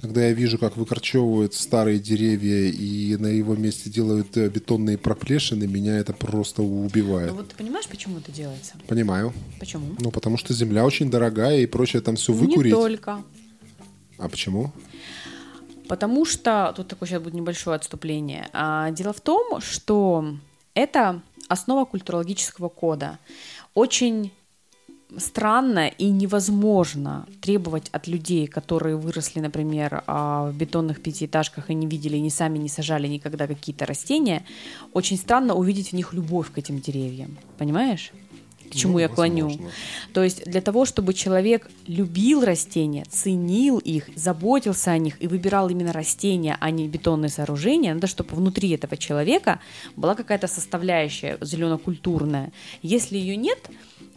когда 0.00 0.24
я 0.26 0.32
вижу, 0.32 0.58
как 0.58 0.76
выкорчевывают 0.76 1.54
старые 1.54 1.98
деревья 1.98 2.70
и 2.70 3.16
на 3.16 3.26
его 3.26 3.54
месте 3.54 3.90
делают 3.90 4.36
э, 4.36 4.48
бетонные 4.48 4.96
проплешины, 4.96 5.66
меня 5.66 5.98
это 5.98 6.12
просто 6.12 6.62
убивает. 6.62 7.30
Ну 7.30 7.36
вот 7.36 7.48
ты 7.48 7.56
понимаешь, 7.56 7.86
почему 7.86 8.18
это 8.18 8.32
делается? 8.32 8.74
Понимаю. 8.86 9.32
Почему? 9.58 9.94
Ну, 9.98 10.10
потому 10.10 10.36
что 10.38 10.54
земля 10.54 10.84
очень 10.84 11.10
дорогая 11.10 11.58
и 11.60 11.66
прочее 11.66 12.02
там 12.02 12.16
все 12.16 12.32
Не 12.32 12.38
выкурить. 12.38 12.72
только. 12.72 13.22
А 14.18 14.28
почему? 14.28 14.72
Потому 15.88 16.24
что, 16.24 16.72
тут 16.76 16.88
такое 16.88 17.08
сейчас 17.08 17.22
будет 17.22 17.34
небольшое 17.34 17.76
отступление. 17.76 18.48
А, 18.52 18.90
дело 18.92 19.12
в 19.12 19.20
том, 19.20 19.60
что 19.60 20.36
это 20.74 21.20
основа 21.48 21.84
культурологического 21.84 22.68
кода. 22.68 23.18
Очень 23.74 24.32
странно 25.18 25.88
и 25.88 26.06
невозможно 26.10 27.26
требовать 27.40 27.88
от 27.92 28.06
людей, 28.06 28.46
которые 28.46 28.96
выросли, 28.96 29.40
например, 29.40 30.02
а, 30.06 30.50
в 30.50 30.54
бетонных 30.56 31.02
пятиэтажках 31.02 31.70
и 31.70 31.74
не 31.74 31.86
видели, 31.86 32.16
ни 32.18 32.28
сами 32.28 32.58
не 32.58 32.68
сажали 32.68 33.06
никогда 33.08 33.46
какие-то 33.46 33.86
растения, 33.86 34.44
очень 34.92 35.16
странно 35.16 35.54
увидеть 35.54 35.90
в 35.90 35.92
них 35.94 36.12
любовь 36.12 36.50
к 36.52 36.58
этим 36.58 36.80
деревьям. 36.80 37.38
Понимаешь? 37.58 38.12
К 38.70 38.74
чему 38.74 38.92
Ну, 38.92 38.98
я 39.00 39.08
клоню? 39.08 39.46
возможно. 39.48 39.70
То 40.14 40.22
есть 40.22 40.44
для 40.44 40.60
того, 40.60 40.84
чтобы 40.84 41.12
человек 41.12 41.68
любил 41.88 42.44
растения, 42.44 43.04
ценил 43.10 43.78
их, 43.78 44.08
заботился 44.14 44.92
о 44.92 44.98
них 44.98 45.20
и 45.20 45.26
выбирал 45.26 45.68
именно 45.70 45.92
растения, 45.92 46.56
а 46.60 46.70
не 46.70 46.86
бетонные 46.86 47.30
сооружения, 47.30 47.92
надо, 47.94 48.06
чтобы 48.06 48.36
внутри 48.36 48.70
этого 48.70 48.96
человека 48.96 49.58
была 49.96 50.14
какая-то 50.14 50.46
составляющая 50.46 51.36
зеленокультурная. 51.40 52.52
Если 52.82 53.18
ее 53.18 53.34
нет, 53.36 53.58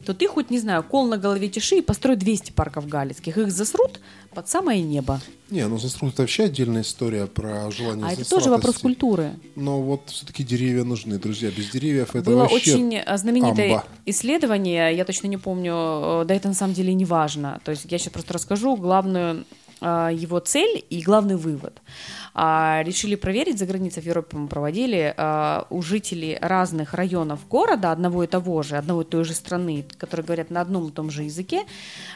то 0.04 0.14
ты 0.14 0.28
хоть, 0.28 0.50
не 0.50 0.60
знаю, 0.60 0.84
кол 0.84 1.08
на 1.08 1.18
голове 1.18 1.50
тиши 1.50 1.78
и 1.78 1.82
построй 1.82 2.16
200 2.16 2.52
парков 2.52 2.88
галицких. 2.88 3.38
Их 3.38 3.52
засрут 3.52 4.00
под 4.34 4.48
самое 4.48 4.82
небо. 4.82 5.20
Не, 5.50 5.68
ну 5.68 5.78
заструт 5.78 6.14
это 6.14 6.24
вообще 6.24 6.46
отдельная 6.46 6.82
история 6.82 7.28
про 7.28 7.70
желание 7.72 8.06
А 8.06 8.14
это 8.14 8.28
тоже 8.28 8.50
вопрос 8.50 8.78
культуры. 8.80 9.34
Но 9.56 9.82
вот 9.82 10.10
все-таки 10.10 10.44
деревья 10.44 10.84
нужны, 10.84 11.20
друзья. 11.20 11.52
Без 11.52 11.70
деревьев 11.70 12.16
это 12.16 12.30
Было 12.30 12.42
вообще... 12.42 12.56
очень 12.56 12.96
э, 12.96 13.18
знаменитое 13.18 13.70
амба. 13.70 13.86
исследование, 14.06 14.96
я 14.96 15.06
точно 15.06 15.28
не 15.28 15.38
помню, 15.38 15.74
э, 15.74 16.26
да 16.28 16.34
это 16.34 16.48
на 16.48 16.54
самом 16.54 16.74
деле 16.74 16.94
не 16.94 17.06
важно. 17.06 17.62
То 17.64 17.72
есть 17.72 17.86
я 17.90 17.98
сейчас 17.98 18.14
просто 18.14 18.34
расскажу 18.34 18.76
главную 18.76 19.46
э, 19.82 20.10
его 20.14 20.40
цель 20.40 20.84
и 20.90 21.02
главный 21.02 21.36
вывод. 21.36 21.82
А, 22.34 22.82
решили 22.84 23.16
проверить, 23.16 23.60
за 23.60 23.66
границей 23.66 24.02
в 24.02 24.06
Европе 24.06 24.38
мы 24.38 24.48
проводили, 24.48 25.14
а, 25.18 25.68
у 25.70 25.82
жителей 25.82 26.38
разных 26.42 26.94
районов 26.94 27.48
города, 27.48 27.92
одного 27.92 28.24
и 28.24 28.28
того 28.28 28.64
же, 28.64 28.78
одного 28.78 29.04
и 29.04 29.06
той 29.06 29.24
же 29.24 29.34
страны, 29.34 29.86
которые 29.98 30.26
говорят 30.26 30.50
на 30.50 30.62
одном 30.62 30.88
и 30.88 30.92
том 30.92 31.12
же 31.12 31.24
языке, 31.24 31.64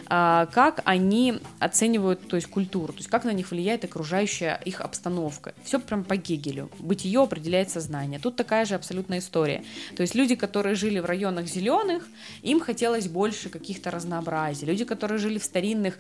а, 0.08 0.48
как 0.48 0.82
они 0.86 1.40
оценивают 1.60 2.28
то 2.28 2.36
есть, 2.36 2.48
культуру, 2.48 2.94
то 2.94 3.00
есть 3.00 3.10
как 3.10 3.26
на 3.26 3.34
них 3.34 3.52
влияет 3.52 3.84
окружающая 3.84 4.60
их 4.66 4.82
обстановка. 4.82 5.54
Все 5.64 5.80
прям 5.80 6.04
по 6.04 6.18
Гегелю. 6.18 6.70
Бытие 6.80 7.22
определяет 7.22 7.70
сознание. 7.70 8.20
Тут 8.20 8.36
такая 8.36 8.66
же 8.66 8.76
абсолютная 8.76 9.20
история. 9.20 9.64
То 9.96 10.02
есть 10.02 10.16
люди, 10.16 10.36
которые 10.36 10.76
жили 10.76 11.00
в 11.00 11.06
районах 11.06 11.46
зеленых, 11.46 12.08
им 12.42 12.60
хотелось 12.60 13.08
больше 13.08 13.50
каких-то 13.50 13.92
разнообразий. 13.92 14.68
Люди, 14.68 14.84
которые 14.84 15.20
жили 15.20 15.38
в 15.38 15.44
старинных 15.44 15.98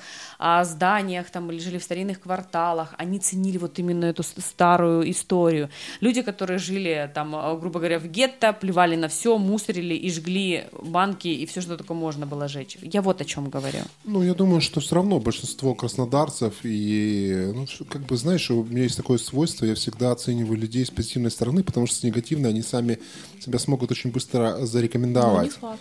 зданиях 0.63 1.29
там, 1.29 1.47
которые 1.47 1.61
жили 1.61 1.77
в 1.77 1.83
старинных 1.83 2.21
кварталах, 2.21 2.93
они 2.97 3.19
ценили 3.19 3.57
вот 3.57 3.79
именно 3.79 4.06
эту 4.07 4.23
старую 4.23 5.09
историю. 5.09 5.69
Люди, 6.01 6.21
которые 6.21 6.59
жили 6.59 7.09
там, 7.13 7.35
э, 7.35 7.57
грубо 7.59 7.79
говоря, 7.79 7.99
в 7.99 8.07
гетто, 8.07 8.53
плевали 8.53 8.95
на 8.95 9.07
все, 9.07 9.37
мусорили 9.37 9.93
и 9.93 10.09
жгли 10.11 10.65
банки 10.81 11.27
и 11.27 11.45
все, 11.45 11.61
что 11.61 11.77
только 11.77 11.93
можно 11.93 12.25
было 12.25 12.47
жечь. 12.47 12.77
Я 12.81 13.01
вот 13.01 13.21
о 13.21 13.25
чем 13.25 13.49
говорю. 13.49 13.79
Ну, 14.03 14.23
я 14.23 14.33
думаю, 14.33 14.61
что 14.61 14.79
все 14.79 14.95
равно 14.95 15.19
большинство 15.19 15.75
краснодарцев 15.75 16.53
и, 16.63 17.51
ну, 17.53 17.65
как 17.89 18.01
бы, 18.05 18.17
знаешь, 18.17 18.49
у 18.51 18.63
меня 18.63 18.83
есть 18.83 18.97
такое 18.97 19.17
свойство, 19.17 19.65
я 19.65 19.75
всегда 19.75 20.11
оцениваю 20.11 20.57
людей 20.57 20.85
с 20.85 20.89
позитивной 20.89 21.31
стороны, 21.31 21.63
потому 21.63 21.87
что 21.87 21.95
с 21.95 22.03
негативной 22.03 22.49
они 22.49 22.61
сами 22.61 22.99
себя 23.39 23.59
смогут 23.59 23.91
очень 23.91 24.11
быстро 24.11 24.65
зарекомендовать. 24.65 25.51
Ну, 25.61 25.77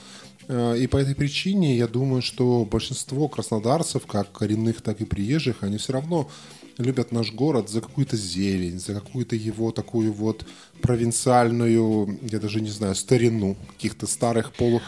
Э, 0.49 0.77
и 0.79 0.87
по 0.87 0.97
этой 0.97 1.15
причине 1.15 1.77
я 1.77 1.89
думаю, 1.89 2.23
что 2.23 2.65
большинство 2.65 3.29
краснодарцев, 3.29 4.07
как 4.07 4.33
коренных, 4.33 4.81
так 4.81 5.01
и 5.01 5.05
приезжих, 5.05 5.63
они 5.63 5.79
все 5.79 5.93
равно 5.93 6.29
любят 6.79 7.13
наш 7.13 7.33
город 7.33 7.69
за 7.69 7.81
какую-то 7.81 8.17
зелень, 8.17 8.79
за 8.79 8.95
какую-то 8.95 9.37
его 9.37 9.71
такую 9.71 10.13
вот 10.13 10.45
провинциальную, 10.83 12.19
я 12.23 12.39
даже 12.39 12.61
не 12.61 12.71
знаю, 12.71 12.95
старину 12.95 13.57
каких-то 13.77 14.07
старых 14.07 14.53
полу, 14.53 14.81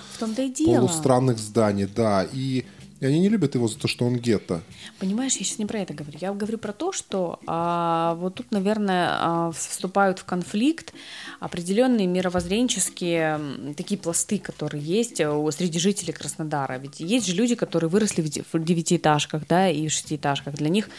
полустранных 0.66 1.38
зданий, 1.38 1.86
да. 1.86 2.26
И 2.32 2.64
и 3.00 3.06
они 3.06 3.20
не 3.20 3.28
любят 3.28 3.54
его 3.54 3.68
за 3.68 3.78
то, 3.78 3.86
что 3.86 4.04
он 4.04 4.16
гетто. 4.16 4.62
Понимаешь, 4.98 5.36
я 5.36 5.44
сейчас 5.44 5.58
не 5.58 5.66
про 5.66 5.78
это 5.80 5.94
говорю. 5.94 6.18
Я 6.20 6.32
говорю 6.32 6.58
про 6.58 6.72
то, 6.72 6.92
что 6.92 7.38
а, 7.46 8.14
вот 8.16 8.36
тут, 8.36 8.50
наверное, 8.50 9.08
а, 9.10 9.52
вступают 9.52 10.18
в 10.18 10.24
конфликт 10.24 10.92
определенные 11.38 12.06
мировоззренческие 12.06 13.74
такие 13.76 13.98
пласты, 13.98 14.38
которые 14.38 14.82
есть 14.82 15.20
э, 15.20 15.50
среди 15.52 15.78
жителей 15.78 16.12
Краснодара. 16.12 16.78
Ведь 16.78 16.98
есть 16.98 17.26
же 17.26 17.34
люди, 17.34 17.54
которые 17.54 17.88
выросли 17.88 18.22
в 18.22 18.64
девятиэтажках, 18.64 19.46
да, 19.46 19.68
и 19.68 19.86
в 19.86 19.92
шестиэтажках. 19.92 20.54
Для 20.54 20.68
них, 20.68 20.90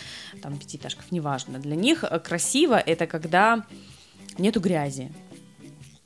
там, 0.41 0.57
пятиэтажках, 0.57 1.11
неважно. 1.11 1.59
Для 1.59 1.75
них 1.75 2.05
э, 2.05 2.19
красиво 2.19 2.75
это 2.75 3.07
когда 3.07 3.65
нету 4.37 4.61
грязи. 4.61 5.11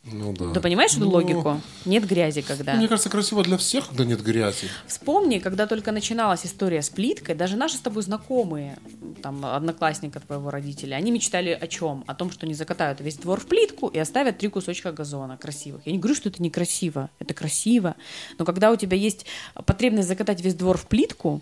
Ну 0.05 0.33
да. 0.33 0.51
Ты 0.51 0.59
понимаешь 0.59 0.91
эту 0.91 1.05
ну, 1.05 1.11
логику? 1.11 1.61
Нет 1.85 2.05
грязи, 2.05 2.41
когда. 2.41 2.75
Мне 2.75 2.89
кажется, 2.89 3.09
красиво 3.09 3.41
для 3.41 3.57
всех, 3.57 3.87
когда 3.87 4.03
нет 4.03 4.21
грязи. 4.21 4.67
Вспомни, 4.85 5.39
когда 5.39 5.65
только 5.65 5.93
начиналась 5.93 6.45
история 6.45 6.81
с 6.81 6.89
плиткой, 6.89 7.35
даже 7.35 7.55
наши 7.55 7.77
с 7.77 7.79
тобой 7.79 8.03
знакомые, 8.03 8.77
там, 9.21 9.45
одноклассника 9.45 10.19
твоего 10.19 10.49
родителя, 10.49 10.95
они 10.95 11.11
мечтали 11.11 11.51
о 11.51 11.67
чем? 11.67 12.03
О 12.05 12.15
том, 12.15 12.31
что 12.31 12.45
они 12.45 12.53
закатают 12.53 12.99
весь 12.99 13.15
двор 13.15 13.39
в 13.39 13.45
плитку 13.45 13.87
и 13.87 13.97
оставят 13.97 14.39
три 14.39 14.49
кусочка 14.49 14.91
газона 14.91 15.37
красивых. 15.37 15.81
Я 15.85 15.93
не 15.93 15.99
говорю, 15.99 16.15
что 16.15 16.27
это 16.27 16.43
некрасиво, 16.43 17.09
это 17.19 17.33
красиво. 17.33 17.95
Но 18.37 18.43
когда 18.43 18.71
у 18.71 18.75
тебя 18.75 18.97
есть 18.97 19.25
потребность 19.65 20.09
закатать 20.09 20.41
весь 20.41 20.55
двор 20.55 20.77
в 20.77 20.87
плитку, 20.87 21.41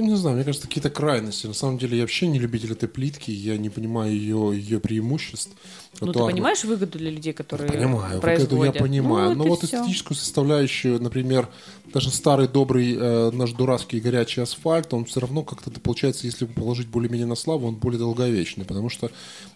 не 0.00 0.16
знаю, 0.16 0.36
мне 0.36 0.44
кажется, 0.44 0.66
какие-то 0.66 0.90
крайности. 0.90 1.46
На 1.46 1.54
самом 1.54 1.78
деле, 1.78 1.96
я 1.96 2.02
вообще 2.02 2.26
не 2.26 2.38
любитель 2.38 2.72
этой 2.72 2.88
плитки, 2.88 3.30
я 3.30 3.56
не 3.56 3.70
понимаю 3.70 4.12
ее, 4.12 4.52
ее 4.54 4.80
преимуществ. 4.80 5.52
Ну, 6.00 6.12
ты 6.12 6.18
понимаешь 6.18 6.64
выгоду 6.64 6.98
для 6.98 7.10
людей, 7.10 7.32
которые 7.32 7.70
Понимаю, 7.70 8.20
производят? 8.20 8.74
я 8.74 8.80
понимаю. 8.80 9.30
Ну, 9.30 9.44
Но 9.44 9.50
вот 9.50 9.62
все. 9.62 9.76
эстетическую 9.76 10.16
составляющую, 10.16 11.00
например, 11.00 11.48
даже 11.92 12.10
старый 12.10 12.48
добрый 12.48 12.96
э, 12.98 13.30
наш 13.30 13.52
дурацкий 13.52 14.00
горячий 14.00 14.40
асфальт, 14.40 14.92
он 14.92 15.04
все 15.04 15.20
равно 15.20 15.44
как-то 15.44 15.70
получается, 15.80 16.26
если 16.26 16.46
положить 16.46 16.88
более-менее 16.88 17.26
на 17.26 17.36
славу, 17.36 17.68
он 17.68 17.76
более 17.76 17.98
долговечный, 18.00 18.64
потому 18.64 18.88
что 18.88 19.10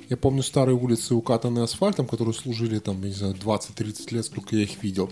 я 0.09 0.16
помню 0.16 0.43
старые 0.43 0.76
улицы, 0.76 1.14
укатанные 1.14 1.64
асфальтом, 1.64 2.07
которые 2.07 2.34
служили 2.34 2.78
там, 2.78 3.03
не 3.03 3.12
знаю, 3.12 3.34
20-30 3.34 4.14
лет, 4.14 4.24
сколько 4.24 4.57
я 4.57 4.62
их 4.62 4.82
видел. 4.82 5.11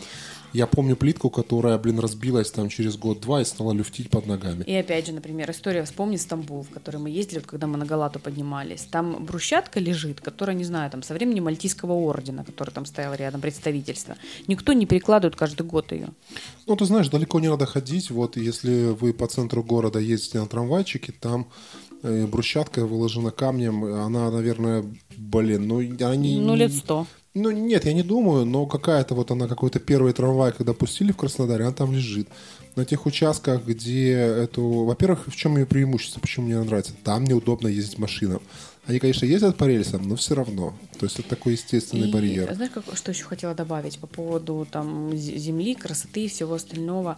Я 0.52 0.66
помню 0.66 0.96
плитку, 0.96 1.28
которая, 1.28 1.76
блин, 1.76 1.98
разбилась 1.98 2.50
там 2.50 2.70
через 2.70 2.96
год-два 2.96 3.42
и 3.42 3.44
стала 3.44 3.72
люфтить 3.72 4.08
под 4.08 4.26
ногами. 4.26 4.64
И 4.64 4.74
опять 4.74 5.06
же, 5.06 5.12
например, 5.16 5.50
история 5.50 5.82
«Вспомни 5.82 6.16
Стамбул», 6.16 6.62
в 6.62 6.70
который 6.70 7.00
мы 7.00 7.10
ездили, 7.10 7.40
когда 7.40 7.66
мы 7.66 7.76
на 7.76 7.84
Галату 7.84 8.20
поднимались. 8.20 8.82
Там 8.82 9.24
брусчатка 9.24 9.80
лежит, 9.80 10.20
которая, 10.20 10.56
не 10.56 10.64
знаю, 10.64 10.90
там 10.90 11.02
со 11.02 11.14
времени 11.14 11.40
Мальтийского 11.40 11.92
ордена, 11.92 12.44
который 12.44 12.70
там 12.70 12.86
стоял 12.86 13.14
рядом, 13.14 13.40
представительство. 13.40 14.16
Никто 14.46 14.72
не 14.72 14.86
перекладывает 14.86 15.36
каждый 15.36 15.66
год 15.66 15.90
ее. 15.92 16.10
Ну, 16.66 16.76
ты 16.76 16.84
знаешь, 16.84 17.08
далеко 17.08 17.40
не 17.40 17.48
надо 17.48 17.66
ходить. 17.66 18.10
Вот 18.10 18.36
если 18.36 18.86
вы 18.86 19.12
по 19.12 19.26
центру 19.26 19.64
города 19.64 19.98
ездите 19.98 20.38
на 20.38 20.46
трамвайчике, 20.46 21.12
там 21.12 21.48
э, 22.02 22.26
брусчатка 22.26 22.86
выложена 22.86 23.32
камнем, 23.32 23.84
она, 23.84 24.30
наверное, 24.30 24.84
блин, 25.16 25.66
ну 25.66 25.78
они... 25.78 26.38
Ну, 26.38 26.54
лет 26.54 26.72
сто. 26.72 27.06
Ну, 27.38 27.50
нет, 27.50 27.84
я 27.84 27.92
не 27.92 28.02
думаю, 28.02 28.46
но 28.46 28.64
какая-то 28.64 29.14
вот 29.14 29.30
она, 29.30 29.46
какой-то 29.46 29.78
первый 29.78 30.14
трамвай, 30.14 30.52
когда 30.52 30.72
пустили 30.72 31.12
в 31.12 31.18
Краснодаре, 31.18 31.64
она 31.64 31.72
там 31.74 31.92
лежит. 31.92 32.28
На 32.76 32.84
тех 32.84 33.06
участках, 33.06 33.64
где 33.64 34.12
эту... 34.12 34.84
Во-первых, 34.84 35.28
в 35.28 35.34
чем 35.34 35.56
ее 35.56 35.64
преимущество, 35.64 36.20
почему 36.20 36.46
мне 36.46 36.60
нравится? 36.60 36.92
Там 37.02 37.24
неудобно 37.24 37.68
ездить 37.68 37.98
машинам. 37.98 38.42
Они, 38.86 38.98
конечно, 38.98 39.24
ездят 39.24 39.56
по 39.56 39.64
рельсам, 39.64 40.06
но 40.06 40.14
все 40.14 40.34
равно. 40.34 40.74
То 40.98 41.06
есть 41.06 41.18
это 41.18 41.30
такой 41.30 41.54
естественный 41.54 42.08
и, 42.08 42.12
барьер. 42.12 42.54
Знаешь, 42.54 42.70
как, 42.72 42.84
что 42.94 43.10
еще 43.10 43.24
хотела 43.24 43.54
добавить 43.54 43.98
по 43.98 44.06
поводу 44.06 44.68
там, 44.70 45.16
земли, 45.16 45.74
красоты 45.74 46.26
и 46.26 46.28
всего 46.28 46.54
остального? 46.54 47.16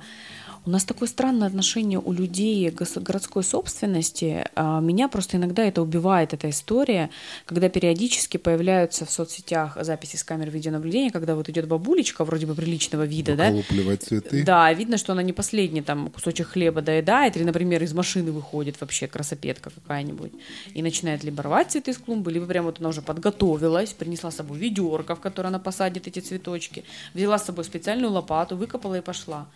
У 0.68 0.70
нас 0.70 0.84
такое 0.84 1.08
странное 1.08 1.48
отношение 1.48 1.98
у 1.98 2.12
людей 2.12 2.70
к 2.70 2.84
городской 2.96 3.42
собственности. 3.42 4.44
А, 4.54 4.80
меня 4.80 5.08
просто 5.08 5.38
иногда 5.38 5.64
это 5.64 5.80
убивает, 5.80 6.34
эта 6.34 6.50
история, 6.50 7.08
когда 7.46 7.70
периодически 7.70 8.36
появляются 8.36 9.06
в 9.06 9.10
соцсетях 9.10 9.78
записи 9.80 10.16
с 10.16 10.24
камер 10.24 10.50
видеонаблюдения, 10.50 11.10
когда 11.10 11.36
вот 11.36 11.48
идет 11.48 11.66
бабулечка 11.66 12.22
вроде 12.22 12.44
бы 12.44 12.54
приличного 12.54 13.04
вида, 13.04 13.34
да? 13.34 13.50
цветы. 13.96 14.44
Да, 14.44 14.70
видно, 14.74 14.98
что 14.98 15.12
она 15.12 15.22
не 15.22 15.32
последний 15.32 15.80
там 15.80 16.10
кусочек 16.10 16.48
хлеба 16.48 16.82
доедает, 16.82 17.38
или, 17.38 17.44
например, 17.44 17.82
из 17.82 17.94
машины 17.94 18.30
выходит 18.30 18.78
вообще 18.78 19.06
красопетка 19.06 19.70
какая-нибудь 19.70 20.32
и 20.74 20.82
начинает 20.82 21.24
либо 21.24 21.44
рвать 21.44 21.70
цветы 21.70 21.92
из 21.92 21.96
клумбы, 21.96 22.30
либо 22.30 22.44
прям 22.44 22.66
вот 22.66 22.78
она 22.78 22.90
уже 22.90 23.00
подготовилась, 23.00 23.94
принесла 23.94 24.30
с 24.30 24.36
собой 24.36 24.58
ведерко, 24.58 25.16
в 25.16 25.20
которое 25.20 25.48
она 25.48 25.60
посадит 25.60 26.06
эти 26.06 26.18
цветочки, 26.18 26.84
взяла 27.14 27.38
с 27.38 27.46
собой 27.46 27.64
специальную 27.64 28.12
лопату, 28.12 28.54
выкопала 28.54 28.98
и 28.98 29.00
пошла. 29.00 29.46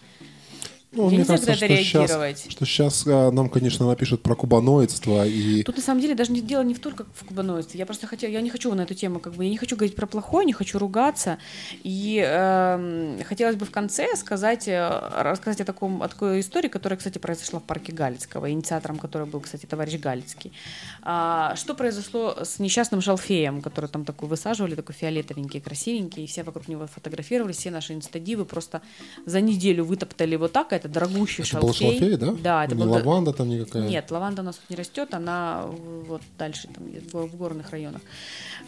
Ну, 0.93 1.09
я 1.09 1.17
мне 1.17 1.25
кажется, 1.25 1.55
что 1.55 1.67
реагировать. 1.67 2.39
Сейчас, 2.39 2.53
что 2.53 2.67
сейчас 2.67 3.05
а, 3.07 3.31
нам, 3.31 3.49
конечно, 3.49 3.87
напишут 3.87 4.23
про 4.23 4.35
кубаноидство 4.35 5.27
и... 5.27 5.63
Тут 5.63 5.77
на 5.77 5.83
самом 5.83 6.03
деле 6.03 6.15
даже 6.15 6.33
не 6.33 6.43
дело 6.43 6.63
не 6.63 6.75
в 6.75 6.81
только 6.81 7.07
в 7.15 7.25
кубаноидстве. 7.25 7.79
Я 7.79 7.87
просто 7.87 8.07
хотела, 8.07 8.31
я 8.31 8.43
не 8.43 8.51
хочу 8.51 8.73
на 8.75 8.83
эту 8.83 8.93
тему, 8.93 9.19
как 9.19 9.33
бы, 9.35 9.45
я 9.45 9.51
не 9.51 9.57
хочу 9.57 9.75
говорить 9.77 9.97
про 9.97 10.07
плохое, 10.07 10.45
не 10.45 10.53
хочу 10.53 10.79
ругаться. 10.79 11.39
И 11.83 12.23
э, 12.23 13.23
хотелось 13.25 13.57
бы 13.57 13.65
в 13.65 13.71
конце 13.71 14.15
сказать, 14.17 14.69
э, 14.69 15.11
рассказать 15.17 15.63
о, 15.63 15.65
таком, 15.65 16.03
о 16.03 16.09
такой 16.09 16.41
истории, 16.41 16.69
которая, 16.69 16.99
кстати, 16.99 17.17
произошла 17.17 17.59
в 17.59 17.63
парке 17.63 17.93
Галицкого, 17.93 18.51
инициатором 18.51 18.99
которой 18.99 19.27
был, 19.27 19.41
кстати, 19.41 19.65
товарищ 19.65 19.99
Галицкий. 19.99 20.53
А, 21.01 21.57
что 21.57 21.75
произошло 21.75 22.37
с 22.43 22.59
несчастным 22.59 23.01
шалфеем, 23.01 23.63
который 23.63 23.89
там 23.89 24.05
такой 24.05 24.29
высаживали, 24.29 24.75
такой 24.75 24.95
фиолетовенький, 24.95 25.63
красивенький, 25.63 26.25
и 26.25 26.27
все 26.27 26.43
вокруг 26.43 26.69
него 26.69 26.87
фотографировали, 26.87 27.53
все 27.53 27.71
наши 27.71 27.95
инстадивы 27.95 28.45
просто 28.45 28.83
за 29.25 29.41
неделю 29.41 29.85
вытоптали 29.85 30.33
его 30.33 30.49
так, 30.49 30.82
это 30.83 30.89
дорогущий 30.89 31.43
это 31.43 31.53
шалфей. 31.53 31.69
был 31.69 31.75
шалфей, 31.75 32.17
да? 32.17 32.33
Да, 32.33 32.65
это 32.65 32.75
не 32.75 32.85
был... 32.85 32.93
лаванда 32.93 33.33
там 33.33 33.49
никакая? 33.49 33.89
Нет, 33.89 34.11
лаванда 34.11 34.43
у 34.43 34.45
нас 34.45 34.57
тут 34.57 34.71
не 34.71 34.77
растет, 34.77 35.15
она 35.15 35.67
вот 36.09 36.23
дальше, 36.39 36.69
там, 36.69 37.29
в 37.29 37.37
горных 37.37 37.71
районах. 37.71 38.03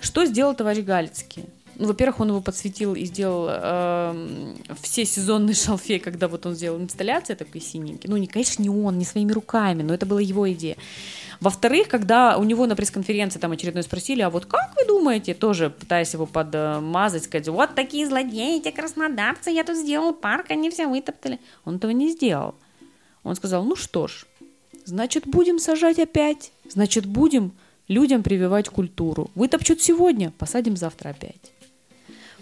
Что 0.01 0.25
сделал 0.25 0.55
товарищ 0.55 0.85
Галицкий? 0.85 1.45
Ну, 1.77 1.89
во-первых, 1.89 2.21
он 2.21 2.29
его 2.29 2.41
подсветил 2.41 2.95
и 2.95 3.05
сделал 3.05 3.49
э, 3.51 4.55
все 4.81 5.05
сезонные 5.05 5.55
шалфей, 5.55 5.99
когда 5.99 6.29
вот 6.29 6.47
он 6.47 6.55
сделал 6.55 6.81
инсталляцию 6.81 7.37
такой 7.37 7.61
синенький. 7.61 8.09
Ну, 8.09 8.17
не, 8.17 8.27
конечно, 8.27 8.63
не 8.63 8.71
он, 8.71 8.99
не 8.99 9.05
своими 9.05 9.33
руками, 9.33 9.83
но 9.83 9.93
это 9.93 10.07
была 10.07 10.21
его 10.21 10.51
идея. 10.53 10.77
Во-вторых, 11.41 11.89
когда 11.89 12.37
у 12.39 12.45
него 12.45 12.67
на 12.67 12.77
пресс-конференции 12.77 13.39
там 13.39 13.53
очередной 13.53 13.83
спросили, 13.83 14.23
а 14.23 14.31
вот 14.31 14.47
как 14.47 14.75
вы 14.77 14.87
думаете, 14.87 15.35
тоже 15.35 15.71
пытаясь 15.71 16.13
его 16.13 16.27
подмазать, 16.27 17.25
сказать, 17.25 17.49
вот 17.49 17.75
такие 17.75 18.07
злодеи, 18.07 18.59
эти 18.59 18.71
краснодарцы, 18.71 19.51
я 19.51 19.65
тут 19.65 19.77
сделал 19.77 20.13
парк, 20.13 20.51
они 20.51 20.71
все 20.71 20.87
вытоптали. 20.87 21.41
Он 21.65 21.77
этого 21.77 21.91
не 21.91 22.11
сделал. 22.11 22.55
Он 23.23 23.35
сказал, 23.35 23.65
ну 23.65 23.77
что 23.77 24.07
ж, 24.07 24.27
значит, 24.85 25.27
будем 25.27 25.59
сажать 25.59 25.99
опять, 25.99 26.53
значит, 26.69 27.07
будем 27.07 27.53
людям 27.89 28.23
прививать 28.23 28.69
культуру. 28.69 29.31
Вытопчут 29.35 29.81
сегодня, 29.83 30.33
посадим 30.39 30.77
завтра 30.77 31.11
опять. 31.11 31.53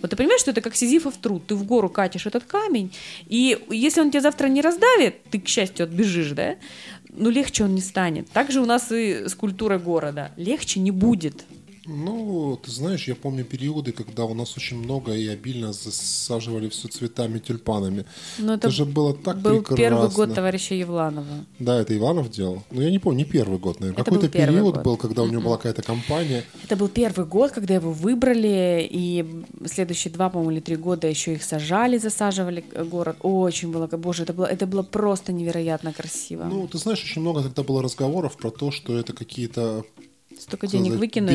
Вот 0.02 0.10
ты 0.10 0.16
понимаешь, 0.16 0.40
что 0.40 0.50
это 0.50 0.60
как 0.60 0.74
сизифов 0.74 1.16
труд. 1.16 1.46
Ты 1.46 1.54
в 1.54 1.64
гору 1.64 1.88
катишь 1.88 2.26
этот 2.26 2.42
камень, 2.42 2.92
и 3.28 3.56
если 3.70 4.00
он 4.00 4.10
тебя 4.10 4.20
завтра 4.20 4.48
не 4.48 4.60
раздавит, 4.60 5.22
ты, 5.30 5.40
к 5.40 5.46
счастью, 5.46 5.84
отбежишь, 5.84 6.32
да, 6.32 6.56
ну 7.12 7.30
легче 7.30 7.64
он 7.64 7.74
не 7.74 7.80
станет. 7.80 8.28
Так 8.30 8.50
же 8.50 8.60
у 8.60 8.66
нас 8.66 8.90
и 8.90 9.28
с 9.28 9.34
культурой 9.34 9.78
города. 9.78 10.32
Легче 10.36 10.80
не 10.80 10.90
будет. 10.90 11.44
Ну, 11.86 12.58
ты 12.62 12.70
знаешь, 12.70 13.08
я 13.08 13.14
помню 13.14 13.44
периоды, 13.44 13.92
когда 13.92 14.24
у 14.24 14.34
нас 14.34 14.56
очень 14.56 14.76
много 14.78 15.12
и 15.12 15.26
обильно 15.26 15.72
засаживали 15.72 16.68
все 16.68 16.88
цветами, 16.88 17.38
тюльпанами. 17.38 18.04
Ну, 18.38 18.52
это, 18.52 18.68
Это 18.68 18.70
же 18.70 18.84
было 18.84 19.14
так 19.14 19.40
был 19.40 19.58
прекрасно. 19.58 19.76
первый 19.76 20.08
год 20.10 20.34
товарища 20.34 20.74
Евланова. 20.74 21.44
Да, 21.58 21.80
это 21.80 21.96
Иванов 21.96 22.30
делал. 22.30 22.62
Но 22.70 22.82
я 22.82 22.90
не 22.90 22.98
помню, 22.98 23.18
не 23.18 23.24
первый 23.24 23.58
год, 23.58 23.80
наверное. 23.80 24.04
Какой-то 24.04 24.28
период 24.28 24.76
год. 24.76 24.84
был, 24.84 24.96
когда 24.96 25.22
у 25.22 25.26
него 25.26 25.42
была 25.42 25.56
какая-то 25.56 25.82
компания. 25.82 26.44
Это 26.62 26.76
был 26.76 26.88
первый 26.88 27.26
год, 27.26 27.50
когда 27.50 27.74
его 27.74 27.90
выбрали, 27.92 28.86
и 28.88 29.44
следующие 29.66 30.12
два, 30.12 30.30
по-моему, 30.30 30.52
или 30.52 30.60
три 30.60 30.76
года 30.76 31.08
еще 31.08 31.32
их 31.34 31.42
сажали, 31.42 31.98
засаживали 31.98 32.64
город. 32.90 33.16
Очень 33.22 33.72
было, 33.72 33.86
боже, 33.88 34.22
это 34.22 34.32
было, 34.32 34.46
это 34.46 34.66
было 34.66 34.82
просто 34.82 35.32
невероятно 35.32 35.92
красиво. 35.92 36.44
Ну, 36.44 36.68
ты 36.68 36.78
знаешь, 36.78 37.02
очень 37.02 37.22
много 37.22 37.42
тогда 37.42 37.62
было 37.64 37.82
разговоров 37.82 38.36
про 38.36 38.50
то, 38.50 38.70
что 38.70 38.96
это 38.96 39.12
какие-то 39.12 39.84
Столько 40.42 40.66
денег 40.66 40.92
сказать, 40.92 41.00
выкинули. 41.00 41.34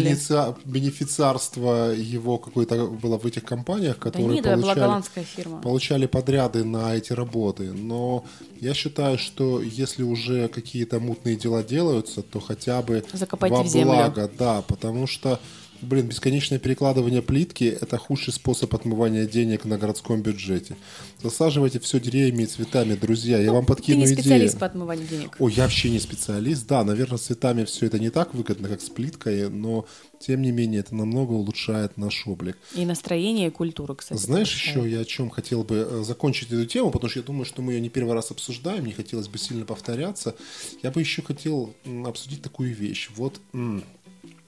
бенефициарство 0.66 1.94
его 1.94 2.38
какое-то 2.38 2.88
было 2.88 3.18
в 3.18 3.26
этих 3.26 3.44
компаниях, 3.46 3.96
Да 3.98 4.02
которые 4.02 4.36
нет, 4.36 4.46
это 4.46 4.58
была 4.58 4.76
получали, 4.76 5.24
фирма. 5.24 5.62
получали 5.62 6.06
подряды 6.08 6.64
на 6.66 6.94
эти 6.94 7.14
работы. 7.14 7.72
Но 7.72 8.26
я 8.60 8.74
считаю, 8.74 9.18
что 9.18 9.62
если 9.62 10.04
уже 10.04 10.50
какие-то 10.50 11.00
мутные 11.00 11.38
дела 11.38 11.64
делаются, 11.64 12.22
то 12.22 12.40
хотя 12.40 12.82
бы 12.82 13.04
Закопайте 13.14 13.56
во 13.86 13.86
благо, 13.86 14.30
да, 14.38 14.62
потому 14.62 15.08
что 15.08 15.40
Блин, 15.82 16.08
бесконечное 16.08 16.60
перекладывание 16.60 17.22
плитки– 17.22 17.66
это 17.82 17.98
худший 17.98 18.34
способ 18.34 18.74
отмывания 18.74 19.28
денег 19.28 19.66
на 19.66 19.78
городском 19.78 20.22
бюджете. 20.22 20.76
Засаживайте 21.22 21.80
все 21.80 22.00
деревьями 22.00 22.44
и 22.44 22.46
цветами, 22.48 22.96
друзья. 22.96 23.40
Я 23.40 23.52
вам 23.52 23.66
Ты 23.66 23.74
подкину 23.74 24.00
не 24.00 24.06
идею. 24.06 24.20
специалист 24.20 24.58
по 24.60 24.66
отмыванию 24.66 25.08
денег. 25.08 25.36
Ой, 25.40 25.54
я 25.54 25.64
вообще 25.64 25.90
не 25.90 26.00
специалист. 26.00 26.66
Да, 26.68 26.84
наверное, 26.84 27.18
с 27.18 27.22
цветами 27.22 27.64
все 27.66 27.86
это 27.86 28.00
не 28.00 28.10
так 28.10 28.34
выгодно, 28.34 28.70
как 28.70 28.82
с 28.82 28.90
плиткой, 28.90 29.50
но 29.50 29.86
тем 30.20 30.42
не 30.42 30.52
менее 30.52 30.80
это 30.80 30.96
намного 30.96 31.34
улучшает 31.34 31.98
наш 31.98 32.26
облик. 32.26 32.58
И 32.74 32.86
настроение, 32.86 33.48
и 33.48 33.52
культуру, 33.52 33.96
кстати. 33.96 34.20
Знаешь, 34.20 34.50
повышает. 34.50 34.86
еще 34.86 34.96
я 34.96 35.02
о 35.02 35.06
чем 35.06 35.30
хотел 35.30 35.64
бы 35.64 35.88
э, 35.90 36.04
закончить 36.04 36.52
эту 36.52 36.66
тему, 36.66 36.90
потому 36.90 37.10
что 37.10 37.20
я 37.20 37.26
думаю, 37.26 37.46
что 37.46 37.62
мы 37.62 37.74
ее 37.74 37.82
не 37.82 37.90
первый 37.90 38.14
раз 38.14 38.32
обсуждаем, 38.32 38.86
не 38.86 38.94
хотелось 38.94 39.28
бы 39.28 39.38
сильно 39.38 39.66
повторяться. 39.66 40.36
Я 40.82 40.90
бы 40.92 41.02
еще 41.02 41.22
хотел 41.22 41.74
обсудить 42.06 42.42
такую 42.42 42.74
вещь. 42.74 43.10
Вот 43.16 43.40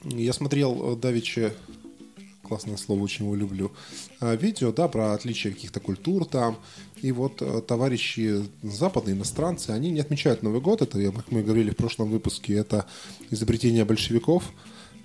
я 0.04 0.34
смотрел 0.34 0.93
э, 0.93 0.95
Давича 0.95 1.54
классное 2.50 2.78
слово, 2.78 3.04
очень 3.04 3.26
его 3.26 3.36
люблю, 3.36 3.72
а, 4.20 4.36
видео, 4.36 4.72
да, 4.72 4.88
про 4.88 5.14
отличия 5.14 5.52
каких-то 5.52 5.80
культур 5.80 6.26
там. 6.26 6.58
И 7.02 7.12
вот 7.12 7.41
э, 7.41 7.62
товарищи 7.62 8.43
западные, 8.64 9.16
иностранцы, 9.16 9.70
они 9.70 9.91
не 9.91 10.00
отмечают 10.00 10.41
Новый 10.41 10.60
год. 10.60 10.82
Это, 10.82 11.12
как 11.12 11.32
мы 11.32 11.43
говорили 11.43 11.70
в 11.70 11.78
прошлом 11.78 12.10
выпуске, 12.10 12.56
это 12.56 12.86
изобретение 13.30 13.86
большевиков. 13.86 14.43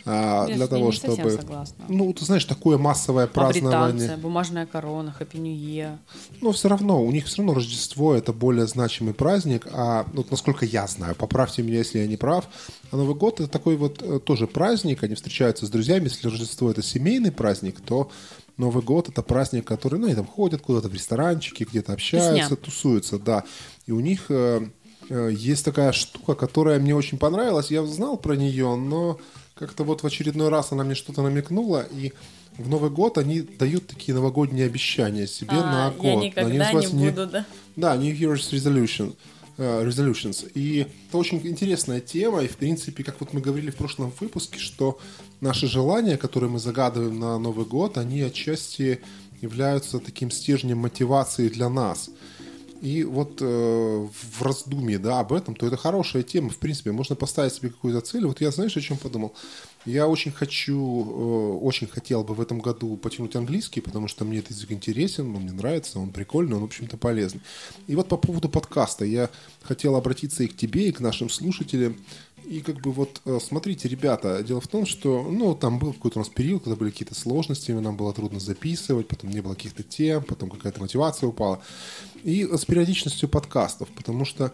А, 0.06 0.46
Я 0.48 0.56
для 0.56 0.66
того, 0.66 0.92
чтобы... 0.92 1.30
согласна. 1.30 1.84
Ну, 1.88 2.12
ты 2.12 2.24
знаешь, 2.24 2.44
такое 2.44 2.76
массовое 2.76 3.26
празднование. 3.26 4.16
бумажная 4.16 4.66
корона, 4.66 5.12
хэппи 5.12 5.36
нью 5.36 5.54
Year. 5.56 5.98
Но 6.40 6.52
все 6.52 6.68
равно, 6.68 7.02
у 7.02 7.10
них 7.10 7.26
все 7.26 7.38
равно 7.38 7.54
Рождество 7.54 8.14
это 8.14 8.32
более 8.32 8.66
значимый 8.66 9.14
праздник, 9.14 9.66
а 9.72 10.06
вот 10.12 10.30
насколько 10.30 10.66
я 10.66 10.86
знаю, 10.86 11.14
поправьте 11.14 11.62
меня, 11.62 11.78
если 11.78 11.98
я 11.98 12.06
не 12.06 12.16
прав, 12.16 12.44
а 12.90 12.96
Новый 12.96 13.14
год 13.14 13.40
это 13.40 13.48
такой 13.48 13.76
вот 13.76 14.02
э, 14.02 14.20
тоже 14.20 14.46
праздник, 14.46 15.02
они 15.02 15.14
встречаются 15.14 15.66
с 15.66 15.70
друзьями, 15.70 16.04
если 16.04 16.28
Рождество 16.28 16.70
это 16.70 16.82
семейный 16.82 17.32
праздник, 17.32 17.80
то 17.80 18.10
Новый 18.56 18.84
год 18.84 19.08
это 19.08 19.22
праздник, 19.22 19.66
который, 19.66 19.98
ну, 19.98 20.06
они 20.06 20.14
там 20.14 20.26
ходят 20.26 20.60
куда-то 20.60 20.88
в 20.88 20.94
ресторанчики, 20.94 21.64
где-то 21.64 21.92
общаются, 21.92 22.56
тусуются, 22.56 23.18
да. 23.18 23.42
И 23.86 23.92
у 23.92 24.00
них 24.00 24.26
э, 24.28 24.68
э, 25.08 25.30
есть 25.32 25.64
такая 25.64 25.92
штука, 25.92 26.34
которая 26.34 26.78
мне 26.78 26.94
очень 26.94 27.18
понравилась, 27.18 27.70
я 27.70 27.84
знал 27.84 28.16
про 28.16 28.36
нее, 28.36 28.76
но 28.76 29.18
как-то 29.54 29.84
вот 29.84 30.02
в 30.02 30.06
очередной 30.06 30.48
раз 30.48 30.72
она 30.72 30.84
мне 30.84 30.94
что-то 30.94 31.22
намекнула, 31.22 31.86
и 31.90 32.12
в 32.58 32.68
Новый 32.68 32.90
год 32.90 33.18
они 33.18 33.40
дают 33.42 33.86
такие 33.86 34.14
новогодние 34.14 34.66
обещания 34.66 35.26
себе 35.26 35.52
на 35.54 35.88
А, 35.88 35.90
год. 35.90 36.04
я 36.04 36.12
Они 36.12 36.26
никогда 36.26 36.50
не 36.52 36.58
называются 36.58 36.96
не- 36.96 37.10
буду, 37.10 37.26
да. 37.26 37.46
Да, 37.76 37.96
New 37.96 38.14
Year's 38.14 38.50
Resolution. 38.52 39.14
э, 39.56 39.84
resolutions. 39.86 40.50
И 40.54 40.88
это 41.08 41.16
очень 41.16 41.38
интересная 41.46 42.00
тема, 42.00 42.42
и 42.42 42.48
в 42.48 42.56
принципе, 42.56 43.04
как 43.04 43.20
вот 43.20 43.32
мы 43.32 43.40
говорили 43.40 43.70
в 43.70 43.76
прошлом 43.76 44.12
выпуске, 44.18 44.58
что 44.58 44.98
наши 45.40 45.68
желания, 45.68 46.16
которые 46.16 46.50
мы 46.50 46.58
загадываем 46.58 47.20
на 47.20 47.38
Новый 47.38 47.64
год, 47.64 47.96
они 47.96 48.20
отчасти 48.22 49.00
являются 49.42 50.00
таким 50.00 50.32
стержнем 50.32 50.78
мотивации 50.78 51.48
для 51.48 51.68
нас. 51.68 52.10
И 52.84 53.02
вот 53.02 53.38
э, 53.40 53.44
в 53.46 54.42
раздумье 54.42 54.98
да, 54.98 55.20
об 55.20 55.32
этом, 55.32 55.56
то 55.56 55.66
это 55.66 55.74
хорошая 55.74 56.22
тема. 56.22 56.50
В 56.50 56.58
принципе, 56.58 56.92
можно 56.92 57.16
поставить 57.16 57.54
себе 57.54 57.70
какую-то 57.70 58.02
цель. 58.02 58.26
Вот 58.26 58.42
я, 58.42 58.50
знаешь, 58.50 58.76
о 58.76 58.80
чем 58.82 58.98
подумал? 58.98 59.32
Я 59.86 60.06
очень 60.06 60.30
хочу, 60.30 60.76
э, 60.76 61.64
очень 61.64 61.86
хотел 61.86 62.24
бы 62.24 62.34
в 62.34 62.42
этом 62.42 62.60
году 62.60 62.98
потянуть 62.98 63.36
английский, 63.36 63.80
потому 63.80 64.06
что 64.06 64.26
мне 64.26 64.40
этот 64.40 64.50
язык 64.50 64.70
интересен, 64.70 65.34
он 65.34 65.44
мне 65.44 65.52
нравится, 65.52 65.98
он 65.98 66.10
прикольный, 66.10 66.56
он, 66.56 66.60
в 66.60 66.64
общем-то, 66.66 66.98
полезный. 66.98 67.40
И 67.86 67.96
вот 67.96 68.08
по 68.08 68.18
поводу 68.18 68.50
подкаста 68.50 69.06
я 69.06 69.30
хотел 69.62 69.96
обратиться 69.96 70.42
и 70.42 70.46
к 70.46 70.54
тебе, 70.54 70.90
и 70.90 70.92
к 70.92 71.00
нашим 71.00 71.30
слушателям. 71.30 71.96
И 72.46 72.60
как 72.60 72.80
бы 72.80 72.92
вот, 72.92 73.20
э, 73.24 73.38
смотрите, 73.42 73.88
ребята, 73.88 74.42
дело 74.42 74.60
в 74.60 74.68
том, 74.68 74.86
что, 74.86 75.22
ну, 75.30 75.54
там 75.54 75.78
был 75.78 75.92
какой-то 75.92 76.18
у 76.18 76.22
нас 76.22 76.28
период, 76.28 76.64
когда 76.64 76.76
были 76.76 76.90
какие-то 76.90 77.14
сложности, 77.14 77.72
нам 77.72 77.96
было 77.96 78.12
трудно 78.12 78.40
записывать, 78.40 79.08
потом 79.08 79.30
не 79.30 79.40
было 79.40 79.54
каких-то 79.54 79.82
тем, 79.82 80.22
потом 80.22 80.50
какая-то 80.50 80.80
мотивация 80.80 81.28
упала. 81.28 81.62
И 82.22 82.44
с 82.44 82.64
периодичностью 82.64 83.28
подкастов, 83.28 83.88
потому 83.90 84.24
что 84.24 84.52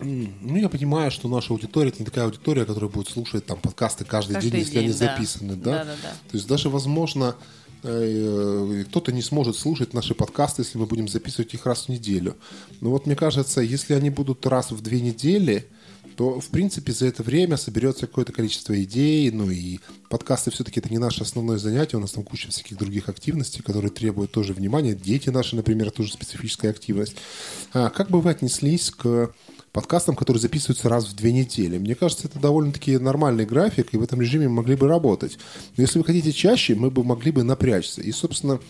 ну, 0.00 0.56
я 0.56 0.68
понимаю, 0.68 1.10
что 1.10 1.28
наша 1.28 1.52
аудитория 1.52 1.88
это 1.88 2.00
не 2.00 2.04
такая 2.04 2.24
аудитория, 2.24 2.64
которая 2.64 2.90
будет 2.90 3.08
слушать 3.08 3.46
там 3.46 3.58
подкасты 3.60 4.04
каждый, 4.04 4.34
Каждый 4.34 4.50
день, 4.50 4.60
если 4.60 4.72
день, 4.72 4.84
они 4.84 4.92
да. 4.92 4.98
записаны, 4.98 5.56
да? 5.56 5.72
Да-да-да. 5.78 6.08
То 6.30 6.36
есть 6.36 6.48
даже, 6.48 6.68
возможно, 6.68 7.36
э, 7.84 8.84
кто-то 8.88 9.12
не 9.12 9.22
сможет 9.22 9.56
слушать 9.56 9.94
наши 9.94 10.14
подкасты, 10.14 10.62
если 10.62 10.78
мы 10.78 10.86
будем 10.86 11.08
записывать 11.08 11.54
их 11.54 11.64
раз 11.64 11.84
в 11.84 11.88
неделю. 11.90 12.36
Но 12.80 12.90
вот 12.90 13.06
мне 13.06 13.14
кажется, 13.14 13.60
если 13.60 13.94
они 13.94 14.10
будут 14.10 14.44
раз 14.46 14.72
в 14.72 14.82
две 14.82 15.00
недели, 15.00 15.68
то, 16.16 16.40
в 16.40 16.46
принципе, 16.48 16.92
за 16.92 17.06
это 17.06 17.22
время 17.22 17.56
соберется 17.56 18.06
какое-то 18.06 18.32
количество 18.32 18.80
идей, 18.82 19.30
ну 19.30 19.50
и 19.50 19.80
подкасты 20.08 20.50
все-таки 20.50 20.80
это 20.80 20.88
не 20.90 20.98
наше 20.98 21.22
основное 21.22 21.58
занятие, 21.58 21.96
у 21.96 22.00
нас 22.00 22.12
там 22.12 22.24
куча 22.24 22.48
всяких 22.48 22.76
других 22.76 23.08
активностей, 23.08 23.62
которые 23.62 23.90
требуют 23.90 24.30
тоже 24.30 24.52
внимания. 24.52 24.94
Дети 24.94 25.30
наши, 25.30 25.56
например, 25.56 25.90
тоже 25.90 26.12
специфическая 26.12 26.70
активность. 26.70 27.16
А 27.72 27.90
как 27.90 28.10
бы 28.10 28.20
вы 28.20 28.30
отнеслись 28.30 28.90
к 28.90 29.32
подкастам, 29.72 30.14
которые 30.14 30.40
записываются 30.40 30.88
раз 30.88 31.06
в 31.06 31.16
две 31.16 31.32
недели? 31.32 31.78
Мне 31.78 31.94
кажется, 31.94 32.28
это 32.28 32.38
довольно-таки 32.38 32.98
нормальный 32.98 33.44
график, 33.44 33.92
и 33.92 33.96
в 33.96 34.02
этом 34.02 34.20
режиме 34.20 34.48
мы 34.48 34.56
могли 34.56 34.76
бы 34.76 34.86
работать. 34.86 35.36
Но 35.76 35.82
если 35.82 35.98
вы 35.98 36.04
хотите 36.04 36.32
чаще, 36.32 36.76
мы 36.76 36.90
бы 36.90 37.02
могли 37.02 37.32
бы 37.32 37.42
напрячься. 37.42 38.00
И, 38.00 38.12
собственно, 38.12 38.60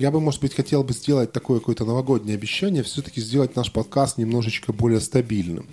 я 0.00 0.10
бы, 0.10 0.18
может 0.18 0.40
быть, 0.40 0.54
хотел 0.54 0.82
бы 0.82 0.94
сделать 0.94 1.30
такое 1.30 1.58
какое-то 1.58 1.84
новогоднее 1.84 2.34
обещание, 2.34 2.82
все-таки 2.82 3.20
сделать 3.20 3.54
наш 3.54 3.70
подкаст 3.70 4.16
немножечко 4.16 4.72
более 4.72 4.98
стабильным. 4.98 5.66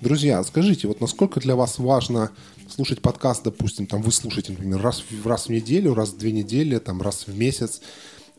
Друзья, 0.00 0.44
скажите, 0.44 0.86
вот 0.86 1.00
насколько 1.00 1.40
для 1.40 1.56
вас 1.56 1.78
важно 1.78 2.30
слушать 2.68 3.00
подкаст, 3.00 3.42
допустим, 3.42 3.86
там 3.86 4.02
вы 4.02 4.12
слушаете, 4.12 4.52
например, 4.52 4.82
раз 4.82 5.02
раз 5.24 5.46
в 5.46 5.48
неделю, 5.50 5.94
раз 5.94 6.10
в 6.10 6.18
две 6.18 6.30
недели, 6.30 6.78
там 6.78 7.00
раз 7.00 7.26
в 7.26 7.34
месяц. 7.34 7.80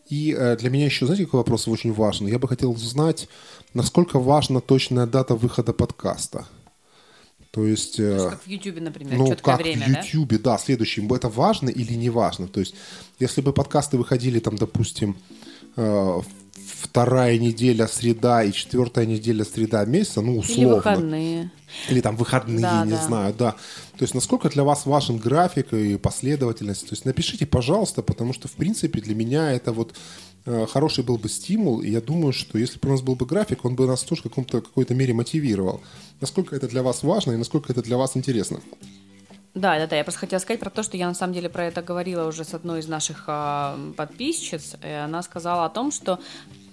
И 0.10 0.36
э, 0.38 0.58
для 0.58 0.70
меня 0.70 0.86
еще, 0.86 1.08
знаете, 1.08 1.26
какой 1.26 1.40
вопрос 1.40 1.68
очень 1.68 1.92
важный? 1.92 2.30
Я 2.30 2.38
бы 2.38 2.48
хотел 2.48 2.70
узнать, 2.70 3.28
насколько 3.74 4.20
важна 4.20 4.60
точная 4.60 5.08
дата 5.08 5.34
выхода 5.34 5.74
подкаста. 5.74 6.46
То 7.52 7.66
есть... 7.66 8.00
э, 8.00 8.04
То 8.04 8.14
есть 8.16 8.30
как 8.30 8.44
в 8.44 8.48
Ютубе, 8.48 8.82
например, 8.82 9.18
ну, 9.18 9.28
четкое 9.28 9.56
как 9.56 9.64
время, 9.66 9.86
в 9.86 9.92
да? 9.92 10.00
Ютьюбе, 10.00 10.38
да? 10.38 10.58
следующим. 10.58 11.12
Это 11.14 11.28
важно 11.30 11.70
или 11.70 11.94
не 11.94 12.10
важно? 12.10 12.48
То 12.48 12.62
есть, 12.62 12.76
если 13.20 13.42
бы 13.42 13.52
подкасты 13.52 13.98
выходили, 13.98 14.40
там, 14.40 14.56
допустим, 14.56 15.18
э, 15.76 16.22
вторая 16.80 17.38
неделя 17.38 17.88
среда 17.88 18.44
и 18.44 18.52
четвертая 18.52 19.06
неделя 19.06 19.44
среда 19.44 19.84
месяца, 19.86 20.22
ну, 20.22 20.38
условно. 20.38 20.62
Или 20.62 20.74
выходные. 20.74 21.52
Или 21.90 22.02
там 22.02 22.16
выходные, 22.16 22.60
Да, 22.62 22.86
не 22.86 22.92
да. 22.92 23.06
знаю, 23.06 23.34
да. 23.38 23.52
То 23.98 24.04
есть, 24.04 24.14
насколько 24.14 24.50
для 24.50 24.64
вас 24.64 24.86
важен 24.86 25.18
график 25.18 25.74
и 25.74 25.98
последовательность? 25.98 26.88
То 26.88 26.94
есть, 26.94 27.06
напишите, 27.06 27.46
пожалуйста, 27.46 28.02
потому 28.02 28.34
что, 28.34 28.48
в 28.48 28.54
принципе, 28.54 29.00
для 29.02 29.16
меня 29.16 29.52
это 29.52 29.72
вот 29.72 29.96
э, 30.46 30.66
хороший 30.70 31.04
был 31.04 31.18
бы 31.18 31.30
стимул, 31.30 31.82
и 31.82 31.90
я 31.90 32.02
думаю, 32.02 32.34
что 32.34 32.58
если 32.58 32.80
бы 32.80 32.90
у 32.90 32.92
нас 32.92 33.02
был 33.02 33.16
бы 33.16 33.26
график, 33.26 33.64
он 33.66 33.76
бы 33.76 33.88
нас 33.88 34.04
тоже 34.04 34.22
в 34.22 34.24
каком-то, 34.24 34.62
какой-то 34.62 34.94
мере 34.96 35.14
мотивировал. 35.14 35.82
Насколько 36.20 36.56
это 36.56 36.68
для 36.68 36.84
вас 36.84 37.04
важно 37.04 37.34
и 37.34 37.38
насколько 37.38 37.72
это 37.72 37.82
для 37.82 37.98
вас 37.98 38.18
интересно? 38.18 38.60
Да, 39.54 39.78
да, 39.78 39.88
да. 39.88 39.98
Я 39.98 40.04
просто 40.04 40.22
хотела 40.22 40.40
сказать 40.40 40.60
про 40.60 40.70
то, 40.70 40.82
что 40.82 40.96
я 40.96 41.08
на 41.08 41.14
самом 41.14 41.34
деле 41.34 41.50
про 41.50 41.66
это 41.66 41.82
говорила 41.82 42.26
уже 42.28 42.44
с 42.44 42.54
одной 42.54 42.80
из 42.80 42.88
наших 42.88 43.26
а, 43.28 43.78
подписчиц. 43.98 44.76
И 44.84 44.88
она 44.88 45.22
сказала 45.24 45.66
о 45.66 45.70
том, 45.70 45.92
что 45.92 46.20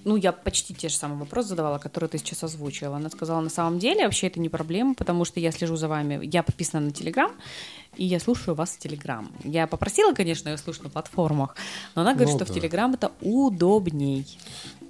ну, 0.05 0.17
я 0.17 0.33
почти 0.33 0.75
те 0.75 0.89
же 0.89 0.95
самые 0.95 1.19
вопросы 1.19 1.51
задавала, 1.51 1.79
которые 1.79 2.09
ты 2.09 2.19
сейчас 2.19 2.43
озвучила. 2.45 2.97
Она 2.97 3.11
сказала, 3.11 3.41
на 3.41 3.51
самом 3.51 3.79
деле 3.79 4.05
вообще 4.05 4.29
это 4.29 4.41
не 4.41 4.49
проблема, 4.49 4.95
потому 4.95 5.25
что 5.25 5.41
я 5.41 5.51
слежу 5.51 5.77
за 5.77 5.89
вами, 5.89 6.21
я 6.23 6.43
подписана 6.43 6.87
на 6.87 6.93
Телеграм, 6.93 7.33
и 7.97 8.05
я 8.05 8.21
слушаю 8.21 8.55
вас 8.55 8.71
в 8.71 8.79
Телеграм. 8.79 9.31
Я 9.45 9.67
попросила, 9.67 10.13
конечно, 10.13 10.49
ее 10.49 10.57
слушать 10.57 10.85
на 10.85 10.91
платформах, 10.91 11.57
но 11.95 12.03
она 12.03 12.15
говорит, 12.15 12.33
Ну 12.33 12.39
что 12.39 12.47
да. 12.47 12.53
в 12.53 12.55
Телеграм 12.55 12.95
это 12.95 13.13
удобней. 13.21 14.25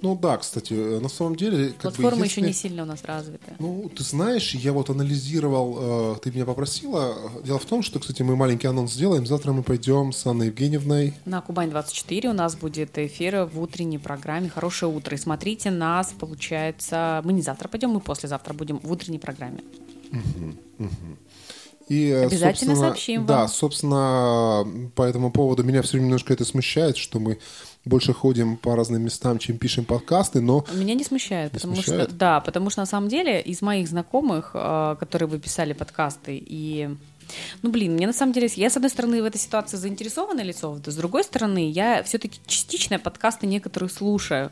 Ну 0.01 0.17
да, 0.17 0.37
кстати, 0.37 0.73
э, 0.73 0.99
на 0.99 1.09
самом 1.09 1.35
деле... 1.35 1.69
как 1.69 1.91
бы, 1.91 1.97
Платформа 1.97 2.25
еще 2.25 2.39
если- 2.41 2.47
не 2.47 2.53
сильно 2.53 2.83
у 2.83 2.85
нас 2.85 3.03
развита. 3.03 3.53
Ну, 3.59 3.91
ты 3.93 4.03
знаешь, 4.03 4.55
я 4.55 4.71
вот 4.71 4.89
анализировал, 4.89 6.15
э, 6.15 6.19
ты 6.23 6.31
меня 6.31 6.45
попросила. 6.45 7.15
Дело 7.43 7.59
в 7.59 7.65
том, 7.65 7.83
что, 7.83 7.99
кстати, 7.99 8.21
мы 8.21 8.35
маленький 8.37 8.67
анонс 8.67 8.93
сделаем. 8.93 9.25
Завтра 9.25 9.51
мы 9.51 9.61
пойдем 9.61 10.13
с 10.13 10.25
Анной 10.25 10.47
Евгеньевной. 10.47 11.15
На 11.25 11.41
Кубань-24 11.41 12.27
у 12.27 12.33
нас 12.33 12.55
будет 12.55 12.97
эфир 12.97 13.45
в 13.45 13.59
утренней 13.61 13.97
программе 13.97 14.47
«Хорошее 14.49 14.91
утро». 14.91 15.15
И 15.15 15.19
смотрите 15.19 15.69
нас, 15.69 16.13
получается... 16.17 17.21
Мы 17.25 17.33
не 17.33 17.41
завтра 17.41 17.67
пойдем, 17.67 17.89
мы 17.89 17.99
послезавтра 17.99 18.53
будем 18.53 18.79
в 18.79 18.91
утренней 18.91 19.19
программе. 19.19 19.63
И, 21.89 22.09
э, 22.09 22.25
Обязательно 22.27 22.75
сообщим 22.75 23.25
Да, 23.25 23.39
вам. 23.39 23.47
собственно, 23.47 24.65
по 24.95 25.01
этому 25.03 25.31
поводу 25.31 25.63
меня 25.63 25.81
все 25.81 25.93
время 25.93 26.05
немножко 26.05 26.31
это 26.31 26.45
смущает, 26.45 26.97
что 26.97 27.19
мы 27.19 27.39
больше 27.89 28.13
ходим 28.13 28.55
по 28.57 28.75
разным 28.75 29.01
местам, 29.03 29.39
чем 29.39 29.57
пишем 29.57 29.83
подкасты, 29.85 30.39
но 30.41 30.65
Меня 30.73 30.93
не 30.93 31.03
смущает, 31.03 31.51
потому 31.51 31.75
смущает? 31.75 32.09
что 32.09 32.15
да, 32.15 32.39
потому 32.39 32.69
что 32.69 32.81
на 32.81 32.85
самом 32.85 33.09
деле 33.09 33.41
из 33.41 33.61
моих 33.61 33.89
знакомых, 33.89 34.51
э, 34.53 34.95
которые 34.99 35.27
вы 35.27 35.39
писали 35.39 35.73
подкасты 35.73 36.41
и 36.41 36.89
ну, 37.61 37.69
блин, 37.69 37.93
мне 37.93 38.07
на 38.07 38.13
самом 38.13 38.33
деле, 38.33 38.49
я, 38.55 38.69
с 38.69 38.75
одной 38.75 38.89
стороны, 38.89 39.21
в 39.21 39.25
этой 39.25 39.39
ситуации 39.39 39.77
заинтересованное 39.77 40.43
лицо, 40.43 40.79
с 40.85 40.95
другой 40.95 41.23
стороны, 41.23 41.69
я 41.69 42.03
все-таки 42.03 42.39
частично 42.45 42.99
подкасты 42.99 43.47
некоторые 43.47 43.89
слушаю. 43.89 44.51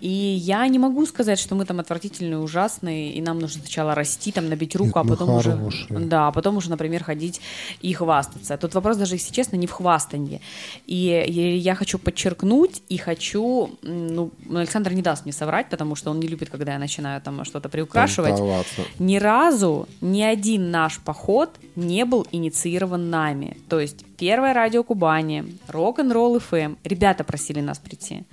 И 0.00 0.08
я 0.08 0.66
не 0.68 0.78
могу 0.78 1.06
сказать, 1.06 1.38
что 1.38 1.54
мы 1.54 1.64
там 1.64 1.80
отвратительные, 1.80 2.38
ужасные, 2.38 3.12
и 3.12 3.22
нам 3.22 3.38
нужно 3.38 3.60
сначала 3.62 3.94
расти, 3.94 4.32
там, 4.32 4.48
набить 4.48 4.74
руку, 4.74 4.98
Нет, 4.98 5.06
а 5.06 5.08
потом 5.08 5.30
уже... 5.36 5.58
Да, 5.90 6.28
а 6.28 6.32
потом 6.32 6.56
уже, 6.56 6.70
например, 6.70 7.04
ходить 7.04 7.40
и 7.80 7.92
хвастаться. 7.92 8.56
Тут 8.56 8.74
вопрос 8.74 8.96
даже, 8.96 9.14
если 9.14 9.32
честно, 9.32 9.56
не 9.56 9.66
в 9.66 9.72
хвастанье. 9.72 10.40
И 10.86 11.24
я 11.62 11.74
хочу 11.74 11.98
подчеркнуть 11.98 12.82
и 12.88 12.96
хочу... 12.96 13.70
Ну, 13.82 14.32
Александр 14.50 14.92
не 14.92 15.02
даст 15.02 15.24
мне 15.24 15.32
соврать, 15.32 15.68
потому 15.68 15.94
что 15.94 16.10
он 16.10 16.20
не 16.20 16.26
любит, 16.26 16.50
когда 16.50 16.72
я 16.72 16.78
начинаю 16.78 17.20
там 17.20 17.44
что-то 17.44 17.68
приукрашивать. 17.68 18.30
понтоваться. 18.30 18.82
Ни 18.98 19.16
разу 19.18 19.88
ни 20.00 20.22
один 20.22 20.70
наш 20.70 20.98
поход 20.98 21.50
не 21.76 22.01
был 22.06 22.26
инициирован 22.32 23.10
нами. 23.10 23.56
То 23.68 23.80
есть 23.80 24.04
первое 24.16 24.52
радио 24.52 24.82
Кубани, 24.82 25.58
рок-н-ролл 25.68 26.38
ФМ. 26.38 26.76
Ребята 26.84 27.24
просили 27.24 27.60
нас 27.60 27.78
прийти. 27.78 28.24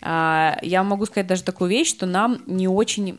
А, 0.00 0.58
Я 0.62 0.82
могу 0.82 1.06
сказать 1.06 1.26
даже 1.26 1.42
такую 1.42 1.70
вещь, 1.70 1.88
что 1.88 2.06
нам 2.06 2.38
не 2.46 2.68
очень 2.68 3.18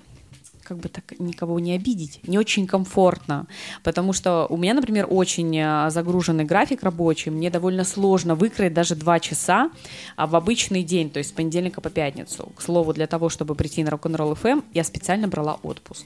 как 0.69 0.77
бы 0.77 0.87
так 0.87 1.19
никого 1.19 1.59
не 1.59 1.73
обидеть, 1.73 2.19
не 2.27 2.37
очень 2.37 2.67
комфортно, 2.67 3.47
потому 3.83 4.13
что 4.13 4.45
у 4.51 4.55
меня, 4.55 4.75
например, 4.75 5.07
очень 5.09 5.59
а, 5.59 5.89
загруженный 5.89 6.43
график 6.43 6.83
рабочий, 6.83 7.31
мне 7.31 7.49
довольно 7.49 7.83
сложно 7.83 8.35
выкроить 8.35 8.73
даже 8.75 8.93
два 8.95 9.19
часа 9.19 9.71
а 10.15 10.27
в 10.27 10.35
обычный 10.35 10.83
день, 10.83 11.09
то 11.09 11.17
есть 11.17 11.31
с 11.31 11.33
понедельника 11.33 11.81
по 11.81 11.89
пятницу. 11.89 12.51
К 12.55 12.61
слову, 12.61 12.93
для 12.93 13.07
того, 13.07 13.29
чтобы 13.29 13.55
прийти 13.55 13.83
на 13.83 13.89
рок-н-ролл 13.89 14.35
ФМ, 14.35 14.61
я 14.75 14.83
специально 14.83 15.27
брала 15.27 15.57
отпуск. 15.63 16.05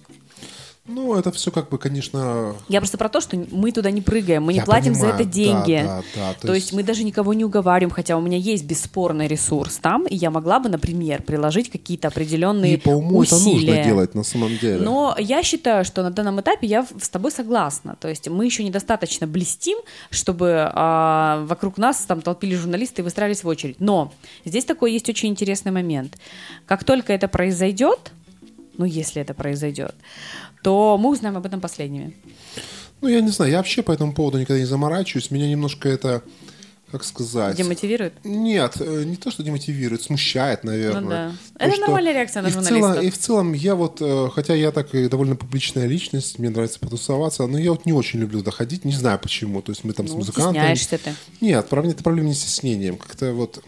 Ну, 0.85 1.15
это 1.15 1.31
все 1.31 1.49
как 1.49 1.69
бы, 1.69 1.77
конечно... 1.77 2.55
Я 2.67 2.81
просто 2.81 2.97
про 2.97 3.07
то, 3.07 3.21
что 3.21 3.37
мы 3.51 3.71
туда 3.71 3.89
не 3.89 4.01
прыгаем, 4.01 4.43
мы 4.43 4.51
не 4.51 4.59
Я 4.59 4.65
платим 4.65 4.93
за 4.93 4.99
понимаю, 5.03 5.21
это 5.21 5.29
деньги. 5.31 5.75
да, 5.81 5.97
да, 5.97 6.03
да, 6.15 6.33
то, 6.33 6.47
то 6.47 6.53
есть... 6.53 6.65
есть- 6.67 6.73
мы 6.75 6.83
даже 6.83 7.05
никого 7.05 7.33
не 7.33 7.45
уговариваем, 7.45 7.89
хотя 7.89 8.17
у 8.17 8.21
меня 8.21 8.37
есть 8.37 8.65
бесспорный 8.65 9.27
ресурс 9.27 9.77
там, 9.77 10.05
и 10.05 10.13
я 10.15 10.29
могла 10.29 10.59
бы, 10.59 10.67
например, 10.67 11.21
приложить 11.21 11.71
какие-то 11.71 12.09
определенные 12.09 12.73
И 12.73 12.77
по 12.77 12.89
уму 12.89 13.19
усилия. 13.19 13.45
это 13.45 13.55
нужно 13.77 13.83
делать 13.85 14.15
на 14.15 14.23
самом 14.23 14.57
деле. 14.57 14.81
Но 14.83 15.15
я 15.17 15.41
считаю, 15.41 15.85
что 15.85 16.03
на 16.03 16.11
данном 16.11 16.41
этапе 16.41 16.67
я 16.67 16.85
с 17.01 17.07
тобой 17.07 17.31
согласна. 17.31 17.95
То 18.01 18.09
есть 18.09 18.27
мы 18.27 18.43
еще 18.43 18.65
недостаточно 18.65 19.25
блестим, 19.25 19.77
чтобы 20.09 20.69
а, 20.73 21.45
вокруг 21.47 21.77
нас 21.77 21.99
там 21.99 22.21
толпили 22.21 22.55
журналисты 22.55 23.03
и 23.03 23.05
выстраивались 23.05 23.45
в 23.45 23.47
очередь. 23.47 23.79
Но 23.79 24.11
здесь 24.43 24.65
такой 24.65 24.91
есть 24.91 25.07
очень 25.07 25.29
интересный 25.29 25.71
момент. 25.71 26.17
Как 26.65 26.83
только 26.83 27.13
это 27.13 27.29
произойдет, 27.29 28.11
ну 28.77 28.83
если 28.83 29.21
это 29.21 29.33
произойдет, 29.33 29.95
то 30.63 30.97
мы 30.97 31.09
узнаем 31.11 31.37
об 31.37 31.45
этом 31.45 31.61
последними. 31.61 32.15
Ну, 33.01 33.09
я 33.09 33.21
не 33.21 33.29
знаю, 33.29 33.51
я 33.51 33.57
вообще 33.57 33.81
по 33.83 33.91
этому 33.91 34.13
поводу 34.13 34.39
никогда 34.39 34.59
не 34.59 34.65
заморачиваюсь. 34.65 35.29
Меня 35.29 35.49
немножко 35.49 35.89
это, 35.89 36.23
как 36.89 37.03
сказать... 37.03 37.57
Демотивирует? 37.57 38.13
Нет, 38.23 38.77
э, 38.79 39.03
не 39.03 39.17
то, 39.17 39.29
что 39.29 39.43
демотивирует, 39.43 40.01
смущает, 40.03 40.63
наверное. 40.63 41.01
Ну 41.01 41.09
да. 41.09 41.31
Потому 41.53 41.71
Это 41.73 41.81
нормальная 41.81 42.13
реакция 42.13 42.41
на 42.43 42.47
и 42.47 42.49
в 42.51 42.53
журналистов. 42.53 42.93
целом- 42.93 43.05
И 43.05 43.09
в 43.09 43.17
целом 43.17 43.53
я 43.53 43.75
вот, 43.75 43.97
э, 43.99 44.29
хотя 44.33 44.53
я 44.55 44.71
так 44.71 44.95
и 44.95 45.09
довольно 45.09 45.35
публичная 45.35 45.85
личность, 45.85 46.39
мне 46.39 46.49
нравится 46.49 46.79
потусоваться, 46.79 47.45
но 47.45 47.57
я 47.57 47.71
вот 47.71 47.85
не 47.85 47.91
очень 47.91 48.21
люблю 48.21 48.41
доходить, 48.41 48.85
не 48.85 48.93
знаю 48.93 49.19
почему. 49.19 49.61
То 49.61 49.73
есть 49.73 49.83
мы 49.83 49.91
там 49.91 50.07
с 50.07 50.11
Ну, 50.11 50.17
музыкантами... 50.19 50.73
стесняешься 50.75 50.97
ты. 50.97 51.13
Нет, 51.41 51.67
проблема, 51.67 51.93
это 51.95 52.03
проблема 52.03 52.29
не 52.29 52.35
с 52.35 52.39
стеснением. 52.39 52.95
Как-то 52.97 53.33
вот... 53.33 53.61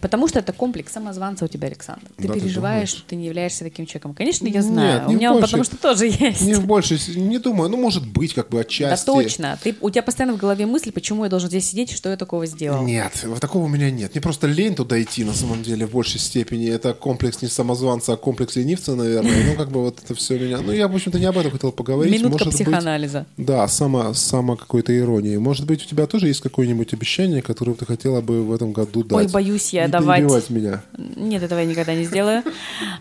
Потому 0.00 0.28
что 0.28 0.38
это 0.38 0.52
комплекс 0.52 0.92
самозванца 0.92 1.44
у 1.44 1.48
тебя, 1.48 1.68
Александр. 1.68 2.02
Ты 2.16 2.28
Да, 2.28 2.34
переживаешь, 2.34 2.88
что 2.88 3.02
ты 3.02 3.16
не 3.16 3.26
являешься 3.26 3.64
таким 3.64 3.86
человеком. 3.86 4.14
Конечно, 4.14 4.46
я 4.46 4.54
Нет, 4.54 4.64
знаю. 4.64 5.08
не 5.08 5.14
у 5.14 5.18
меня 5.18 5.30
он 5.32 5.38
больше. 5.38 5.46
потому 5.46 5.64
что 5.64 5.76
тоже 5.76 6.06
есть. 6.06 6.40
Не 6.42 6.54
в 6.54 6.82
с- 6.82 7.08
Не 7.16 7.38
думаю, 7.38 7.68
ну, 7.70 7.76
может 7.76 8.06
быть, 8.06 8.34
как 8.34 8.48
бы 8.48 8.58
Да 8.58 8.60
отчасти. 8.62 9.06
точно. 9.06 9.58
Ты, 9.62 9.74
у 9.80 9.90
тебя 9.90 10.02
постоянно 10.02 10.34
в 10.34 10.38
голове 10.38 10.66
мысль, 10.66 10.92
почему 10.92 11.24
я 11.24 11.30
должен 11.30 11.48
здесь 11.48 11.68
сидеть 11.68 11.92
и 11.92 11.94
что 11.94 12.08
я 12.10 12.16
такого 12.16 12.46
сделал. 12.46 12.82
Нет, 12.84 13.12
вот 13.24 13.40
такого 13.40 13.64
у 13.64 13.68
меня 13.68 13.90
нет. 13.90 14.12
Мне 14.14 14.20
просто 14.20 14.46
лень 14.46 14.74
туда 14.74 15.00
идти, 15.02 15.24
на 15.24 15.32
самом 15.34 15.62
деле, 15.62 15.86
в 15.86 15.92
большей 15.92 16.20
степени. 16.20 16.68
Это 16.68 16.94
комплекс 16.94 17.42
не 17.42 17.48
самозванца, 17.48 18.12
а 18.14 18.16
комплекс 18.16 18.56
ленивца, 18.56 18.94
наверное. 18.94 19.44
Ну, 19.50 19.56
как 19.56 19.70
бы 19.70 19.80
вот 19.82 20.00
это 20.02 20.14
все 20.14 20.38
меня... 20.38 20.58
Ну, 20.60 20.72
я, 20.72 20.88
в 20.88 20.94
общем-то, 20.94 21.18
не 21.18 21.26
об 21.26 21.38
этом 21.38 21.50
хотел 21.50 21.72
поговорить. 21.72 22.12
Минутка 22.12 22.44
Может 22.44 22.48
быть, 22.48 22.56
психоанализа. 22.56 23.26
Да, 23.36 23.66
сама, 23.68 24.14
сама 24.14 24.56
какой-то 24.56 24.96
иронии. 24.96 25.36
Может 25.36 25.66
быть, 25.66 25.84
у 25.84 25.86
тебя 25.88 26.06
тоже 26.06 26.28
есть 26.28 26.40
какое-нибудь 26.40 26.92
обещание, 26.92 27.42
которое 27.42 27.74
ты 27.74 27.86
хотела 27.86 28.20
бы 28.20 28.42
в 28.42 28.52
этом 28.52 28.72
году 28.72 29.02
дать? 29.04 29.18
Ой, 29.18 29.28
боюсь 29.32 29.72
я 29.72 29.83
Не 29.86 29.92
давать. 29.92 30.18
перебивать 30.20 30.50
меня. 30.50 30.82
Нет, 30.98 31.42
этого 31.42 31.58
я 31.60 31.64
никогда 31.66 31.94
не 31.94 32.04
сделаю. 32.04 32.42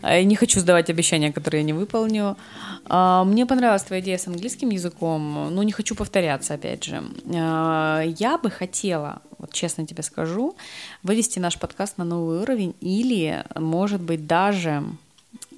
Э, 0.02 0.22
Не 0.24 0.36
хочу 0.36 0.60
сдавать 0.60 0.90
обещания, 0.90 1.32
которые 1.32 1.62
я 1.62 1.66
не 1.66 1.74
выполню. 1.74 2.38
А, 2.86 3.24
Мне 3.24 3.46
понравилась 3.46 3.84
твоя 3.84 4.02
идея 4.02 4.18
с 4.18 4.28
английским 4.28 4.70
языком, 4.70 5.50
но 5.54 5.64
не 5.64 5.72
хочу 5.72 5.96
повторяться, 5.96 6.54
опять 6.56 6.84
же. 6.84 7.04
А, 7.36 8.02
Я 8.02 8.38
бы 8.38 8.50
хотела, 8.52 9.22
вот 9.38 9.52
честно 9.54 9.86
тебе 9.86 10.04
скажу, 10.04 10.56
вывести 11.04 11.40
наш 11.40 11.58
подкаст 11.58 11.98
на 11.98 12.04
новый 12.06 12.40
уровень 12.42 12.76
или, 12.82 13.44
может 13.56 14.02
быть, 14.02 14.28
даже 14.28 14.84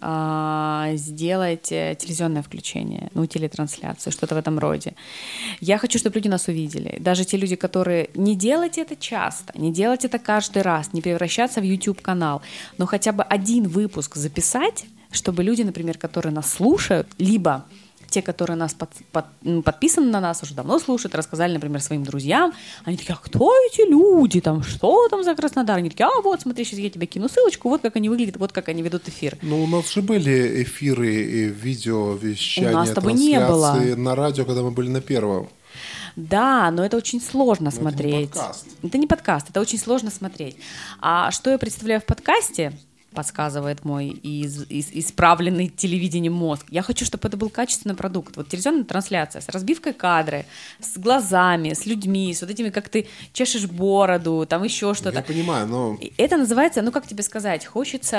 сделать 0.01 1.71
э, 1.71 1.95
телевизионное 1.97 2.43
включение, 2.43 3.09
ну, 3.13 3.25
телетрансляцию, 3.25 4.13
что-то 4.13 4.35
в 4.35 4.37
этом 4.37 4.59
роде. 4.59 4.93
Я 5.61 5.77
хочу, 5.77 5.97
чтобы 5.97 6.15
люди 6.15 6.27
нас 6.27 6.47
увидели. 6.47 6.97
Даже 6.99 7.25
те 7.25 7.37
люди, 7.37 7.55
которые 7.55 8.09
не 8.13 8.35
делать 8.35 8.77
это 8.77 8.95
часто, 8.95 9.57
не 9.57 9.73
делать 9.73 10.05
это 10.05 10.19
каждый 10.19 10.61
раз, 10.61 10.93
не 10.93 11.01
превращаться 11.01 11.59
в 11.59 11.63
YouTube-канал, 11.63 12.41
но 12.77 12.85
хотя 12.85 13.13
бы 13.13 13.23
один 13.23 13.67
выпуск 13.67 14.15
записать, 14.15 14.85
чтобы 15.11 15.43
люди, 15.43 15.63
например, 15.63 15.97
которые 15.97 16.33
нас 16.33 16.51
слушают, 16.51 17.07
либо 17.17 17.65
те, 18.15 18.21
которые 18.21 18.55
нас 18.55 18.73
под- 18.73 18.89
под- 19.11 19.63
подписаны 19.65 20.09
на 20.09 20.21
нас, 20.21 20.41
уже 20.43 20.53
давно 20.53 20.79
слушают, 20.79 21.15
рассказали, 21.15 21.53
например, 21.53 21.81
своим 21.81 22.03
друзьям, 22.03 22.53
они 22.85 22.95
такие, 22.97 23.13
а 23.13 23.17
кто 23.21 23.51
эти 23.67 23.81
люди, 23.89 24.39
там, 24.39 24.63
что 24.63 25.07
там 25.09 25.23
за 25.23 25.35
Краснодар? 25.35 25.77
Они 25.77 25.89
такие, 25.89 26.05
а 26.05 26.21
вот, 26.21 26.41
смотри, 26.41 26.63
сейчас 26.63 26.79
я 26.79 26.89
тебе 26.89 27.07
кину 27.07 27.27
ссылочку, 27.27 27.67
вот 27.69 27.81
как 27.81 27.97
они 27.97 28.07
выглядят, 28.09 28.37
вот 28.37 28.51
как 28.53 28.69
они 28.69 28.81
ведут 28.83 29.09
эфир. 29.09 29.37
Ну, 29.41 29.63
у 29.63 29.67
нас 29.67 29.91
же 29.91 30.01
были 30.01 30.63
эфиры 30.63 31.13
и 31.13 31.45
видео, 31.49 32.13
вещания, 32.13 32.69
У 32.69 32.73
нас 32.73 32.89
с 32.89 32.93
тобой 32.93 33.13
не 33.13 33.37
было. 33.39 33.73
на 33.97 34.15
радио, 34.15 34.45
когда 34.45 34.61
мы 34.61 34.71
были 34.71 34.89
на 34.89 35.01
первом. 35.01 35.49
Да, 36.15 36.71
но 36.71 36.85
это 36.85 36.95
очень 36.95 37.21
сложно 37.21 37.67
это 37.67 37.75
не 37.77 37.81
смотреть. 37.81 38.31
подкаст. 38.31 38.65
Это 38.83 38.97
не 38.97 39.07
подкаст, 39.07 39.49
это 39.49 39.59
очень 39.59 39.77
сложно 39.79 40.09
смотреть. 40.11 40.55
А 41.01 41.31
что 41.31 41.49
я 41.49 41.57
представляю 41.57 41.99
в 41.99 42.05
подкасте, 42.05 42.71
подсказывает 43.15 43.85
мой 43.85 44.09
из, 44.09 44.65
из- 44.69 44.91
исправленный 44.91 45.67
телевидением 45.69 46.33
мозг. 46.33 46.65
Я 46.69 46.81
хочу, 46.83 47.05
чтобы 47.05 47.27
это 47.27 47.37
был 47.37 47.49
качественный 47.49 47.95
продукт. 47.95 48.37
Вот 48.37 48.47
телевизионная 48.49 48.83
трансляция 48.83 49.41
с 49.41 49.49
разбивкой 49.49 49.93
кадры, 49.93 50.45
с 50.79 50.97
глазами, 50.97 51.73
с 51.73 51.85
людьми, 51.85 52.33
с 52.33 52.41
вот 52.41 52.51
этими, 52.51 52.69
как 52.69 52.89
ты 52.89 53.07
чешешь 53.33 53.65
бороду, 53.65 54.45
там 54.47 54.63
еще 54.63 54.93
что-то. 54.93 55.17
Я 55.17 55.23
понимаю, 55.23 55.67
но... 55.67 55.97
Это 56.17 56.37
называется, 56.37 56.81
ну 56.81 56.91
как 56.91 57.07
тебе 57.07 57.23
сказать, 57.23 57.65
хочется, 57.65 58.17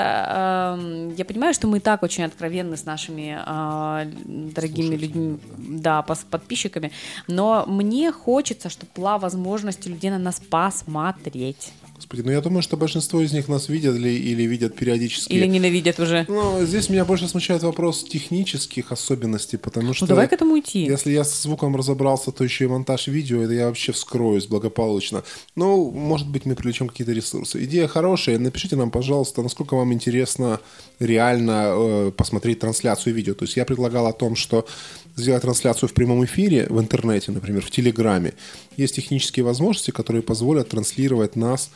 эм, 0.79 1.13
я 1.15 1.25
понимаю, 1.25 1.53
что 1.53 1.67
мы 1.67 1.77
и 1.77 1.79
так 1.79 2.03
очень 2.03 2.23
откровенны 2.25 2.75
с 2.75 2.85
нашими 2.85 3.37
э, 3.39 4.11
дорогими 4.25 4.95
людьми, 4.95 5.37
да, 5.57 6.03
пос- 6.07 6.25
подписчиками, 6.29 6.91
но 7.27 7.65
мне 7.67 8.11
хочется, 8.11 8.69
чтобы 8.69 8.91
была 8.95 9.17
возможность 9.17 9.85
у 9.87 9.89
людей 9.89 10.09
на 10.09 10.19
нас 10.19 10.41
посмотреть. 10.49 11.71
Господи, 11.97 12.21
ну 12.21 12.31
я 12.31 12.41
думаю, 12.41 12.61
что 12.61 12.77
большинство 12.77 13.21
из 13.21 13.33
них 13.33 13.47
нас 13.47 13.69
видят 13.69 13.95
ли, 13.95 14.15
или 14.15 14.43
видят 14.43 14.75
периодически. 14.75 15.33
Или 15.33 15.47
ненавидят 15.47 15.99
уже. 15.99 16.25
Ну, 16.27 16.63
здесь 16.63 16.89
меня 16.89 17.05
больше 17.05 17.27
смущает 17.27 17.63
вопрос 17.63 18.03
технических 18.03 18.91
особенностей, 18.91 19.57
потому 19.57 19.95
что... 19.95 20.05
Ну 20.05 20.09
давай 20.09 20.27
к 20.27 20.33
этому 20.33 20.59
идти. 20.59 20.85
Если 20.85 21.11
я 21.11 21.23
с 21.23 21.41
звуком 21.41 21.75
разобрался, 21.75 22.31
то 22.31 22.43
еще 22.43 22.65
и 22.65 22.67
монтаж 22.67 23.07
видео, 23.07 23.41
это 23.41 23.53
я 23.53 23.65
вообще 23.65 23.93
вскроюсь 23.93 24.45
благополучно. 24.45 25.23
Ну, 25.55 25.89
может 25.89 26.29
быть, 26.29 26.45
мы 26.45 26.55
привлечем 26.55 26.87
какие-то 26.87 27.13
ресурсы. 27.13 27.63
Идея 27.63 27.87
хорошая. 27.87 28.37
Напишите 28.37 28.75
нам, 28.75 28.91
пожалуйста, 28.91 29.41
насколько 29.41 29.75
вам 29.75 29.91
интересно 29.91 30.59
реально 30.99 31.73
э, 31.73 32.11
посмотреть 32.15 32.59
трансляцию 32.59 33.15
видео. 33.15 33.33
То 33.33 33.45
есть 33.45 33.57
я 33.57 33.65
предлагал 33.65 34.05
о 34.05 34.13
том, 34.13 34.35
что 34.35 34.67
сделать 35.15 35.41
трансляцию 35.41 35.89
в 35.89 35.93
прямом 35.93 36.23
эфире 36.25 36.67
в 36.69 36.79
интернете, 36.79 37.31
например, 37.31 37.65
в 37.65 37.71
Телеграме. 37.71 38.33
Есть 38.77 38.95
технические 38.95 39.43
возможности, 39.43 39.89
которые 39.89 40.21
позволят 40.21 40.69
транслировать 40.69 41.35
нас 41.35 41.71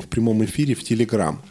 в 0.00 0.08
прямом 0.08 0.44
эфире 0.44 0.74
в 0.74 0.82
Телеграм. 0.82 1.42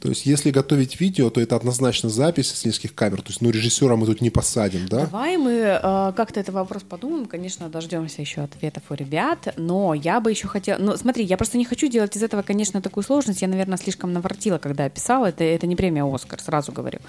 То 0.00 0.08
есть, 0.08 0.24
если 0.24 0.50
готовить 0.50 0.98
видео, 0.98 1.28
то 1.28 1.42
это 1.42 1.56
однозначно 1.56 2.08
запись 2.08 2.50
с 2.50 2.64
нескольких 2.64 2.94
камер. 2.94 3.20
То 3.20 3.28
есть, 3.28 3.42
ну, 3.42 3.50
режиссера 3.50 3.96
мы 3.96 4.06
тут 4.06 4.22
не 4.22 4.30
посадим, 4.30 4.88
да? 4.88 5.00
Давай 5.00 5.36
мы 5.36 5.52
э, 5.52 5.78
как-то 6.16 6.40
этот 6.40 6.54
вопрос 6.54 6.82
подумаем. 6.82 7.26
Конечно, 7.26 7.68
дождемся 7.68 8.22
еще 8.22 8.40
ответов 8.40 8.84
у 8.88 8.94
ребят. 8.94 9.52
Но 9.58 9.92
я 9.92 10.20
бы 10.20 10.30
еще 10.30 10.48
хотела... 10.48 10.78
Ну, 10.78 10.96
смотри, 10.96 11.24
я 11.24 11.36
просто 11.36 11.58
не 11.58 11.66
хочу 11.66 11.86
делать 11.88 12.16
из 12.16 12.22
этого, 12.22 12.40
конечно, 12.40 12.80
такую 12.80 13.04
сложность. 13.04 13.42
Я, 13.42 13.48
наверное, 13.48 13.76
слишком 13.76 14.14
навортила, 14.14 14.56
когда 14.56 14.84
я 14.84 14.90
писала. 14.90 15.26
Это, 15.26 15.44
это 15.44 15.66
не 15.66 15.76
премия 15.76 16.04
«Оскар», 16.04 16.40
сразу 16.40 16.72
говорю. 16.72 17.00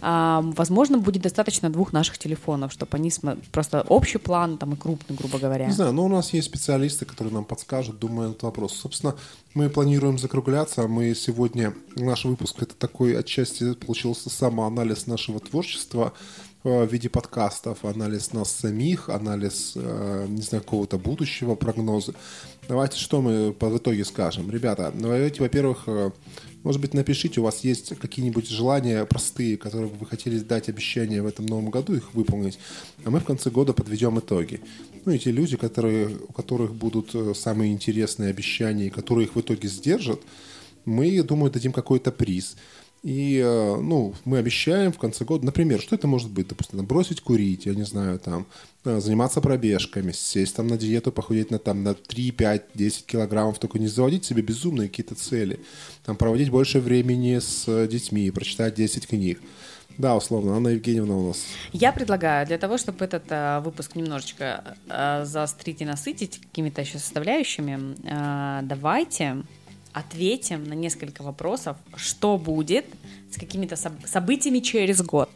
А, 0.00 0.40
возможно, 0.56 0.96
будет 0.96 1.22
достаточно 1.22 1.68
двух 1.68 1.92
наших 1.92 2.16
телефонов, 2.16 2.72
чтобы 2.72 2.96
они 2.96 3.10
см... 3.10 3.38
просто 3.52 3.82
общий 3.82 4.16
план 4.16 4.56
там 4.56 4.72
и 4.72 4.76
крупный, 4.76 5.14
грубо 5.14 5.38
говоря. 5.38 5.66
Не 5.66 5.72
знаю, 5.72 5.92
но 5.92 6.06
у 6.06 6.08
нас 6.08 6.32
есть 6.32 6.46
специалисты, 6.46 7.04
которые 7.04 7.34
нам 7.34 7.44
подскажут, 7.44 7.98
думаю, 7.98 8.30
этот 8.30 8.44
вопрос. 8.44 8.78
Собственно, 8.78 9.14
мы 9.54 9.68
планируем 9.68 10.18
закругляться. 10.18 10.86
Мы 10.86 11.14
сегодня, 11.14 11.74
наш 11.96 12.24
выпуск, 12.24 12.62
это 12.62 12.74
такой 12.74 13.18
отчасти 13.18 13.74
получился 13.74 14.30
самоанализ 14.30 15.06
нашего 15.06 15.40
творчества 15.40 16.12
э, 16.62 16.84
в 16.84 16.92
виде 16.92 17.08
подкастов, 17.08 17.84
анализ 17.84 18.32
нас 18.32 18.52
самих, 18.52 19.08
анализ, 19.08 19.72
э, 19.74 20.26
не 20.28 20.42
знаю, 20.42 20.62
какого-то 20.62 20.98
будущего 20.98 21.56
прогноза. 21.56 22.14
Давайте 22.68 22.98
что 22.98 23.20
мы 23.20 23.50
в 23.50 23.76
итоге 23.76 24.04
скажем. 24.04 24.50
Ребята, 24.50 24.92
давайте, 24.94 25.42
во-первых, 25.42 25.82
э, 25.86 26.10
может 26.62 26.80
быть, 26.80 26.94
напишите, 26.94 27.40
у 27.40 27.44
вас 27.44 27.64
есть 27.64 27.98
какие-нибудь 27.98 28.48
желания 28.48 29.04
простые, 29.04 29.56
которые 29.56 29.88
вы 29.88 30.06
хотели 30.06 30.38
дать 30.38 30.68
обещания 30.68 31.22
в 31.22 31.26
этом 31.26 31.46
новом 31.46 31.70
году, 31.70 31.94
их 31.94 32.14
выполнить. 32.14 32.58
А 33.04 33.10
мы 33.10 33.18
в 33.18 33.24
конце 33.24 33.50
года 33.50 33.72
подведем 33.72 34.18
итоги. 34.18 34.60
Ну 35.04 35.12
и 35.12 35.18
те 35.18 35.30
люди, 35.30 35.56
которые, 35.56 36.16
у 36.28 36.32
которых 36.32 36.74
будут 36.74 37.14
э, 37.14 37.32
самые 37.34 37.72
интересные 37.72 38.30
обещания, 38.30 38.90
которые 38.90 39.26
их 39.26 39.34
в 39.34 39.40
итоге 39.40 39.68
сдержат, 39.68 40.20
мы, 40.84 41.22
думаю, 41.22 41.50
дадим 41.50 41.72
какой-то 41.72 42.12
приз. 42.12 42.56
И, 43.02 43.38
э, 43.42 43.76
ну, 43.76 44.14
мы 44.26 44.36
обещаем 44.36 44.92
в 44.92 44.98
конце 44.98 45.24
года, 45.24 45.46
например, 45.46 45.80
что 45.80 45.94
это 45.94 46.06
может 46.06 46.30
быть? 46.30 46.48
Допустим, 46.48 46.84
бросить 46.84 47.22
курить, 47.22 47.64
я 47.64 47.74
не 47.74 47.84
знаю, 47.84 48.18
там, 48.18 48.46
э, 48.84 49.00
заниматься 49.00 49.40
пробежками, 49.40 50.12
сесть 50.12 50.54
там 50.54 50.66
на 50.66 50.76
диету, 50.76 51.10
похудеть 51.10 51.50
на, 51.50 51.58
там, 51.58 51.82
на 51.82 51.94
3, 51.94 52.30
5, 52.30 52.64
10 52.74 53.06
килограммов, 53.06 53.58
только 53.58 53.78
не 53.78 53.88
заводить 53.88 54.26
себе 54.26 54.42
безумные 54.42 54.88
какие-то 54.88 55.14
цели. 55.14 55.60
Там, 56.04 56.16
проводить 56.16 56.50
больше 56.50 56.80
времени 56.80 57.38
с 57.38 57.86
детьми, 57.86 58.30
прочитать 58.30 58.74
10 58.74 59.06
книг. 59.06 59.40
Да, 59.98 60.16
условно. 60.16 60.56
Анна 60.56 60.68
Евгеньевна 60.68 61.14
у 61.14 61.28
нас. 61.28 61.44
Я 61.72 61.92
предлагаю 61.92 62.46
для 62.46 62.58
того, 62.58 62.78
чтобы 62.78 63.04
этот 63.04 63.24
э, 63.28 63.60
выпуск 63.60 63.96
немножечко 63.96 64.76
э, 64.88 65.24
заострить 65.24 65.82
и 65.82 65.84
насытить 65.84 66.40
какими-то 66.40 66.80
еще 66.80 66.98
составляющими, 66.98 67.96
э, 68.04 68.60
давайте 68.62 69.44
ответим 69.92 70.64
на 70.64 70.74
несколько 70.74 71.22
вопросов, 71.22 71.76
что 71.96 72.38
будет 72.38 72.86
с 73.30 73.36
какими-то 73.36 73.74
соб- 73.74 74.06
событиями 74.06 74.60
через 74.60 75.02
год. 75.02 75.30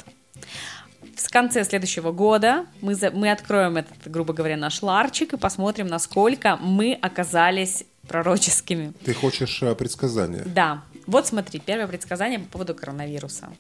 В 1.17 1.31
конце 1.31 1.65
следующего 1.65 2.13
года 2.13 2.67
мы, 2.81 2.95
за, 2.95 3.11
мы 3.11 3.31
откроем 3.31 3.77
этот, 3.77 3.97
грубо 4.07 4.33
говоря, 4.33 4.57
наш 4.57 4.83
ларчик 4.83 5.33
и 5.33 5.37
посмотрим, 5.37 5.87
насколько 5.87 6.57
мы 6.57 6.95
оказались 6.95 7.85
пророческими. 8.09 8.93
Ты 9.05 9.15
хочешь 9.15 9.63
э, 9.63 9.75
предсказания? 9.75 10.43
Да. 10.47 10.83
Вот 11.07 11.27
смотри, 11.27 11.61
первое 11.61 11.87
предсказание 11.87 12.39
по 12.39 12.47
поводу 12.53 12.75
коронавируса. 12.75 13.51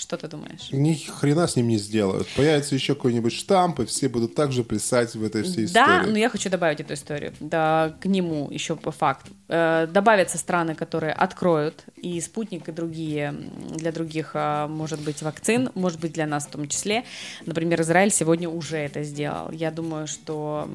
Что 0.00 0.16
ты 0.16 0.28
думаешь? 0.28 0.68
Ни 0.72 0.94
хрена 0.94 1.46
с 1.46 1.56
ним 1.56 1.68
не 1.68 1.76
сделают. 1.76 2.26
Появится 2.34 2.74
еще 2.74 2.94
какой-нибудь 2.94 3.34
штамп, 3.34 3.80
и 3.80 3.84
все 3.84 4.08
будут 4.08 4.34
также 4.34 4.64
плясать 4.64 5.14
в 5.14 5.22
этой 5.22 5.42
всей 5.42 5.66
Да, 5.66 5.98
истории. 5.98 6.12
но 6.12 6.18
я 6.18 6.30
хочу 6.30 6.48
добавить 6.48 6.80
эту 6.80 6.94
историю. 6.94 7.34
Да, 7.38 7.94
к 8.00 8.06
нему 8.06 8.48
еще 8.50 8.76
по 8.76 8.92
факту. 8.92 9.30
Э, 9.48 9.86
добавятся 9.92 10.38
страны, 10.38 10.74
которые 10.74 11.12
откроют 11.12 11.84
и 11.96 12.18
спутник, 12.22 12.68
и 12.70 12.72
другие, 12.72 13.34
для 13.76 13.92
других, 13.92 14.30
а, 14.32 14.68
может 14.68 15.00
быть, 15.00 15.20
вакцин, 15.20 15.68
может 15.74 16.00
быть, 16.00 16.12
для 16.14 16.26
нас 16.26 16.46
в 16.46 16.50
том 16.50 16.66
числе. 16.66 17.04
Например, 17.44 17.82
Израиль 17.82 18.10
сегодня 18.10 18.48
уже 18.48 18.78
это 18.78 19.02
сделал. 19.02 19.50
Я 19.50 19.70
думаю, 19.70 20.06
что 20.06 20.66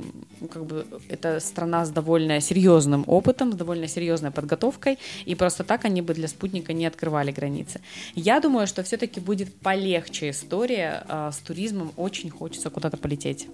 как 0.53 0.65
бы 0.67 0.85
это 1.09 1.39
страна 1.39 1.83
с 1.83 1.89
довольно 1.89 2.39
серьезным 2.41 3.03
опытом, 3.07 3.53
с 3.53 3.55
довольно 3.55 3.87
серьезной 3.87 4.29
подготовкой, 4.29 4.99
и 5.25 5.33
просто 5.33 5.63
так 5.63 5.83
они 5.85 6.03
бы 6.03 6.13
для 6.13 6.27
спутника 6.27 6.73
не 6.73 6.85
открывали 6.85 7.31
границы. 7.31 7.81
Я 8.13 8.39
думаю, 8.39 8.67
что 8.67 8.83
все-таки 8.83 9.14
будет 9.21 9.53
полегче 9.59 10.29
история 10.31 11.03
а, 11.07 11.31
с 11.31 11.37
туризмом. 11.37 11.91
Очень 11.97 12.29
хочется 12.29 12.69
куда-то 12.69 12.97
полететь. 12.97 13.47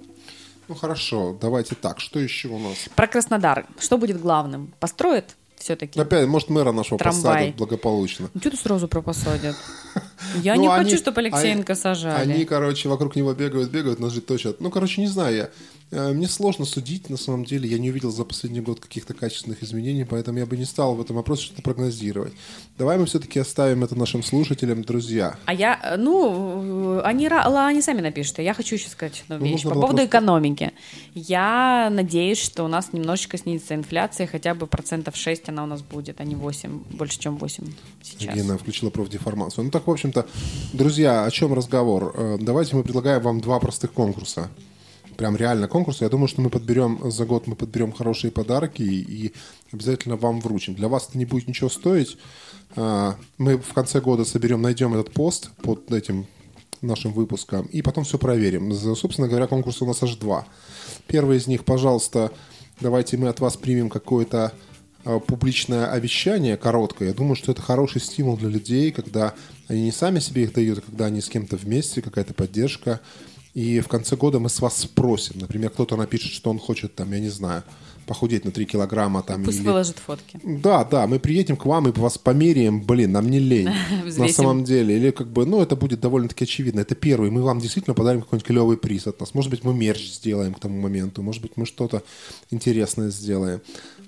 Ну 0.67 0.75
хорошо, 0.75 1.37
давайте 1.39 1.75
так. 1.75 1.99
Что 1.99 2.19
еще 2.19 2.47
у 2.49 2.59
нас? 2.59 2.77
Про 2.95 3.07
Краснодар. 3.07 3.65
Что 3.79 3.97
будет 3.97 4.21
главным? 4.21 4.73
Построят 4.79 5.35
все-таки? 5.57 5.99
Опять, 5.99 6.27
может, 6.27 6.49
мэра 6.49 6.71
нашего 6.71 6.97
Трамвай. 6.97 7.21
посадят 7.33 7.55
благополучно. 7.57 8.29
Ну, 8.33 8.39
что 8.41 8.51
ты 8.51 8.57
сразу 8.57 8.87
про 8.87 9.01
посадят? 9.01 9.55
Я 10.41 10.55
Ну, 10.55 10.61
не 10.61 10.67
они- 10.69 10.85
хочу, 10.85 10.97
чтобы 10.97 11.19
Алексеенко 11.21 11.73
они- 11.73 11.81
сажали. 11.81 12.31
Они, 12.31 12.45
короче, 12.45 12.87
вокруг 12.89 13.15
него 13.15 13.33
бегают, 13.33 13.69
бегают, 13.69 13.99
ножи 13.99 14.21
точат. 14.21 14.61
Ну, 14.61 14.71
короче, 14.71 15.01
не 15.01 15.07
знаю 15.07 15.35
я. 15.35 15.49
Э, 15.91 16.13
Мне 16.13 16.27
сложно 16.27 16.65
судить, 16.65 17.09
на 17.09 17.17
самом 17.17 17.43
деле. 17.45 17.69
Я 17.69 17.77
не 17.77 17.89
увидел 17.89 18.11
за 18.11 18.23
последний 18.23 18.61
год 18.61 18.79
каких-то 18.79 19.13
качественных 19.13 19.61
изменений, 19.61 20.05
поэтому 20.05 20.37
я 20.39 20.45
бы 20.45 20.55
не 20.57 20.65
стал 20.65 20.95
в 20.95 21.01
этом 21.01 21.17
вопросе 21.17 21.43
что-то 21.43 21.61
прогнозировать. 21.61 22.33
Давай 22.77 22.97
мы 22.97 23.05
все-таки 23.05 23.39
оставим 23.39 23.83
это 23.83 23.95
нашим 23.95 24.23
слушателям, 24.23 24.83
друзья. 24.83 25.35
А 25.45 25.53
я, 25.53 25.79
э, 25.83 25.97
ну, 25.97 27.01
они, 27.03 27.27
они 27.27 27.81
сами 27.81 28.01
напишут. 28.01 28.39
Я 28.39 28.53
хочу 28.53 28.75
еще 28.75 28.89
сказать 28.89 29.21
одну 29.27 29.37
Ну, 29.39 29.43
вещь 29.45 29.63
нужно 29.63 29.69
по 29.71 29.75
поводу 29.75 29.97
просто- 29.97 30.05
экономики. 30.07 30.71
Я 31.13 31.89
надеюсь, 31.91 32.39
что 32.39 32.63
у 32.63 32.67
нас 32.67 32.93
немножечко 32.93 33.37
снизится 33.37 33.75
инфляция, 33.75 34.27
хотя 34.27 34.55
бы 34.55 34.67
процентов 34.67 35.15
6 35.17 35.49
она 35.49 35.63
у 35.63 35.67
нас 35.67 35.81
будет, 35.81 36.21
а 36.21 36.23
не 36.23 36.35
8, 36.35 36.79
больше, 36.91 37.19
чем 37.19 37.37
8 37.37 37.65
сейчас. 38.01 38.33
Гена 38.33 38.57
включила 38.57 38.89
профдеформацию. 38.91 39.65
Ну 39.65 39.71
так, 39.71 39.87
в 39.87 39.91
общем-то, 39.91 40.25
друзья, 40.73 41.25
о 41.25 41.31
чем 41.31 41.53
разговор? 41.53 42.13
Э, 42.15 42.37
Давайте 42.39 42.75
мы 42.77 42.83
предлагаем 42.83 43.21
вам 43.21 43.41
два 43.41 43.59
простых 43.59 43.91
конкурса. 43.91 44.49
Прям 45.21 45.35
реально 45.35 45.67
конкурсы. 45.67 46.03
Я 46.03 46.09
думаю, 46.09 46.27
что 46.27 46.41
мы 46.41 46.49
подберем 46.49 47.11
за 47.11 47.27
год 47.27 47.45
мы 47.45 47.55
подберем 47.55 47.91
хорошие 47.91 48.31
подарки 48.31 48.81
и, 48.81 49.33
обязательно 49.71 50.15
вам 50.15 50.41
вручим. 50.41 50.73
Для 50.73 50.87
вас 50.87 51.09
это 51.09 51.19
не 51.19 51.25
будет 51.25 51.47
ничего 51.47 51.69
стоить. 51.69 52.17
А, 52.75 53.15
Мы 53.37 53.59
в 53.59 53.71
конце 53.71 54.01
года 54.01 54.25
соберем, 54.25 54.63
найдем 54.63 54.95
этот 54.95 55.13
пост 55.13 55.51
под 55.61 55.91
этим 55.91 56.25
нашим 56.81 57.13
выпуском 57.13 57.67
и 57.67 57.83
потом 57.83 58.03
все 58.03 58.17
проверим. 58.17 58.73
Собственно 58.73 59.27
говоря, 59.27 59.45
конкурс 59.45 59.83
у 59.83 59.85
нас 59.85 60.01
аж 60.01 60.15
два. 60.15 60.47
Первый 61.05 61.37
из 61.37 61.45
них, 61.45 61.65
пожалуйста, 61.65 62.31
давайте 62.79 63.15
мы 63.17 63.27
от 63.27 63.39
вас 63.41 63.57
примем 63.57 63.91
какое-то 63.91 64.53
э, 65.05 65.19
публичное 65.19 65.85
обещание 65.91 66.57
короткое. 66.57 67.09
Я 67.09 67.13
думаю, 67.13 67.35
что 67.35 67.51
это 67.51 67.61
хороший 67.61 68.01
стимул 68.01 68.37
для 68.37 68.49
людей, 68.49 68.91
когда 68.91 69.35
они 69.67 69.83
не 69.83 69.91
сами 69.91 70.17
себе 70.17 70.45
их 70.45 70.53
дают, 70.53 70.79
а 70.79 70.81
когда 70.81 71.05
они 71.05 71.21
с 71.21 71.29
кем-то 71.29 71.57
вместе, 71.57 72.01
какая-то 72.01 72.33
поддержка. 72.33 73.01
И 73.53 73.79
в 73.81 73.87
конце 73.87 74.15
года 74.15 74.39
мы 74.39 74.49
с 74.49 74.61
вас 74.61 74.77
спросим. 74.77 75.39
Например, 75.39 75.69
кто-то 75.69 75.97
напишет, 75.97 76.31
что 76.31 76.49
он 76.49 76.59
хочет, 76.59 76.95
там, 76.95 77.11
я 77.11 77.19
не 77.19 77.29
знаю, 77.29 77.63
похудеть 78.07 78.45
на 78.45 78.51
3 78.51 78.65
килограмма. 78.65 79.23
Там, 79.23 79.43
Пусть 79.43 79.59
или- 79.59 79.67
выложит 79.67 79.99
фотки. 79.99 80.39
да, 80.43 80.83
да, 80.85 81.05
мы 81.05 81.19
приедем 81.19 81.57
к 81.57 81.65
вам 81.65 81.87
и 81.89 81.91
вас 81.91 82.17
померяем, 82.17 82.81
блин, 82.81 83.11
нам 83.11 83.29
не 83.29 83.39
лень. 83.39 83.69
На 84.17 84.27
самом 84.29 84.63
деле. 84.63 84.95
Или 84.97 85.11
как 85.11 85.27
бы, 85.27 85.45
ну, 85.45 85.61
это 85.61 85.75
будет 85.75 85.99
довольно-таки 85.99 86.45
очевидно. 86.45 86.79
Это 86.79 86.95
первый. 86.95 87.29
Мы 87.29 87.41
вам 87.41 87.59
действительно 87.59 87.93
подарим 87.93 88.21
какой-нибудь 88.21 88.47
клевый 88.47 88.77
приз 88.77 89.07
от 89.07 89.19
нас. 89.19 89.33
Может 89.33 89.51
быть, 89.51 89.63
мы 89.63 89.73
мерч 89.73 90.11
сделаем 90.13 90.53
к 90.53 90.59
тому 90.59 90.79
моменту. 90.79 91.21
Может 91.21 91.41
быть, 91.41 91.57
мы 91.57 91.65
что-то 91.65 92.03
интересное 92.51 93.09
сделаем. 93.09 93.61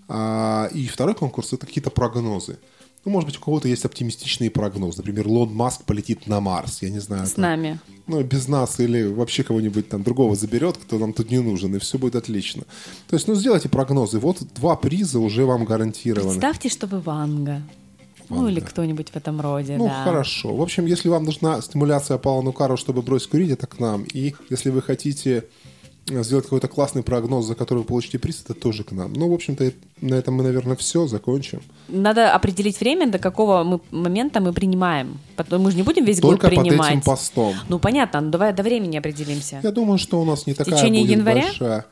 А, 0.07 0.69
и 0.73 0.87
второй 0.87 1.15
конкурс– 1.15 1.47
это 1.53 1.65
какие-то 1.65 1.89
прогнозы. 1.89 2.57
Ну, 3.05 3.11
может 3.11 3.27
быть, 3.27 3.37
у 3.37 3.41
кого-то 3.41 3.67
есть 3.67 3.83
оптимистичные 3.83 4.49
прогнозы. 4.49 4.99
Например, 4.99 5.27
Лон 5.27 5.53
Маск 5.53 5.83
полетит 5.83 6.25
на 6.27 6.39
Марс. 6.39 6.81
Я 6.81 6.89
не 6.89 6.99
знаю. 6.99 7.25
С 7.27 7.33
там, 7.33 7.41
нами. 7.41 7.79
ну, 8.07 8.21
без 8.23 8.47
нас 8.47 8.79
или 8.79 9.03
вообще 9.03 9.43
кого-нибудь 9.43 9.89
там 9.89 10.03
другого 10.03 10.35
заберет, 10.35 10.77
кто 10.77 10.97
нам 10.97 11.11
тут 11.11 11.29
не 11.29 11.39
нужен, 11.39 11.75
и 11.75 11.79
все 11.79 11.97
будет 11.97 12.15
отлично. 12.15 12.63
То 13.09 13.15
есть, 13.17 13.27
ну, 13.27 13.35
сделайте 13.35 13.67
прогнозы. 13.67 14.19
Вот 14.19 14.41
два 14.55 14.77
приза 14.77 15.19
уже 15.19 15.43
вам 15.45 15.65
гарантированы. 15.65 16.29
Представьте, 16.29 16.69
чтобы 16.69 17.01
Ванга. 17.01 17.61
Ну, 18.29 18.37
Ванга. 18.37 18.51
или 18.51 18.59
кто-нибудь 18.61 19.09
в 19.09 19.15
этом 19.17 19.41
роде, 19.41 19.75
Ну, 19.77 19.87
да. 19.87 20.03
хорошо. 20.05 20.55
В 20.55 20.61
общем, 20.61 20.85
если 20.85 21.09
вам 21.09 21.25
нужна 21.25 21.61
стимуляция 21.61 22.17
Пала 22.17 22.41
Нукару, 22.41 22.77
чтобы 22.77 23.01
бросить 23.01 23.29
курить, 23.29 23.51
это 23.51 23.67
к 23.67 23.79
нам. 23.79 24.03
И 24.13 24.33
если 24.49 24.69
вы 24.69 24.81
хотите 24.81 25.43
сделать 26.07 26.45
какой-то 26.45 26.67
классный 26.67 27.03
прогноз, 27.03 27.45
за 27.45 27.55
который 27.55 27.79
вы 27.79 27.85
получите 27.85 28.19
приз, 28.19 28.41
это 28.43 28.53
тоже 28.53 28.83
к 28.83 28.91
нам. 28.91 29.13
Ну, 29.13 29.29
в 29.29 29.33
общем-то, 29.33 29.71
на 30.01 30.15
этом 30.15 30.35
мы, 30.35 30.43
наверное, 30.43 30.75
все, 30.75 31.07
закончим. 31.07 31.61
Надо 31.87 32.33
определить 32.33 32.79
время, 32.79 33.07
до 33.07 33.19
какого 33.19 33.63
мы 33.63 33.79
момента 33.91 34.41
мы 34.41 34.53
принимаем. 34.53 35.19
Потом 35.35 35.61
мы 35.61 35.71
же 35.71 35.77
не 35.77 35.83
будем 35.83 36.05
весь 36.05 36.19
Только 36.19 36.49
год 36.49 36.57
принимать. 36.57 36.77
под 36.77 36.89
этим 36.89 37.01
постом. 37.01 37.55
Ну, 37.69 37.79
понятно, 37.79 38.21
ну 38.21 38.31
давай 38.31 38.53
до 38.53 38.63
времени 38.63 38.97
определимся. 38.97 39.59
Я 39.63 39.71
думаю, 39.71 39.97
что 39.97 40.21
у 40.21 40.25
нас 40.25 40.45
не 40.45 40.53
такая 40.53 40.75
течение 40.75 41.03
будет 41.03 41.17
января? 41.17 41.41
большая. 41.43 41.85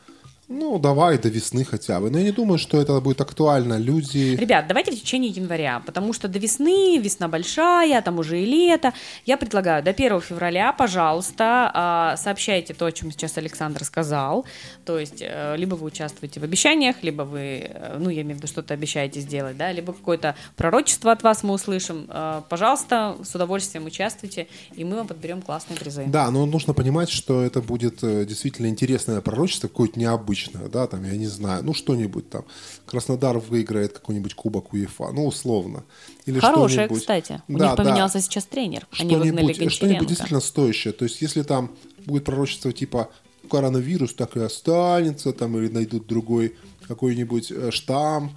Ну, 0.53 0.79
давай 0.79 1.17
до 1.17 1.29
весны 1.29 1.63
хотя 1.63 2.01
бы. 2.01 2.09
Но 2.09 2.17
я 2.17 2.25
не 2.25 2.31
думаю, 2.31 2.57
что 2.57 2.81
это 2.81 2.99
будет 2.99 3.21
актуально. 3.21 3.77
Люди... 3.77 4.35
Ребят, 4.35 4.67
давайте 4.67 4.91
в 4.91 4.99
течение 4.99 5.31
января, 5.31 5.81
потому 5.85 6.11
что 6.11 6.27
до 6.27 6.39
весны, 6.39 6.97
весна 6.97 7.29
большая, 7.29 8.01
там 8.01 8.19
уже 8.19 8.41
и 8.41 8.45
лето. 8.45 8.91
Я 9.25 9.37
предлагаю 9.37 9.81
до 9.81 9.91
1 9.91 10.19
февраля, 10.19 10.73
пожалуйста, 10.73 11.71
а, 11.73 12.17
сообщайте 12.17 12.73
то, 12.73 12.85
о 12.85 12.91
чем 12.91 13.11
сейчас 13.11 13.37
Александр 13.37 13.85
сказал. 13.85 14.45
То 14.83 14.99
есть, 14.99 15.21
э, 15.21 15.55
либо 15.55 15.75
вы 15.75 15.87
участвуете 15.87 16.41
в 16.41 16.43
обещаниях, 16.43 16.97
либо 17.01 17.21
вы, 17.23 17.69
э, 17.69 17.97
ну, 17.97 18.09
я 18.09 18.21
имею 18.21 18.35
в 18.35 18.37
виду, 18.39 18.47
что-то 18.47 18.73
обещаете 18.73 19.21
сделать, 19.21 19.55
да, 19.55 19.71
либо 19.71 19.93
какое-то 19.93 20.35
пророчество 20.57 21.13
от 21.13 21.23
вас 21.23 21.43
мы 21.43 21.53
услышим. 21.53 22.07
Э, 22.09 22.41
Пожалуйста, 22.49 23.15
с 23.23 23.33
удовольствием 23.33 23.85
участвуйте, 23.85 24.47
и 24.75 24.83
мы 24.83 24.97
вам 24.97 25.07
подберем 25.07 25.41
классные 25.41 25.77
призы. 25.79 26.03
Да, 26.07 26.29
но 26.29 26.45
нужно 26.45 26.73
понимать, 26.73 27.09
что 27.09 27.41
это 27.41 27.61
будет 27.61 28.01
действительно 28.01 28.67
интересное 28.67 29.21
пророчество, 29.21 29.69
какое-то 29.69 29.97
необычное, 29.97 30.40
да, 30.69 30.87
там, 30.87 31.03
я 31.03 31.15
не 31.17 31.27
знаю, 31.27 31.63
ну, 31.63 31.73
что-нибудь 31.73 32.29
там. 32.29 32.45
Краснодар 32.85 33.37
выиграет 33.39 33.93
какой-нибудь 33.93 34.33
кубок 34.33 34.73
УЕФА, 34.73 35.11
ну, 35.11 35.25
условно. 35.27 35.83
Или 36.25 36.39
что-нибудь. 36.39 36.99
кстати. 36.99 37.41
У 37.47 37.57
Да, 37.57 37.67
них 37.67 37.75
да. 37.75 37.83
поменялся 37.83 38.21
сейчас 38.21 38.45
тренер. 38.45 38.87
Они 38.99 39.15
выгнали 39.15 39.53
что-нибудь, 39.53 39.73
что-нибудь 39.73 40.07
действительно 40.07 40.39
стоящее. 40.39 40.93
То 40.93 41.05
есть, 41.05 41.21
если 41.21 41.43
там 41.43 41.71
будет 42.05 42.23
пророчество 42.25 42.71
типа 42.71 43.09
коронавирус 43.49 44.13
так 44.13 44.37
и 44.37 44.39
останется, 44.39 45.33
там, 45.33 45.57
или 45.57 45.67
найдут 45.67 46.07
другой 46.07 46.55
какой-нибудь 46.87 47.51
э, 47.51 47.71
штамм, 47.71 48.35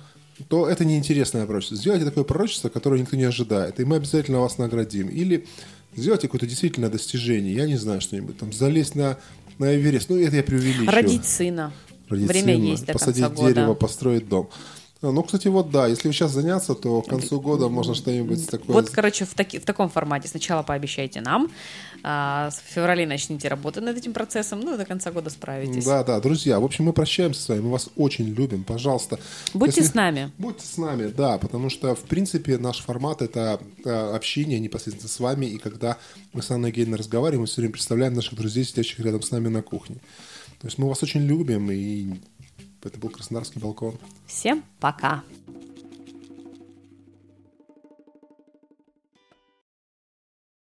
то 0.49 0.69
это 0.69 0.85
неинтересное 0.85 1.47
пророчество. 1.47 1.77
Сделайте 1.77 2.05
такое 2.05 2.25
пророчество, 2.25 2.69
которое 2.69 3.01
никто 3.01 3.17
не 3.17 3.25
ожидает, 3.25 3.79
и 3.81 3.85
мы 3.85 3.97
обязательно 3.97 4.41
вас 4.41 4.59
наградим. 4.59 5.09
Или 5.09 5.47
сделайте 5.95 6.27
какое-то 6.27 6.47
действительно 6.47 6.89
достижение, 6.89 7.55
я 7.55 7.67
не 7.67 7.77
знаю, 7.77 8.01
что-нибудь 8.01 8.39
там, 8.39 8.53
залезть 8.53 8.97
на, 8.97 9.19
на 9.59 9.75
Эверест, 9.75 10.11
ну, 10.11 10.19
это 10.19 10.37
я 10.37 10.43
преувеличиваю. 10.43 10.91
Родить 10.91 11.25
сына. 11.25 11.73
Родить 12.15 12.29
Время 12.29 12.55
сына, 12.55 12.65
есть 12.65 12.87
до 12.87 12.93
посадить 12.93 13.23
конца 13.25 13.37
года. 13.43 13.55
дерево, 13.55 13.75
построить 13.75 14.29
дом. 14.29 14.49
А, 15.03 15.11
Ну, 15.13 15.23
кстати, 15.23 15.49
вот 15.49 15.71
да, 15.71 15.87
если 15.87 16.11
сейчас 16.13 16.31
заняться, 16.31 16.75
то 16.75 17.03
к 17.03 17.09
концу 17.09 17.39
года 17.41 17.69
можно 17.69 17.95
что-нибудь 17.95 18.49
такое... 18.49 18.73
Вот, 18.75 18.89
короче, 18.89 19.27
в, 19.27 19.35
таки- 19.35 19.59
в 19.59 19.65
таком 19.65 19.91
формате. 19.91 20.29
Сначала 20.29 20.63
пообещайте 20.63 21.21
нам, 21.21 21.51
а, 22.03 22.49
в 22.51 22.73
феврале 22.75 23.07
начните 23.07 23.49
работать 23.49 23.85
над 23.85 23.99
этим 23.99 24.15
процессом, 24.15 24.61
ну 24.61 24.75
и 24.75 24.79
до 24.79 24.87
конца 24.87 25.11
года 25.13 25.29
справитесь. 25.29 25.85
Да, 25.85 26.05
да, 26.05 26.21
друзья, 26.21 26.59
в 26.59 26.65
общем, 26.65 26.85
мы 26.85 26.95
прощаемся 26.95 27.43
с 27.43 27.49
вами, 27.51 27.61
мы 27.61 27.71
вас 27.73 27.91
очень 27.97 28.25
любим, 28.33 28.65
пожалуйста. 28.65 29.19
Будьте 29.53 29.81
Если- 29.83 29.93
с 29.93 29.95
нами. 29.95 30.31
Будьте 30.39 30.67
с 30.67 30.79
нами, 30.79 31.09
да, 31.09 31.37
потому 31.37 31.69
что, 31.69 31.95
в 31.95 32.01
принципе, 32.05 32.57
наш 32.57 32.81
формат— 32.81 33.21
это 33.23 33.61
э, 33.85 33.91
общение 34.17 34.59
непосредственно 34.59 35.09
с 35.11 35.21
вами, 35.21 35.45
и 35.47 35.59
когда 35.59 35.99
мы 36.33 36.41
с 36.43 36.51
Анной 36.51 36.71
Гейной 36.73 36.97
разговариваем, 36.97 37.43
мы 37.43 37.47
все 37.47 37.61
время 37.61 37.73
представляем 37.73 38.15
наших 38.15 38.37
друзей, 38.37 38.65
сидящих 38.65 39.01
рядом 39.01 39.21
с 39.21 39.31
нами 39.31 39.49
на 39.49 39.61
кухне. 39.61 39.97
То 40.65 40.69
есть 40.69 40.79
мы 40.79 40.89
вас 40.89 41.03
очень 41.03 41.21
любим, 41.27 41.71
и 41.71 42.07
это 42.83 42.99
был 42.99 43.11
Краснодарский 43.11 43.61
балкон. 43.61 43.99
Всем 44.27 44.65
пока. 44.81 45.23